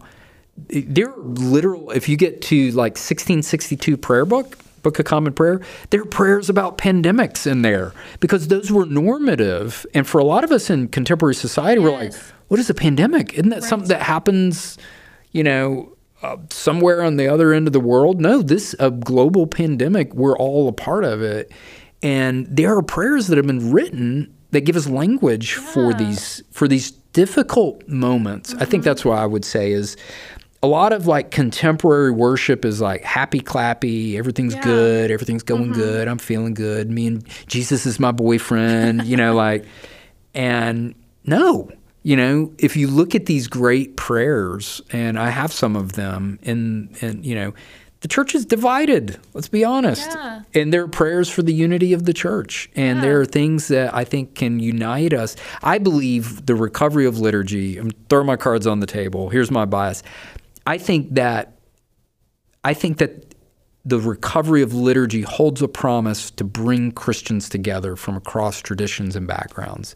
there 0.69 1.11
are 1.11 1.23
literal 1.23 1.91
if 1.91 2.09
you 2.09 2.17
get 2.17 2.43
to 2.43 2.71
like 2.73 2.93
1662 2.93 3.97
prayer 3.97 4.25
book 4.25 4.59
book 4.83 4.99
of 4.99 5.05
common 5.05 5.33
prayer 5.33 5.61
there 5.91 6.01
are 6.01 6.07
prayers 6.07 6.49
about 6.49 6.79
pandemics 6.79 7.47
in 7.47 7.63
there 7.63 7.93
because 8.21 8.49
those 8.49 8.71
were 8.71 8.87
normative 8.87 9.87
and 9.95 10.07
for 10.07 10.19
a 10.19 10.25
lot 10.25 10.45
of 10.45 10.51
us 10.51 10.71
in 10.71 10.89
contemporary 10.89 11.35
society 11.35 11.81
yes. 11.81 11.91
we're 11.91 11.99
like 11.99 12.15
what 12.49 12.61
is 12.61 12.71
a 12.71 12.75
pandemic 12.75 13.35
isn't 13.35 13.51
that 13.51 13.61
right. 13.61 13.69
something 13.69 13.89
that 13.89 14.03
happens 14.03 14.79
you 15.33 15.43
know 15.43 15.93
uh, 16.23 16.37
somewhere 16.51 17.03
on 17.03 17.17
the 17.17 17.27
other 17.27 17.53
end 17.53 17.67
of 17.67 17.73
the 17.73 17.81
world 17.81 18.21
no 18.21 18.43
this 18.43 18.75
a 18.79 18.91
global 18.91 19.47
pandemic 19.47 20.13
we're 20.15 20.37
all 20.37 20.69
a 20.69 20.73
part 20.73 21.05
of 21.05 21.23
it 21.23 21.51
and 22.03 22.47
there 22.47 22.77
are 22.77 22.83
prayers 22.83 23.27
that 23.27 23.37
have 23.37 23.47
been 23.47 23.71
written 23.71 24.35
that 24.51 24.63
give 24.63 24.77
us 24.77 24.89
language 24.89 25.57
yeah. 25.57 25.73
for 25.73 25.95
these 25.95 26.43
for 26.51 26.67
these 26.67 26.93
difficult 27.13 27.87
moments. 27.89 28.51
Mm-hmm. 28.51 28.63
I 28.63 28.65
think 28.65 28.83
mm-hmm. 28.83 28.91
that's 28.91 29.05
what 29.05 29.19
I 29.19 29.27
would 29.27 29.45
say 29.45 29.73
is 29.73 29.97
a 30.63 30.67
lot 30.67 30.93
of 30.93 31.07
like 31.07 31.31
contemporary 31.31 32.11
worship 32.11 32.65
is 32.65 32.81
like 32.81 33.03
happy 33.03 33.41
clappy, 33.41 34.17
everything's 34.17 34.55
yeah. 34.55 34.63
good, 34.63 35.11
everything's 35.11 35.43
going 35.43 35.71
mm-hmm. 35.71 35.81
good, 35.81 36.09
I'm 36.09 36.19
feeling 36.19 36.55
good. 36.55 36.91
Me 36.91 37.07
and 37.07 37.27
Jesus 37.47 37.87
is 37.87 37.99
my 37.99 38.13
boyfriend, 38.13 39.05
you 39.07 39.17
know, 39.17 39.35
like, 39.47 39.65
and 40.35 40.95
no, 41.25 41.71
you 42.03 42.17
know, 42.17 42.53
if 42.59 42.77
you 42.77 42.89
look 42.89 43.15
at 43.15 43.27
these 43.27 43.47
great 43.47 43.97
prayers, 43.97 44.81
and 44.93 45.19
I 45.19 45.31
have 45.31 45.53
some 45.53 45.77
of 45.77 45.93
them, 45.93 46.39
and 46.43 46.97
and 47.03 47.25
you 47.25 47.35
know, 47.35 47.55
the 48.01 48.09
church 48.09 48.35
is 48.35 48.47
divided. 48.47 49.19
Let's 49.35 49.49
be 49.49 49.65
honest. 49.65 50.11
Yeah. 50.11 50.43
And 50.55 50.73
there 50.73 50.83
are 50.83 50.89
prayers 50.89 51.29
for 51.29 51.43
the 51.43 51.53
unity 51.53 51.93
of 51.93 52.05
the 52.05 52.15
church, 52.15 52.71
and 52.75 52.99
yeah. 52.99 53.03
there 53.03 53.21
are 53.21 53.27
things 53.27 53.69
that 53.69 53.95
I 53.95 54.05
think 54.05 54.35
can 54.35 54.61
unite 54.61 55.13
us. 55.13 55.37
I 55.63 55.79
believe 55.79 56.47
the 56.47 56.55
recovery 56.55 57.05
of 57.07 57.19
liturgy. 57.19 57.77
I'm 57.77 57.91
throwing 58.09 58.27
my 58.27 58.37
cards 58.37 58.67
on 58.67 58.81
the 58.81 58.87
table. 58.87 59.29
Here's 59.29 59.51
my 59.51 59.67
bias. 59.67 60.03
I 60.67 60.79
think 60.79 61.15
that 61.15 61.59
I 62.63 62.75
think 62.75 62.99
that 62.99 63.35
the 63.85 63.99
recovery 63.99 64.63
of 64.63 64.75
liturgy 64.75 65.23
holds 65.23 65.63
a 65.63 65.69
promise 65.69 66.31
to 66.33 66.45
bring 66.45 66.93
Christians 66.93 67.49
together 67.49 67.97
from 67.97 68.17
across 68.17 68.61
traditions 68.61 69.17
and 69.17 69.27
backgrounds. 69.27 69.95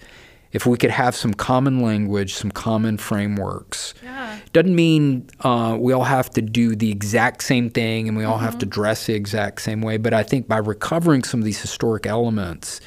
If 0.52 0.66
we 0.66 0.78
could 0.78 0.90
have 0.90 1.16
some 1.16 1.34
common 1.34 1.80
language, 1.80 2.32
some 2.34 2.50
common 2.50 2.96
frameworks, 2.96 3.92
yeah. 4.02 4.38
doesn't 4.52 4.74
mean 4.74 5.28
uh, 5.40 5.76
we 5.78 5.92
all 5.92 6.04
have 6.04 6.30
to 6.30 6.40
do 6.40 6.76
the 6.76 6.92
exact 6.92 7.42
same 7.42 7.70
thing 7.70 8.06
and 8.06 8.16
we 8.16 8.22
all 8.22 8.36
mm-hmm. 8.36 8.44
have 8.44 8.58
to 8.58 8.66
mm-hmm. 8.66 8.80
dress 8.80 9.06
the 9.06 9.14
exact 9.14 9.60
same 9.62 9.82
way. 9.82 9.96
But 9.96 10.14
I 10.14 10.22
think 10.22 10.46
by 10.46 10.58
recovering 10.58 11.24
some 11.24 11.40
of 11.40 11.44
these 11.44 11.60
historic 11.60 12.06
elements, 12.06 12.80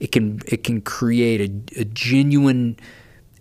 it 0.00 0.12
can 0.12 0.42
it 0.46 0.64
can 0.64 0.82
create 0.82 1.40
a, 1.40 1.80
a 1.80 1.84
genuine 1.86 2.76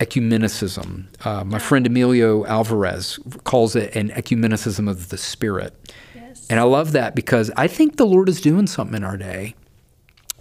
ecumenicism. 0.04 1.06
Uh, 1.26 1.44
my 1.44 1.60
friend 1.60 1.88
Emilio 1.88 2.46
Alvarez 2.46 3.20
calls 3.44 3.76
it 3.76 3.96
an 3.96 4.10
ecumenicism 4.10 4.90
of 4.90 5.10
the 5.10 5.18
spirit. 5.18 5.94
Yes. 6.14 6.46
And 6.50 6.60
I 6.60 6.64
love 6.64 6.92
that 6.92 7.16
because 7.16 7.52
I 7.56 7.68
think 7.68 7.98
the 7.98 8.06
Lord 8.06 8.30
is 8.30 8.42
doing 8.42 8.68
something 8.68 8.98
in 8.98 9.04
our 9.04 9.18
day 9.18 9.56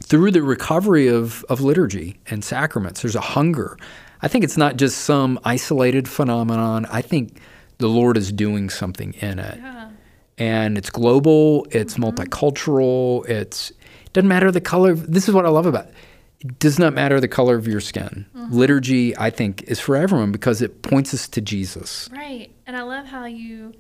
through 0.03 0.33
the 0.33 0.43
recovery 0.43 1.07
of, 1.07 1.45
of 1.49 1.61
liturgy 1.61 2.19
and 2.27 2.45
sacraments. 2.45 3.03
There's 3.03 3.15
a 3.15 3.21
hunger. 3.21 3.79
I 4.21 4.29
think 4.29 4.45
it's 4.45 4.57
not 4.57 4.77
just 4.77 4.99
some 4.99 5.39
isolated 5.45 6.09
phenomenon. 6.09 6.87
I 6.87 7.03
think 7.03 7.41
the 7.79 7.89
Lord 7.89 8.17
is 8.17 8.33
doing 8.33 8.69
something 8.69 9.15
in 9.15 9.39
it. 9.39 9.59
Yeah. 9.59 9.91
And 10.39 10.77
it's 10.77 10.91
global, 10.91 11.67
it's 11.71 11.95
mm-hmm. 11.95 12.05
multicultural, 12.05 13.29
it's 13.29 13.71
it 13.71 14.13
doesn't 14.13 14.29
matter 14.29 14.51
the 14.51 14.61
color. 14.61 14.95
This 14.95 15.29
is 15.29 15.35
what 15.35 15.47
I 15.47 15.51
love 15.51 15.67
about 15.67 15.87
it 15.87 15.95
it 16.43 16.59
does 16.59 16.79
not 16.79 16.93
matter 16.93 17.21
the 17.21 17.29
color 17.29 17.57
of 17.57 17.69
your 17.69 17.81
skin. 17.81 18.27
Mm-hmm. 18.35 18.42
Liturgy, 18.53 19.17
I 19.17 19.31
think, 19.31 19.63
is 19.63 19.81
for 19.81 19.97
everyone 19.97 20.31
because 20.31 20.63
it 20.63 20.83
points 20.83 21.15
us 21.15 21.27
to 21.29 21.41
Jesus. 21.41 22.09
Right. 22.13 22.51
And 22.67 22.77
I 22.77 22.83
love 22.83 23.07
how 23.07 23.25
you, 23.25 23.73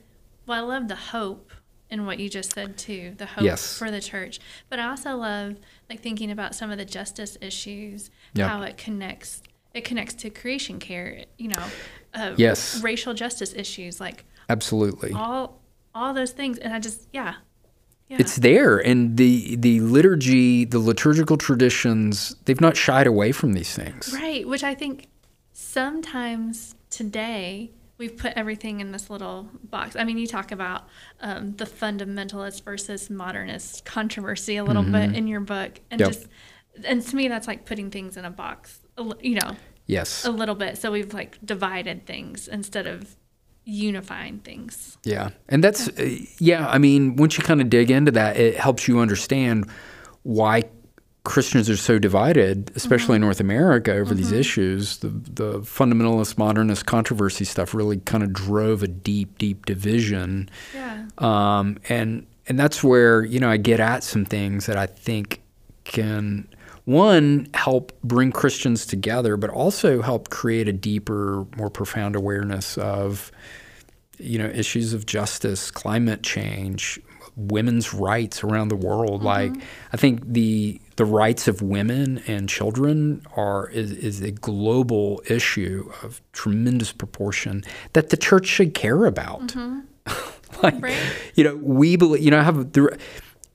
well, 0.46 0.64
I 0.64 0.66
love 0.66 0.88
the 0.88 0.96
hope 0.96 1.52
in 1.90 2.06
what 2.06 2.18
you 2.18 2.30
just 2.30 2.54
said 2.54 2.78
too, 2.78 3.14
the 3.18 3.26
hope 3.26 3.44
yes. 3.44 3.76
for 3.78 3.90
the 3.90 4.00
church. 4.00 4.40
But 4.70 4.78
I 4.78 4.88
also 4.88 5.14
love 5.14 5.56
like 5.90 6.00
thinking 6.00 6.30
about 6.30 6.54
some 6.54 6.70
of 6.70 6.78
the 6.78 6.86
justice 6.86 7.36
issues, 7.40 8.10
yep. 8.32 8.48
how 8.48 8.62
it 8.62 8.78
connects. 8.78 9.42
It 9.74 9.84
connects 9.84 10.14
to 10.14 10.30
creation 10.30 10.78
care, 10.78 11.24
you 11.38 11.48
know, 11.48 11.64
uh, 12.14 12.34
yes, 12.36 12.82
racial 12.82 13.14
justice 13.14 13.54
issues, 13.54 14.00
like 14.00 14.24
absolutely 14.48 15.12
all 15.12 15.60
all 15.94 16.12
those 16.12 16.32
things. 16.32 16.58
And 16.58 16.72
I 16.72 16.78
just, 16.78 17.08
yeah, 17.12 17.36
yeah. 18.08 18.18
It's 18.20 18.36
there, 18.36 18.78
and 18.78 19.16
the 19.16 19.56
the 19.56 19.80
liturgy, 19.80 20.66
the 20.66 20.78
liturgical 20.78 21.38
traditions, 21.38 22.36
they've 22.44 22.60
not 22.60 22.76
shied 22.76 23.06
away 23.06 23.32
from 23.32 23.54
these 23.54 23.74
things. 23.74 24.12
Right, 24.12 24.46
which 24.46 24.62
I 24.62 24.74
think 24.74 25.06
sometimes 25.52 26.74
today 26.90 27.70
we've 27.96 28.16
put 28.16 28.32
everything 28.34 28.80
in 28.80 28.92
this 28.92 29.08
little 29.08 29.48
box. 29.64 29.96
I 29.96 30.04
mean, 30.04 30.18
you 30.18 30.26
talk 30.26 30.52
about 30.52 30.88
um, 31.20 31.52
the 31.52 31.64
fundamentalist 31.64 32.64
versus 32.64 33.08
modernist 33.08 33.84
controversy 33.84 34.56
a 34.56 34.64
little 34.64 34.82
mm-hmm. 34.82 34.92
bit 35.12 35.14
in 35.14 35.26
your 35.26 35.40
book, 35.40 35.80
and 35.90 36.00
yep. 36.00 36.10
just 36.10 36.26
and 36.84 37.00
to 37.02 37.16
me 37.16 37.28
that's 37.28 37.46
like 37.46 37.64
putting 37.64 37.90
things 37.90 38.16
in 38.16 38.24
a 38.24 38.30
box. 38.30 38.80
You 39.20 39.36
know. 39.36 39.56
Yes. 39.86 40.24
A 40.24 40.30
little 40.30 40.54
bit. 40.54 40.78
So 40.78 40.92
we've 40.92 41.12
like 41.12 41.38
divided 41.44 42.06
things 42.06 42.46
instead 42.46 42.86
of 42.86 43.16
unifying 43.64 44.38
things. 44.40 44.98
Yeah. 45.04 45.30
And 45.48 45.62
that's, 45.62 45.88
uh, 45.88 46.16
yeah, 46.38 46.68
I 46.68 46.78
mean, 46.78 47.16
once 47.16 47.38
you 47.38 47.44
kind 47.44 47.60
of 47.60 47.70
dig 47.70 47.90
into 47.90 48.10
that, 48.12 48.36
it 48.36 48.56
helps 48.56 48.88
you 48.88 48.98
understand 48.98 49.68
why 50.24 50.64
Christians 51.24 51.70
are 51.70 51.76
so 51.76 52.00
divided, 52.00 52.72
especially 52.74 53.04
mm-hmm. 53.04 53.14
in 53.14 53.20
North 53.20 53.40
America, 53.40 53.92
over 53.92 54.06
mm-hmm. 54.06 54.16
these 54.16 54.32
issues. 54.32 54.98
The, 54.98 55.08
the 55.08 55.60
fundamentalist 55.60 56.36
modernist 56.36 56.86
controversy 56.86 57.44
stuff 57.44 57.74
really 57.74 57.98
kind 57.98 58.24
of 58.24 58.32
drove 58.32 58.82
a 58.82 58.88
deep, 58.88 59.38
deep 59.38 59.64
division. 59.66 60.50
Yeah. 60.74 61.06
Um, 61.18 61.78
and, 61.88 62.26
and 62.48 62.58
that's 62.58 62.82
where, 62.82 63.24
you 63.24 63.38
know, 63.38 63.48
I 63.48 63.56
get 63.56 63.78
at 63.78 64.02
some 64.02 64.24
things 64.24 64.66
that 64.66 64.76
I 64.76 64.86
think 64.86 65.40
can 65.84 66.48
one, 66.84 67.48
help 67.54 67.92
bring 68.02 68.32
Christians 68.32 68.86
together, 68.86 69.36
but 69.36 69.50
also 69.50 70.02
help 70.02 70.30
create 70.30 70.68
a 70.68 70.72
deeper, 70.72 71.46
more 71.56 71.70
profound 71.70 72.16
awareness 72.16 72.76
of, 72.76 73.30
you 74.18 74.38
know, 74.38 74.46
issues 74.46 74.92
of 74.92 75.06
justice, 75.06 75.70
climate 75.70 76.22
change, 76.22 77.00
women's 77.36 77.94
rights 77.94 78.42
around 78.42 78.68
the 78.68 78.76
world. 78.76 79.22
Mm-hmm. 79.22 79.26
Like, 79.26 79.52
I 79.92 79.96
think 79.96 80.20
the 80.24 80.80
the 80.96 81.04
rights 81.04 81.48
of 81.48 81.62
women 81.62 82.22
and 82.26 82.48
children 82.48 83.24
are 83.34 83.68
is, 83.70 83.92
is 83.92 84.20
a 84.20 84.30
global 84.30 85.22
issue 85.28 85.90
of 86.02 86.20
tremendous 86.32 86.92
proportion 86.92 87.64
that 87.94 88.10
the 88.10 88.16
church 88.16 88.46
should 88.46 88.74
care 88.74 89.06
about. 89.06 89.48
Mm-hmm. 89.48 89.80
like, 90.62 90.82
right. 90.82 90.96
you 91.34 91.44
know, 91.44 91.56
we 91.56 91.96
believe. 91.96 92.22
You 92.22 92.30
know, 92.32 92.40
I 92.40 92.42
have 92.42 92.72
the 92.72 92.98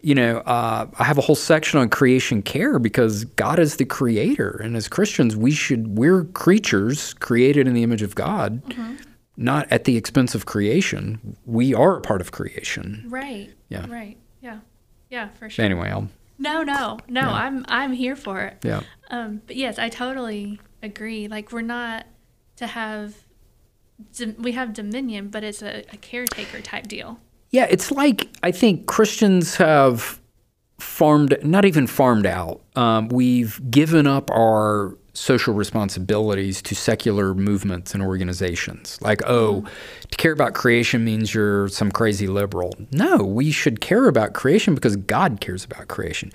you 0.01 0.13
know, 0.15 0.37
uh, 0.39 0.87
I 0.97 1.03
have 1.03 1.17
a 1.17 1.21
whole 1.21 1.35
section 1.35 1.79
on 1.79 1.89
creation 1.89 2.41
care 2.41 2.79
because 2.79 3.25
God 3.25 3.59
is 3.59 3.77
the 3.77 3.85
creator, 3.85 4.59
and 4.63 4.75
as 4.75 4.87
Christians, 4.87 5.35
we 5.35 5.51
should 5.51 5.97
we're 5.97 6.25
creatures 6.25 7.13
created 7.15 7.67
in 7.67 7.73
the 7.73 7.83
image 7.83 8.01
of 8.01 8.15
God, 8.15 8.63
mm-hmm. 8.65 8.95
not 9.37 9.67
at 9.71 9.85
the 9.85 9.97
expense 9.97 10.35
of 10.35 10.45
creation. 10.45 11.35
We 11.45 11.73
are 11.73 11.97
a 11.97 12.01
part 12.01 12.21
of 12.21 12.31
creation. 12.31 13.05
Right. 13.07 13.49
Yeah. 13.69 13.89
Right. 13.89 14.17
Yeah. 14.41 14.59
Yeah, 15.09 15.29
for 15.29 15.49
sure. 15.49 15.65
Anyway, 15.65 15.89
I'll. 15.89 16.09
No, 16.39 16.61
no, 16.61 16.99
no. 17.07 17.21
Yeah. 17.21 17.33
I'm 17.33 17.65
I'm 17.67 17.93
here 17.93 18.15
for 18.15 18.41
it. 18.41 18.57
Yeah. 18.63 18.81
Um, 19.09 19.41
but 19.47 19.55
yes, 19.55 19.79
I 19.79 19.89
totally 19.89 20.59
agree. 20.83 21.27
Like 21.27 21.51
we're 21.51 21.61
not 21.61 22.05
to 22.57 22.67
have 22.67 23.15
we 24.37 24.51
have 24.51 24.73
dominion, 24.73 25.29
but 25.29 25.43
it's 25.43 25.63
a, 25.63 25.83
a 25.91 25.97
caretaker 25.97 26.61
type 26.61 26.87
deal. 26.87 27.19
Yeah, 27.51 27.67
it's 27.69 27.91
like 27.91 28.27
I 28.43 28.51
think 28.51 28.87
Christians 28.87 29.55
have 29.55 30.19
farmed, 30.79 31.37
not 31.43 31.65
even 31.65 31.87
farmed 31.87 32.25
out. 32.25 32.61
Um, 32.75 33.07
we've 33.09 33.59
given 33.71 34.07
up 34.07 34.29
our 34.31 34.97
social 35.13 35.53
responsibilities 35.53 36.61
to 36.61 36.75
secular 36.75 37.33
movements 37.33 37.93
and 37.93 38.03
organizations. 38.03 39.01
Like, 39.01 39.21
oh, 39.25 39.65
to 40.11 40.17
care 40.17 40.31
about 40.31 40.53
creation 40.53 41.03
means 41.03 41.33
you're 41.33 41.67
some 41.69 41.91
crazy 41.91 42.27
liberal. 42.27 42.73
No, 42.91 43.17
we 43.17 43.51
should 43.51 43.81
care 43.81 44.07
about 44.07 44.33
creation 44.33 44.75
because 44.75 44.95
God 44.95 45.41
cares 45.41 45.65
about 45.65 45.87
creation. 45.87 46.31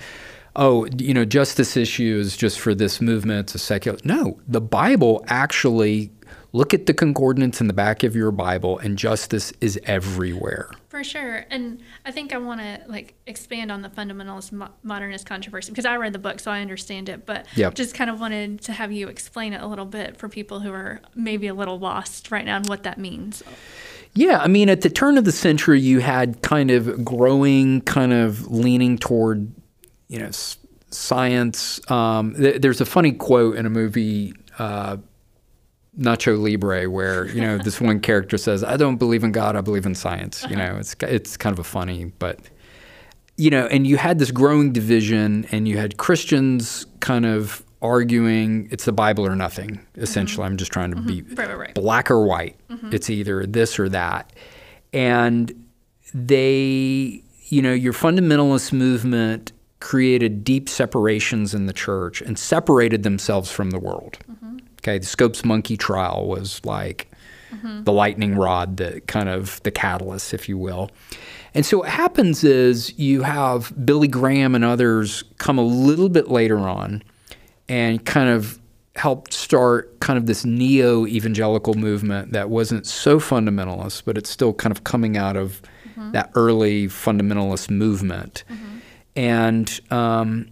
Oh, 0.57 0.87
you 0.99 1.15
know, 1.15 1.25
justice 1.25 1.77
issue 1.77 2.19
is 2.21 2.37
just 2.37 2.61
for 2.61 2.75
this 2.75 3.01
movement, 3.01 3.47
it's 3.47 3.55
a 3.55 3.59
secular. 3.59 3.99
No, 4.05 4.39
the 4.49 4.61
Bible 4.61 5.25
actually 5.29 6.11
look 6.53 6.75
at 6.75 6.87
the 6.87 6.93
concordance 6.93 7.61
in 7.61 7.69
the 7.69 7.73
back 7.73 8.03
of 8.03 8.15
your 8.15 8.31
Bible, 8.31 8.79
and 8.79 8.99
justice 8.99 9.53
is 9.61 9.81
everywhere. 9.85 10.71
For 10.93 11.03
sure, 11.03 11.47
and 11.49 11.81
I 12.05 12.11
think 12.11 12.35
I 12.35 12.37
want 12.37 12.61
to 12.61 12.81
like 12.87 13.15
expand 13.27 13.73
on 13.73 13.81
the 13.81 13.89
fundamentalist 13.89 14.53
mo- 14.53 14.69
modernist 14.83 15.25
controversy 15.25 15.73
because 15.73 15.87
I 15.87 15.97
read 15.97 16.13
the 16.13 16.19
book, 16.19 16.39
so 16.39 16.51
I 16.51 16.61
understand 16.61 17.09
it. 17.09 17.25
But 17.25 17.47
Yep. 17.57 17.77
just 17.77 17.95
kind 17.95 18.11
of 18.11 18.21
wanted 18.21 18.61
to 18.65 18.73
have 18.75 18.93
you 18.93 19.09
explain 19.09 19.55
it 19.55 19.63
a 19.63 19.67
little 19.67 19.87
bit 19.87 20.19
for 20.19 20.29
people 20.29 20.61
who 20.61 20.71
are 20.71 21.01
maybe 21.15 21.47
a 21.47 21.55
little 21.55 21.79
lost 21.79 22.31
right 22.31 22.45
now 22.45 22.57
and 22.59 22.67
what 22.69 22.83
that 22.83 22.99
means. 22.99 23.43
Yeah, 24.13 24.41
I 24.41 24.49
mean, 24.49 24.69
at 24.69 24.83
the 24.83 24.91
turn 24.91 25.17
of 25.17 25.25
the 25.25 25.33
century, 25.33 25.81
you 25.81 26.01
had 26.01 26.43
kind 26.43 26.71
of 26.71 27.03
growing, 27.03 27.81
kind 27.81 28.13
of 28.13 28.49
leaning 28.53 28.99
toward, 28.99 29.51
you 30.09 30.19
know, 30.19 30.27
s- 30.27 30.59
science. 30.91 31.81
Um, 31.91 32.35
th- 32.35 32.61
there's 32.61 32.83
a 32.83 32.85
funny 32.85 33.13
quote 33.13 33.57
in 33.57 33.65
a 33.65 33.71
movie, 33.71 34.35
uh, 34.59 34.99
Nacho 35.99 36.41
Libre, 36.41 36.89
where 36.91 37.27
you 37.27 37.41
know 37.41 37.59
this 37.59 37.81
one 37.81 38.01
character 38.09 38.39
says, 38.39 38.65
"I 38.65 38.77
don't 38.77 38.97
believe 38.97 39.25
in 39.25 39.33
God, 39.33 39.57
I 39.57 39.61
believe 39.61 39.87
in 39.87 39.95
science." 39.95 40.45
You 40.49 40.57
know, 40.57 40.77
it's 40.79 40.95
it's 41.03 41.37
kind 41.37 41.53
of 41.53 41.59
a 41.59 41.65
funny, 41.65 42.07
but 42.19 42.39
you 43.37 43.51
know, 43.51 43.67
and 43.67 43.87
you 43.87 43.97
had 43.97 44.19
this 44.19 44.31
growing 44.31 44.73
division, 44.73 45.47
and 45.51 45.69
you 45.69 45.77
had 45.77 45.99
Christians 45.99 46.87
kind 47.01 47.27
of 47.27 47.65
arguing 47.83 48.69
it's 48.71 48.85
the 48.85 48.93
Bible 48.93 49.27
or 49.27 49.35
nothing. 49.35 49.71
Mm-hmm. 49.71 50.03
Essentially, 50.03 50.47
I'm 50.47 50.57
just 50.57 50.73
trying 50.73 50.93
to 50.93 50.97
mm-hmm. 50.97 51.07
be 51.07 51.23
Right, 51.35 51.49
right, 51.49 51.59
right. 51.59 51.75
black 51.75 52.11
or 52.11 52.25
white. 52.25 52.57
Mm-hmm. 52.71 52.95
It's 52.95 53.11
either 53.11 53.45
this 53.45 53.79
or 53.79 53.89
that. 53.91 54.33
And 54.93 55.67
they, 56.15 57.23
you 57.49 57.61
know, 57.61 57.73
your 57.73 57.93
fundamentalist 57.93 58.73
movement 58.73 59.53
created 59.81 60.45
deep 60.45 60.69
separations 60.69 61.55
in 61.55 61.67
the 61.67 61.73
church 61.73 62.23
and 62.23 62.39
separated 62.39 63.03
themselves 63.03 63.51
from 63.51 63.71
the 63.71 63.81
world. 63.81 64.19
Okay, 64.83 64.99
the 64.99 65.07
Scopes 65.07 65.45
Monkey 65.45 65.77
trial 65.77 66.27
was 66.27 66.61
like 66.65 67.09
mm-hmm. 67.53 67.85
the 67.85 67.93
lightning 67.93 68.37
rod, 68.37 68.77
the 68.79 69.01
kind 69.03 69.29
of 69.29 69.63
the 69.63 69.71
catalyst, 69.71 70.35
if 70.35 70.49
you 70.49 70.59
will. 70.59 70.91
And 71.55 71.65
so 71.65 71.79
what 71.79 71.89
happens 71.89 72.43
is 72.43 72.99
you 72.99 73.23
have 73.23 73.73
Billy 73.87 74.09
Graham 74.09 74.55
and 74.55 74.65
others 74.65 75.23
come 75.39 75.59
a 75.59 75.63
little 75.63 76.09
bit 76.09 76.29
later 76.29 76.59
on 76.59 77.03
and 77.69 78.05
kind 78.05 78.29
of 78.29 78.59
helped 78.97 79.33
start 79.33 79.99
kind 80.01 80.19
of 80.19 80.27
this 80.27 80.45
neo 80.45 81.07
evangelical 81.07 81.75
movement 81.75 82.33
that 82.33 82.51
wasn't 82.51 82.87
so 82.87 83.19
fundamentalist, 83.19 84.03
but 84.05 84.19
it's 84.19 84.31
still 84.31 84.53
kind 84.53 84.71
of 84.71 84.85
coming 84.85 85.17
out 85.17 85.37
of 85.37 85.63
mm-hmm. 85.91 86.13
that 86.13 86.31
early 86.35 86.89
fundamentalist 86.89 87.71
movement. 87.71 88.45
Mm-hmm. 88.51 88.79
And 89.15 89.81
um, 89.91 90.49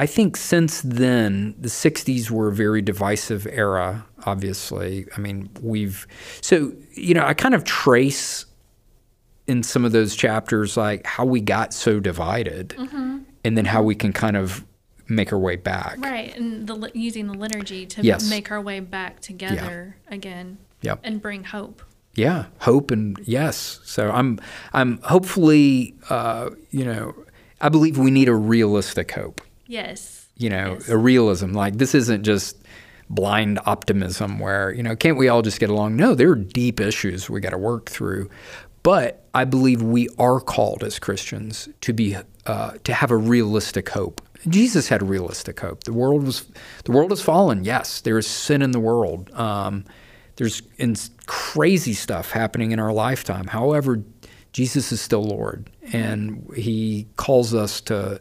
I 0.00 0.06
think 0.06 0.36
since 0.36 0.80
then, 0.82 1.56
the 1.58 1.68
60s 1.68 2.30
were 2.30 2.48
a 2.48 2.52
very 2.54 2.80
divisive 2.80 3.46
era, 3.50 4.06
obviously. 4.24 5.06
I 5.16 5.20
mean, 5.20 5.50
we've, 5.60 6.06
so, 6.40 6.72
you 6.94 7.14
know, 7.14 7.24
I 7.26 7.34
kind 7.34 7.52
of 7.54 7.64
trace 7.64 8.46
in 9.48 9.62
some 9.64 9.84
of 9.84 9.90
those 9.92 10.14
chapters 10.14 10.76
like 10.76 11.04
how 11.04 11.24
we 11.24 11.40
got 11.40 11.74
so 11.74 11.98
divided 11.98 12.76
and 13.44 13.56
then 13.58 13.64
how 13.64 13.82
we 13.82 13.94
can 13.96 14.12
kind 14.12 14.36
of 14.36 14.64
make 15.08 15.32
our 15.32 15.38
way 15.38 15.56
back. 15.56 15.96
Right, 15.98 16.36
and 16.36 16.66
the 16.68 16.90
using 16.94 17.26
the 17.26 17.34
liturgy 17.34 17.86
to 17.86 18.02
Yes. 18.02 18.28
make 18.30 18.50
our 18.50 18.60
way 18.60 18.78
back 18.80 19.20
together 19.20 19.96
again 20.10 20.58
Yep. 20.82 21.00
and 21.02 21.20
bring 21.20 21.44
hope. 21.44 21.82
Yeah, 22.14 22.46
hope 22.58 22.90
and 22.90 23.18
yes. 23.24 23.80
So 23.84 24.10
I'm 24.10 24.38
I'm 24.74 24.98
hopefully 25.02 25.94
uh, 26.10 26.50
you 26.70 26.84
know 26.84 27.14
I 27.60 27.68
believe 27.70 27.96
we 27.96 28.10
need 28.10 28.28
a 28.28 28.34
realistic 28.34 29.12
hope. 29.12 29.40
Yes. 29.68 30.26
You 30.36 30.50
know, 30.50 30.72
Yes. 30.74 30.88
a 30.88 30.96
realism. 30.96 31.52
Like 31.52 31.76
this 31.78 31.94
isn't 31.94 32.24
just 32.24 32.56
blind 33.10 33.58
optimism 33.64 34.38
where 34.38 34.72
you 34.72 34.82
know 34.82 34.94
can't 34.96 35.16
we 35.16 35.28
all 35.28 35.42
just 35.42 35.60
get 35.60 35.70
along? 35.70 35.94
No, 35.96 36.14
there 36.14 36.30
are 36.30 36.34
deep 36.34 36.80
issues 36.80 37.30
we 37.30 37.40
got 37.40 37.50
to 37.50 37.58
work 37.58 37.88
through. 37.88 38.28
But 38.82 39.24
I 39.34 39.44
believe 39.44 39.82
we 39.82 40.08
are 40.18 40.40
called 40.40 40.82
as 40.82 40.98
Christians 40.98 41.68
to 41.82 41.92
be 41.92 42.16
uh, 42.46 42.72
to 42.84 42.94
have 42.94 43.10
a 43.10 43.16
realistic 43.16 43.90
hope. 43.90 44.22
Jesus 44.48 44.88
had 44.88 45.02
realistic 45.02 45.60
hope. 45.60 45.84
The 45.84 45.92
world 45.92 46.24
was 46.24 46.46
the 46.84 46.92
world 46.92 47.10
has 47.10 47.20
fallen. 47.20 47.64
Yes, 47.64 48.00
there 48.00 48.16
is 48.18 48.26
sin 48.26 48.62
in 48.62 48.70
the 48.70 48.80
world. 48.80 49.30
Um, 49.34 49.84
there's 50.36 50.62
in 50.78 50.94
crazy 51.26 51.92
stuff 51.92 52.30
happening 52.30 52.70
in 52.70 52.78
our 52.78 52.92
lifetime. 52.92 53.48
However, 53.48 54.02
Jesus 54.52 54.92
is 54.92 55.00
still 55.00 55.24
Lord, 55.24 55.68
and 55.92 56.48
He 56.56 57.08
calls 57.16 57.52
us 57.52 57.80
to 57.82 58.20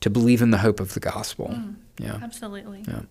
to 0.00 0.10
believe 0.10 0.42
in 0.42 0.50
the 0.50 0.58
hope 0.58 0.80
of 0.80 0.94
the 0.94 1.00
gospel. 1.00 1.54
Yeah. 1.98 2.18
Absolutely. 2.22 2.84
Yeah. 2.86 3.02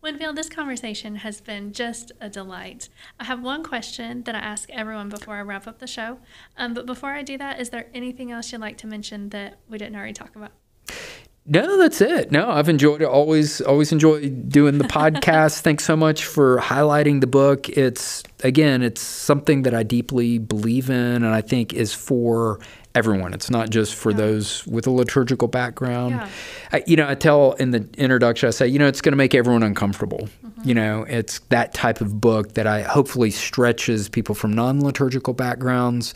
Winfield, 0.00 0.36
this 0.36 0.48
conversation 0.48 1.16
has 1.16 1.40
been 1.40 1.72
just 1.72 2.12
a 2.20 2.28
delight. 2.28 2.88
I 3.18 3.24
have 3.24 3.42
one 3.42 3.64
question 3.64 4.22
that 4.24 4.34
I 4.34 4.38
ask 4.38 4.70
everyone 4.70 5.08
before 5.08 5.34
I 5.34 5.40
wrap 5.40 5.66
up 5.66 5.80
the 5.80 5.88
show. 5.88 6.18
Um, 6.56 6.72
but 6.72 6.86
before 6.86 7.10
I 7.10 7.22
do 7.22 7.36
that, 7.38 7.60
is 7.60 7.70
there 7.70 7.88
anything 7.92 8.30
else 8.30 8.52
you'd 8.52 8.60
like 8.60 8.78
to 8.78 8.86
mention 8.86 9.30
that 9.30 9.58
we 9.68 9.76
didn't 9.76 9.96
already 9.96 10.12
talk 10.12 10.36
about? 10.36 10.52
No, 11.50 11.78
that's 11.78 12.00
it. 12.00 12.30
No, 12.30 12.48
I've 12.50 12.68
enjoyed 12.68 13.00
it. 13.00 13.06
Always, 13.06 13.60
always 13.62 13.90
enjoy 13.90 14.28
doing 14.28 14.78
the 14.78 14.84
podcast. 14.84 15.60
Thanks 15.62 15.82
so 15.82 15.96
much 15.96 16.26
for 16.26 16.58
highlighting 16.58 17.20
the 17.20 17.26
book. 17.26 17.70
It's 17.70 18.22
again, 18.44 18.82
it's 18.82 19.00
something 19.00 19.62
that 19.62 19.74
I 19.74 19.82
deeply 19.82 20.38
believe 20.38 20.90
in, 20.90 20.96
and 20.96 21.28
I 21.28 21.40
think 21.40 21.72
is 21.72 21.94
for 21.94 22.60
everyone. 22.94 23.34
It's 23.34 23.50
not 23.50 23.70
just 23.70 23.94
for 23.94 24.12
those 24.12 24.66
with 24.66 24.86
a 24.86 24.90
liturgical 24.90 25.48
background. 25.48 26.16
Yeah. 26.16 26.28
I, 26.72 26.84
you 26.86 26.96
know, 26.96 27.08
I 27.08 27.14
tell 27.14 27.52
in 27.52 27.70
the 27.70 27.88
introduction, 27.96 28.48
I 28.48 28.50
say, 28.50 28.66
you 28.66 28.78
know, 28.78 28.88
it's 28.88 29.00
going 29.00 29.12
to 29.12 29.16
make 29.16 29.34
everyone 29.34 29.62
uncomfortable. 29.62 30.28
Mm-hmm. 30.44 30.68
You 30.68 30.74
know, 30.74 31.02
it's 31.08 31.38
that 31.50 31.74
type 31.74 32.00
of 32.00 32.20
book 32.20 32.54
that 32.54 32.66
I 32.66 32.82
hopefully 32.82 33.30
stretches 33.30 34.08
people 34.08 34.34
from 34.34 34.52
non-liturgical 34.52 35.34
backgrounds 35.34 36.14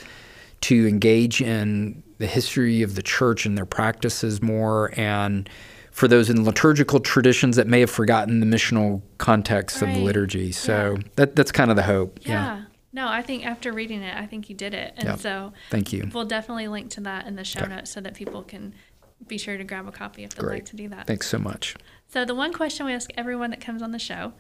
to 0.63 0.89
engage 0.89 1.41
in 1.41 2.03
the 2.19 2.27
history 2.27 2.83
of 2.83 2.95
the 2.95 3.03
church 3.03 3.47
and 3.47 3.57
their 3.59 3.67
practices 3.67 4.41
more 4.43 4.93
and 4.97 5.49
for 5.91 6.09
those 6.09 6.31
in 6.31 6.45
liturgical 6.45 7.01
traditions 7.01 7.57
that 7.57 7.67
may 7.67 7.81
have 7.81 7.91
forgotten 7.91 8.41
the 8.41 8.47
missional 8.47 9.03
context 9.19 9.83
of 9.83 9.89
the 9.89 9.99
liturgy. 9.99 10.51
So 10.51 10.97
that 11.17 11.37
that's 11.37 11.53
kind 11.53 11.71
of 11.71 11.77
the 11.77 11.83
hope. 11.83 12.19
Yeah. 12.23 12.63
No, 12.93 13.09
I 13.09 13.23
think 13.23 13.47
after 13.47 13.73
reading 13.73 14.03
it, 14.03 14.15
I 14.17 14.27
think 14.27 14.51
you 14.51 14.55
did 14.55 14.75
it. 14.75 14.95
And 14.97 15.19
so 15.19 15.53
Thank 15.71 15.93
you. 15.93 16.11
we'll 16.13 16.27
definitely 16.27 16.69
link 16.69 16.91
to 16.91 17.01
that 17.03 17.27
in 17.27 17.37
the 17.37 17.45
show 17.45 17.65
notes 17.65 17.91
so 17.91 18.01
that 18.01 18.15
people 18.15 18.43
can 18.43 18.75
be 19.27 19.39
sure 19.39 19.57
to 19.57 19.65
grab 19.65 19.87
a 19.87 19.93
copy 19.93 20.25
if 20.25 20.35
they'd 20.35 20.43
Great. 20.43 20.55
like 20.55 20.65
to 20.67 20.77
do 20.77 20.89
that. 20.89 21.07
Thanks 21.07 21.29
so 21.29 21.39
much. 21.39 21.77
So, 22.09 22.25
the 22.27 22.35
one 22.35 22.53
question 22.53 22.85
we 22.85 22.93
ask 22.93 23.11
everyone 23.17 23.51
that 23.51 23.61
comes 23.61 23.81
on 23.81 23.93
the 23.93 23.99
show 23.99 24.35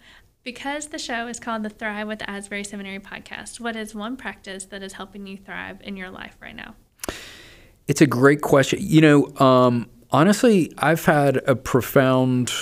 because 0.44 0.88
the 0.88 0.98
show 0.98 1.28
is 1.28 1.38
called 1.38 1.62
the 1.62 1.70
Thrive 1.70 2.08
with 2.08 2.20
Asbury 2.28 2.64
Seminary 2.64 2.98
podcast, 2.98 3.60
what 3.60 3.76
is 3.76 3.94
one 3.94 4.16
practice 4.16 4.64
that 4.66 4.82
is 4.82 4.94
helping 4.94 5.26
you 5.26 5.36
thrive 5.36 5.80
in 5.82 5.96
your 5.96 6.10
life 6.10 6.36
right 6.40 6.56
now? 6.56 6.74
It's 7.86 8.00
a 8.00 8.06
great 8.06 8.40
question. 8.40 8.80
You 8.82 9.00
know, 9.00 9.36
um, 9.36 9.88
honestly, 10.10 10.72
I've 10.78 11.04
had 11.04 11.36
a 11.46 11.54
profound 11.54 12.52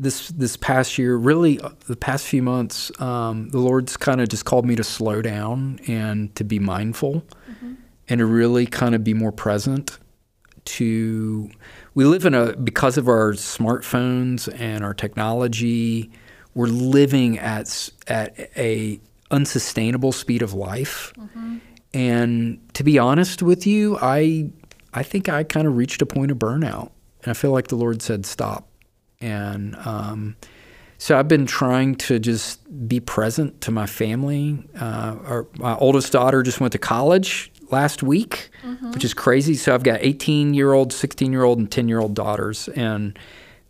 this 0.00 0.28
this 0.30 0.56
past 0.56 0.98
year, 0.98 1.14
really 1.16 1.60
uh, 1.60 1.68
the 1.86 1.94
past 1.94 2.26
few 2.26 2.42
months. 2.42 2.90
Um, 3.00 3.50
the 3.50 3.58
Lord's 3.58 3.96
kind 3.96 4.20
of 4.20 4.28
just 4.28 4.46
called 4.46 4.64
me 4.64 4.74
to 4.76 4.82
slow 4.82 5.20
down 5.22 5.78
and 5.86 6.34
to 6.36 6.42
be 6.42 6.58
mindful, 6.58 7.22
and 8.08 8.18
to 8.18 8.26
really 8.26 8.66
kind 8.66 8.94
of 8.94 9.04
be 9.04 9.14
more 9.14 9.30
present. 9.30 9.98
To 10.64 11.50
we 11.94 12.04
live 12.04 12.24
in 12.24 12.34
a 12.34 12.56
because 12.56 12.96
of 12.96 13.08
our 13.08 13.32
smartphones 13.34 14.52
and 14.58 14.84
our 14.84 14.94
technology, 14.94 16.10
we're 16.54 16.66
living 16.66 17.38
at 17.38 17.90
at 18.06 18.38
a 18.56 19.00
unsustainable 19.30 20.12
speed 20.12 20.42
of 20.42 20.54
life. 20.54 21.12
And 21.92 22.58
to 22.74 22.84
be 22.84 22.98
honest 22.98 23.42
with 23.42 23.66
you, 23.66 23.98
I 24.00 24.50
I 24.94 25.02
think 25.02 25.28
I 25.28 25.44
kind 25.44 25.66
of 25.66 25.76
reached 25.76 26.00
a 26.02 26.06
point 26.06 26.30
of 26.30 26.38
burnout, 26.38 26.90
and 27.22 27.30
I 27.30 27.34
feel 27.34 27.50
like 27.50 27.68
the 27.68 27.76
Lord 27.76 28.00
said 28.00 28.24
stop. 28.24 28.69
And 29.20 29.76
um, 29.76 30.36
so 30.98 31.18
I've 31.18 31.28
been 31.28 31.46
trying 31.46 31.94
to 31.96 32.18
just 32.18 32.60
be 32.88 33.00
present 33.00 33.60
to 33.62 33.70
my 33.70 33.86
family. 33.86 34.62
Uh, 34.78 35.16
our, 35.24 35.46
my 35.58 35.76
oldest 35.76 36.12
daughter 36.12 36.42
just 36.42 36.60
went 36.60 36.72
to 36.72 36.78
college 36.78 37.50
last 37.70 38.02
week, 38.02 38.50
which 38.92 39.04
is 39.04 39.14
crazy. 39.14 39.54
So 39.54 39.74
I've 39.74 39.82
got 39.82 40.00
18 40.02 40.54
year 40.54 40.72
old, 40.72 40.92
16 40.92 41.32
year 41.32 41.42
old, 41.42 41.58
and 41.58 41.70
10 41.70 41.88
year 41.88 42.00
old 42.00 42.14
daughters, 42.14 42.68
and 42.68 43.18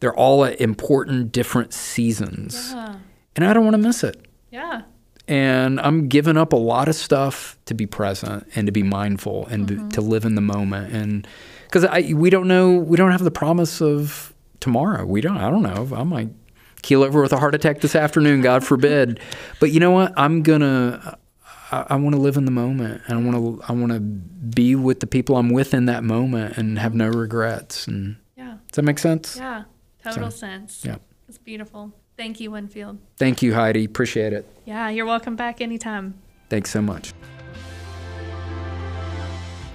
they're 0.01 0.15
all 0.15 0.45
at 0.45 0.61
important 0.61 1.33
different 1.33 1.73
seasons. 1.73 2.73
Yeah. 2.73 2.97
And 3.37 3.45
I 3.45 3.53
don't 3.53 3.65
want 3.65 3.75
to 3.75 3.79
miss 3.79 4.03
it. 4.03 4.27
Yeah. 4.51 4.83
and 5.29 5.79
I'm 5.81 6.09
giving 6.09 6.37
up 6.37 6.53
a 6.53 6.57
lot 6.57 6.89
of 6.89 6.97
stuff 6.97 7.57
to 7.67 7.75
be 7.75 7.87
present 7.87 8.49
and 8.57 8.67
to 8.67 8.73
be 8.73 8.83
mindful 8.83 9.47
and 9.47 9.69
mm-hmm. 9.69 9.89
to, 9.91 9.95
to, 9.95 10.01
live 10.01 10.25
in 10.25 10.35
the 10.35 10.41
moment. 10.41 10.93
And 10.93 11.29
because 11.67 11.87
we 12.13 12.31
don't 12.31 12.49
know, 12.49 12.73
we 12.73 12.97
don't 12.97 13.13
have 13.13 13.23
the 13.23 13.31
promise 13.31 13.81
of 13.81 14.30
tomorrow. 14.61 15.05
We 15.05 15.21
don't. 15.21 15.37
I 15.37 15.51
don't 15.51 15.63
know. 15.63 15.89
I 15.97 16.05
might 16.05 16.29
keel 16.83 17.03
over 17.03 17.21
with 17.23 17.33
a 17.33 17.39
heart 17.39 17.55
attack 17.55 17.81
this 17.81 17.95
afternoon, 17.95 18.41
God 18.41 18.65
forbid. 18.65 19.21
But 19.59 19.71
you 19.71 19.81
know 19.81 19.91
what? 19.91 20.13
I'm 20.17 20.43
gonna. 20.43 21.19
I, 21.73 21.87
I 21.91 21.97
want 21.97 22.15
to 22.15 22.21
live 22.21 22.37
in 22.37 22.45
the 22.45 22.51
moment, 22.51 23.03
and 23.07 23.19
I 23.19 23.23
want 23.23 23.37
to. 23.37 23.65
I 23.69 23.73
want 23.73 23.93
to 23.93 24.01
be 24.01 24.75
with 24.75 25.01
the 25.01 25.07
people 25.07 25.37
I'm 25.37 25.51
with 25.51 25.75
in 25.75 25.87
that 25.87 26.05
moment, 26.05 26.57
and 26.57 26.79
have 26.79 26.95
no 26.95 27.09
regrets. 27.09 27.87
And 27.87 28.17
yeah, 28.37 28.59
does 28.69 28.77
that 28.77 28.83
make 28.83 28.99
sense? 28.99 29.37
Yeah, 29.37 29.65
total 30.03 30.31
so, 30.31 30.37
sense. 30.37 30.85
Yeah, 30.85 30.97
it's 31.29 31.39
beautiful. 31.39 31.93
Thank 32.17 32.41
you, 32.41 32.51
Winfield. 32.51 32.99
Thank 33.17 33.41
you, 33.41 33.55
Heidi. 33.55 33.85
Appreciate 33.85 34.33
it. 34.33 34.47
Yeah, 34.67 34.91
you're 34.91 35.07
welcome 35.07 35.37
back 35.37 35.61
anytime. 35.61 36.21
Thanks 36.51 36.71
so 36.71 36.83
much. 36.83 37.15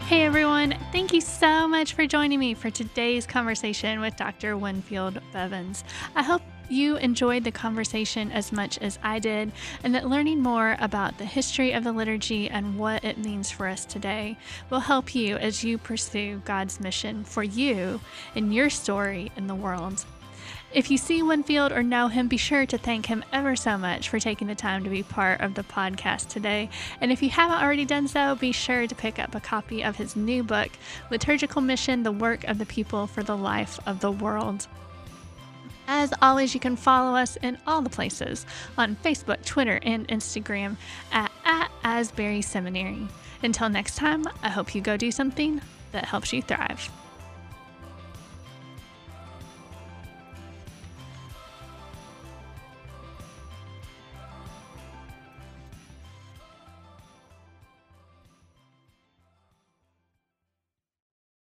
Hey 0.06 0.22
everyone, 0.22 0.78
thank 0.91 1.14
you 1.14 1.20
so 1.20 1.68
much 1.68 1.93
for 1.93 2.06
joining 2.06 2.38
me 2.38 2.53
for 2.53 2.70
today's 2.70 3.26
conversation 3.26 3.99
with 3.99 4.16
Dr. 4.16 4.56
Winfield 4.56 5.20
Bevins. 5.34 5.84
I 6.16 6.22
hope 6.22 6.43
you 6.70 6.97
enjoyed 6.97 7.43
the 7.43 7.49
conversation 7.49 8.32
as 8.32 8.51
much 8.51 8.78
as 8.78 8.99
I 9.01 9.18
did, 9.18 9.51
and 9.84 9.95
that 9.95 10.08
learning 10.08 10.41
more 10.41 10.78
about 10.80 11.18
the 11.18 11.26
history 11.26 11.72
of 11.72 11.84
the 11.84 11.91
liturgy 11.91 12.51
and 12.51 12.78
what 12.78 13.03
it 13.03 13.18
means 13.18 13.49
for 13.49 13.68
us 13.68 13.84
today 13.84 14.38
will 14.70 14.80
help 14.80 15.16
you 15.16 15.38
as 15.38 15.64
you 15.64 15.80
pursue 15.80 16.39
God's 16.45 16.80
mission 16.80 17.24
for 17.24 17.41
you 17.41 17.99
and 18.36 18.53
your 18.53 18.70
story 18.70 19.32
in 19.36 19.47
the 19.47 19.56
world. 19.56 20.06
If 20.76 20.91
you 20.91 20.97
see 20.97 21.23
Winfield 21.23 21.71
or 21.71 21.82
know 21.82 22.09
him, 22.09 22.28
be 22.28 22.36
sure 22.36 22.65
to 22.65 22.78
thank 22.78 23.05
him 23.05 23.23
ever 23.32 23.55
so 23.55 23.78
much 23.78 24.09
for 24.09 24.19
taking 24.19 24.47
the 24.47 24.55
time 24.55 24.84
to 24.84 24.89
be 24.89 25.03
part 25.03 25.39
of 25.39 25.53
the 25.53 25.63
podcast 25.63 26.28
today. 26.28 26.69
And 26.99 27.13
if 27.13 27.23
you 27.23 27.30
haven't 27.30 27.63
already 27.63 27.86
done 27.86 28.09
so, 28.09 28.36
be 28.36 28.51
sure 28.51 28.86
to 28.86 28.93
pick 28.93 29.17
up 29.17 29.34
a 29.36 29.39
copy 29.39 29.86
of 29.86 29.95
his 29.95 30.17
new 30.17 30.43
book, 30.43 30.69
Liturgical 31.09 31.61
Mission 31.61 32.03
The 32.03 32.11
Work 32.11 32.43
of 32.43 32.57
the 32.57 32.65
People 32.65 33.07
for 33.07 33.23
the 33.23 33.38
Life 33.38 33.80
of 33.86 34.01
the 34.01 34.11
World. 34.11 34.67
As 35.88 36.13
always, 36.21 36.53
you 36.53 36.59
can 36.59 36.76
follow 36.76 37.15
us 37.15 37.38
in 37.38 37.57
all 37.65 37.82
the 37.82 37.89
places 37.89 38.45
on 38.78 38.97
Facebook, 38.97 39.45
Twitter, 39.45 39.80
and 39.82 40.05
Instagram 40.09 40.76
at, 41.13 41.32
at 41.45 41.71
Asbury 41.86 42.41
Seminary. 42.41 43.07
Until 43.41 43.69
next 43.69 43.95
time, 43.95 44.26
I 44.43 44.49
hope 44.49 44.76
you 44.76 44.82
go 44.82 44.97
do 44.97 45.09
something 45.09 45.61
that 45.93 46.03
helps 46.03 46.34
you 46.34 46.41
thrive. 46.41 46.91